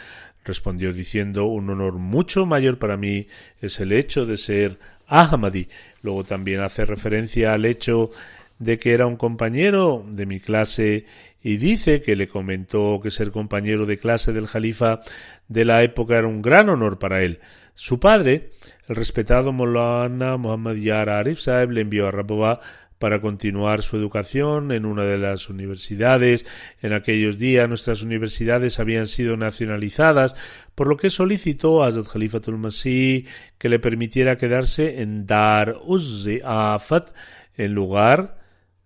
respondió 0.44 0.92
diciendo 0.92 1.44
un 1.46 1.70
honor 1.70 1.94
mucho 1.94 2.46
mayor 2.46 2.78
para 2.78 2.96
mí 2.96 3.26
es 3.60 3.80
el 3.80 3.92
hecho 3.92 4.26
de 4.26 4.36
ser 4.36 4.78
Ahmadi. 5.06 5.68
Luego 6.02 6.24
también 6.24 6.60
hace 6.60 6.84
referencia 6.84 7.52
al 7.54 7.64
hecho 7.64 8.10
de 8.58 8.78
que 8.78 8.92
era 8.92 9.06
un 9.06 9.16
compañero 9.16 10.04
de 10.08 10.26
mi 10.26 10.40
clase 10.40 11.06
y 11.42 11.56
dice 11.56 12.02
que 12.02 12.16
le 12.16 12.28
comentó 12.28 13.00
que 13.02 13.10
ser 13.10 13.32
compañero 13.32 13.86
de 13.86 13.98
clase 13.98 14.32
del 14.32 14.46
Jalifa 14.46 15.00
de 15.48 15.64
la 15.64 15.82
época 15.82 16.16
era 16.16 16.28
un 16.28 16.42
gran 16.42 16.68
honor 16.68 16.98
para 16.98 17.22
él. 17.22 17.40
Su 17.74 17.98
padre, 17.98 18.50
el 18.86 18.96
respetado 18.96 19.52
Molana 19.52 20.36
Muhammad 20.36 20.74
Yar 20.76 21.08
Arif 21.08 21.40
Saeb, 21.40 21.70
le 21.70 21.80
envió 21.80 22.06
a 22.06 22.12
Rabova 22.12 22.60
para 23.02 23.20
continuar 23.20 23.82
su 23.82 23.96
educación 23.96 24.70
en 24.70 24.86
una 24.86 25.02
de 25.02 25.18
las 25.18 25.48
universidades. 25.48 26.46
En 26.82 26.92
aquellos 26.92 27.36
días 27.36 27.68
nuestras 27.68 28.00
universidades 28.02 28.78
habían 28.78 29.08
sido 29.08 29.36
nacionalizadas, 29.36 30.36
por 30.76 30.86
lo 30.86 30.96
que 30.96 31.10
solicitó 31.10 31.82
a 31.82 31.88
Hazrat 31.88 32.06
Khalifatul 32.06 32.58
Masih 32.58 33.26
que 33.58 33.68
le 33.68 33.80
permitiera 33.80 34.38
quedarse 34.38 35.02
en 35.02 35.26
Dar 35.26 35.78
Uzzi 35.84 36.38
Afat 36.44 37.10
en 37.56 37.74
lugar 37.74 38.38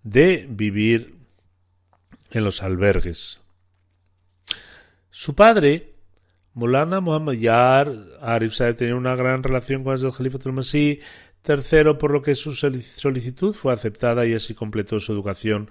de 0.02 0.46
vivir 0.48 1.16
en 2.30 2.42
los 2.42 2.62
albergues. 2.62 3.42
Su 5.10 5.34
padre, 5.34 5.92
Mulana 6.54 7.02
Muhammad 7.02 7.34
Yar 7.34 7.92
Arif 8.22 8.54
Saeb, 8.54 8.76
tenía 8.76 8.96
una 8.96 9.14
gran 9.14 9.42
relación 9.42 9.84
con 9.84 9.92
Hazrat 9.92 10.16
Khalifatul 10.16 10.54
Masih 10.54 11.00
Tercero, 11.46 11.96
por 11.96 12.10
lo 12.10 12.22
que 12.22 12.34
su 12.34 12.56
solicitud 12.56 13.54
fue 13.54 13.72
aceptada 13.72 14.26
y 14.26 14.34
así 14.34 14.52
completó 14.52 14.98
su 14.98 15.12
educación 15.12 15.70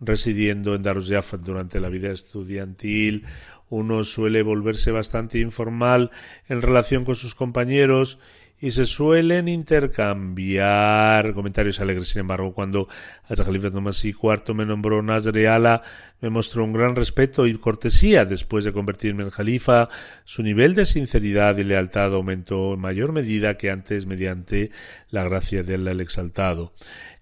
residiendo 0.00 0.76
en 0.76 0.84
Darus 0.84 1.10
durante 1.42 1.80
la 1.80 1.88
vida 1.88 2.12
estudiantil. 2.12 3.24
Uno 3.68 4.04
suele 4.04 4.42
volverse 4.42 4.92
bastante 4.92 5.40
informal 5.40 6.12
en 6.48 6.62
relación 6.62 7.04
con 7.04 7.16
sus 7.16 7.34
compañeros 7.34 8.20
y 8.60 8.72
se 8.72 8.86
suelen 8.86 9.48
intercambiar 9.48 11.32
comentarios 11.32 11.80
alegres. 11.80 12.08
Sin 12.08 12.20
embargo, 12.20 12.52
cuando 12.52 12.88
hasta 13.28 13.44
Khalifa 13.44 13.70
Tomás 13.70 14.04
IV 14.04 14.54
me 14.54 14.66
nombró 14.66 15.02
Nazreala, 15.02 15.82
me 16.20 16.30
mostró 16.30 16.64
un 16.64 16.72
gran 16.72 16.96
respeto 16.96 17.46
y 17.46 17.54
cortesía 17.54 18.24
después 18.24 18.64
de 18.64 18.72
convertirme 18.72 19.22
en 19.22 19.30
Jalifa. 19.30 19.88
Su 20.24 20.42
nivel 20.42 20.74
de 20.74 20.86
sinceridad 20.86 21.56
y 21.58 21.64
lealtad 21.64 22.12
aumentó 22.14 22.74
en 22.74 22.80
mayor 22.80 23.12
medida 23.12 23.56
que 23.56 23.70
antes 23.70 24.06
mediante 24.06 24.70
la 25.10 25.22
gracia 25.24 25.62
de 25.62 25.74
Allah 25.74 25.92
el 25.92 26.00
Exaltado. 26.00 26.72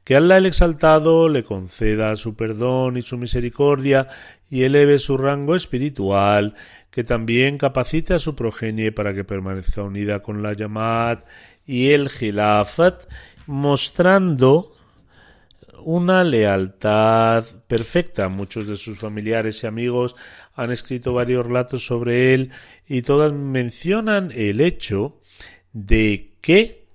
Que 0.07 0.15
Allah 0.15 0.37
el 0.37 0.47
Exaltado 0.47 1.29
le 1.29 1.43
conceda 1.43 2.15
su 2.15 2.37
perdón 2.37 2.97
y 2.97 3.03
su 3.03 3.19
misericordia 3.19 4.07
y 4.49 4.63
eleve 4.63 5.01
su 5.01 5.17
rango 5.17 5.57
espiritual 5.57 6.55
que 6.93 7.03
también 7.03 7.59
capacite 7.59 8.15
a 8.15 8.21
su 8.21 8.37
progenie 8.37 8.93
para 8.93 9.13
que 9.15 9.25
permanezca 9.25 9.83
unida 9.83 10.21
con 10.21 10.45
la 10.45 10.53
Yamat 10.53 11.27
y 11.67 11.89
el 11.91 12.09
Khilafat, 12.09 13.03
mostrando 13.49 14.77
una 15.81 16.23
lealtad 16.23 17.45
perfecta. 17.67 18.29
Muchos 18.29 18.69
de 18.69 18.77
sus 18.77 19.01
familiares 19.01 19.65
y 19.65 19.67
amigos 19.67 20.15
han 20.55 20.71
escrito 20.71 21.15
varios 21.15 21.45
relatos 21.45 21.85
sobre 21.85 22.33
él 22.33 22.53
y 22.87 23.03
todas 23.03 23.33
mencionan 23.33 24.31
el 24.31 24.61
hecho 24.61 25.21
de 25.73 26.37
que 26.41 26.86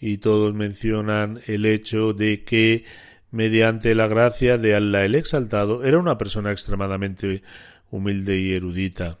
y 0.00 0.18
todos 0.18 0.54
mencionan 0.54 1.40
el 1.46 1.66
hecho 1.66 2.12
de 2.12 2.44
que 2.44 2.84
mediante 3.30 3.94
la 3.94 4.06
gracia 4.06 4.58
de 4.58 4.74
Allah 4.74 5.04
el 5.04 5.14
Exaltado 5.14 5.84
era 5.84 5.98
una 5.98 6.16
persona 6.18 6.52
extremadamente 6.52 7.42
humilde 7.90 8.38
y 8.38 8.52
erudita. 8.52 9.18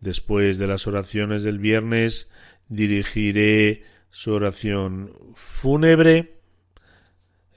Después 0.00 0.58
de 0.58 0.66
las 0.66 0.86
oraciones 0.86 1.42
del 1.42 1.58
viernes 1.58 2.28
dirigiré 2.68 3.84
su 4.10 4.32
oración 4.32 5.12
fúnebre. 5.34 6.36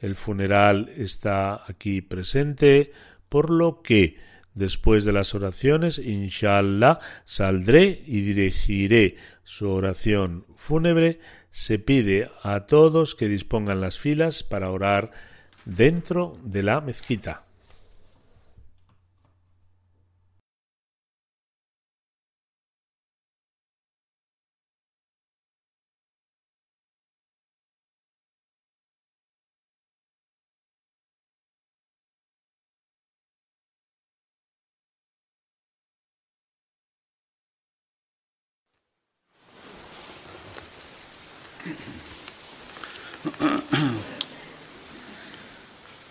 El 0.01 0.15
funeral 0.15 0.89
está 0.95 1.63
aquí 1.67 2.01
presente, 2.01 2.91
por 3.27 3.49
lo 3.49 3.81
que 3.81 4.17
después 4.53 5.05
de 5.05 5.13
las 5.13 5.35
oraciones, 5.35 5.99
inshallah, 5.99 6.99
saldré 7.25 8.03
y 8.05 8.21
dirigiré 8.21 9.15
su 9.43 9.69
oración 9.69 10.45
fúnebre. 10.55 11.19
Se 11.51 11.79
pide 11.79 12.29
a 12.43 12.65
todos 12.65 13.15
que 13.15 13.27
dispongan 13.27 13.81
las 13.81 13.97
filas 13.97 14.43
para 14.43 14.71
orar 14.71 15.11
dentro 15.65 16.37
de 16.43 16.63
la 16.63 16.81
mezquita. 16.81 17.48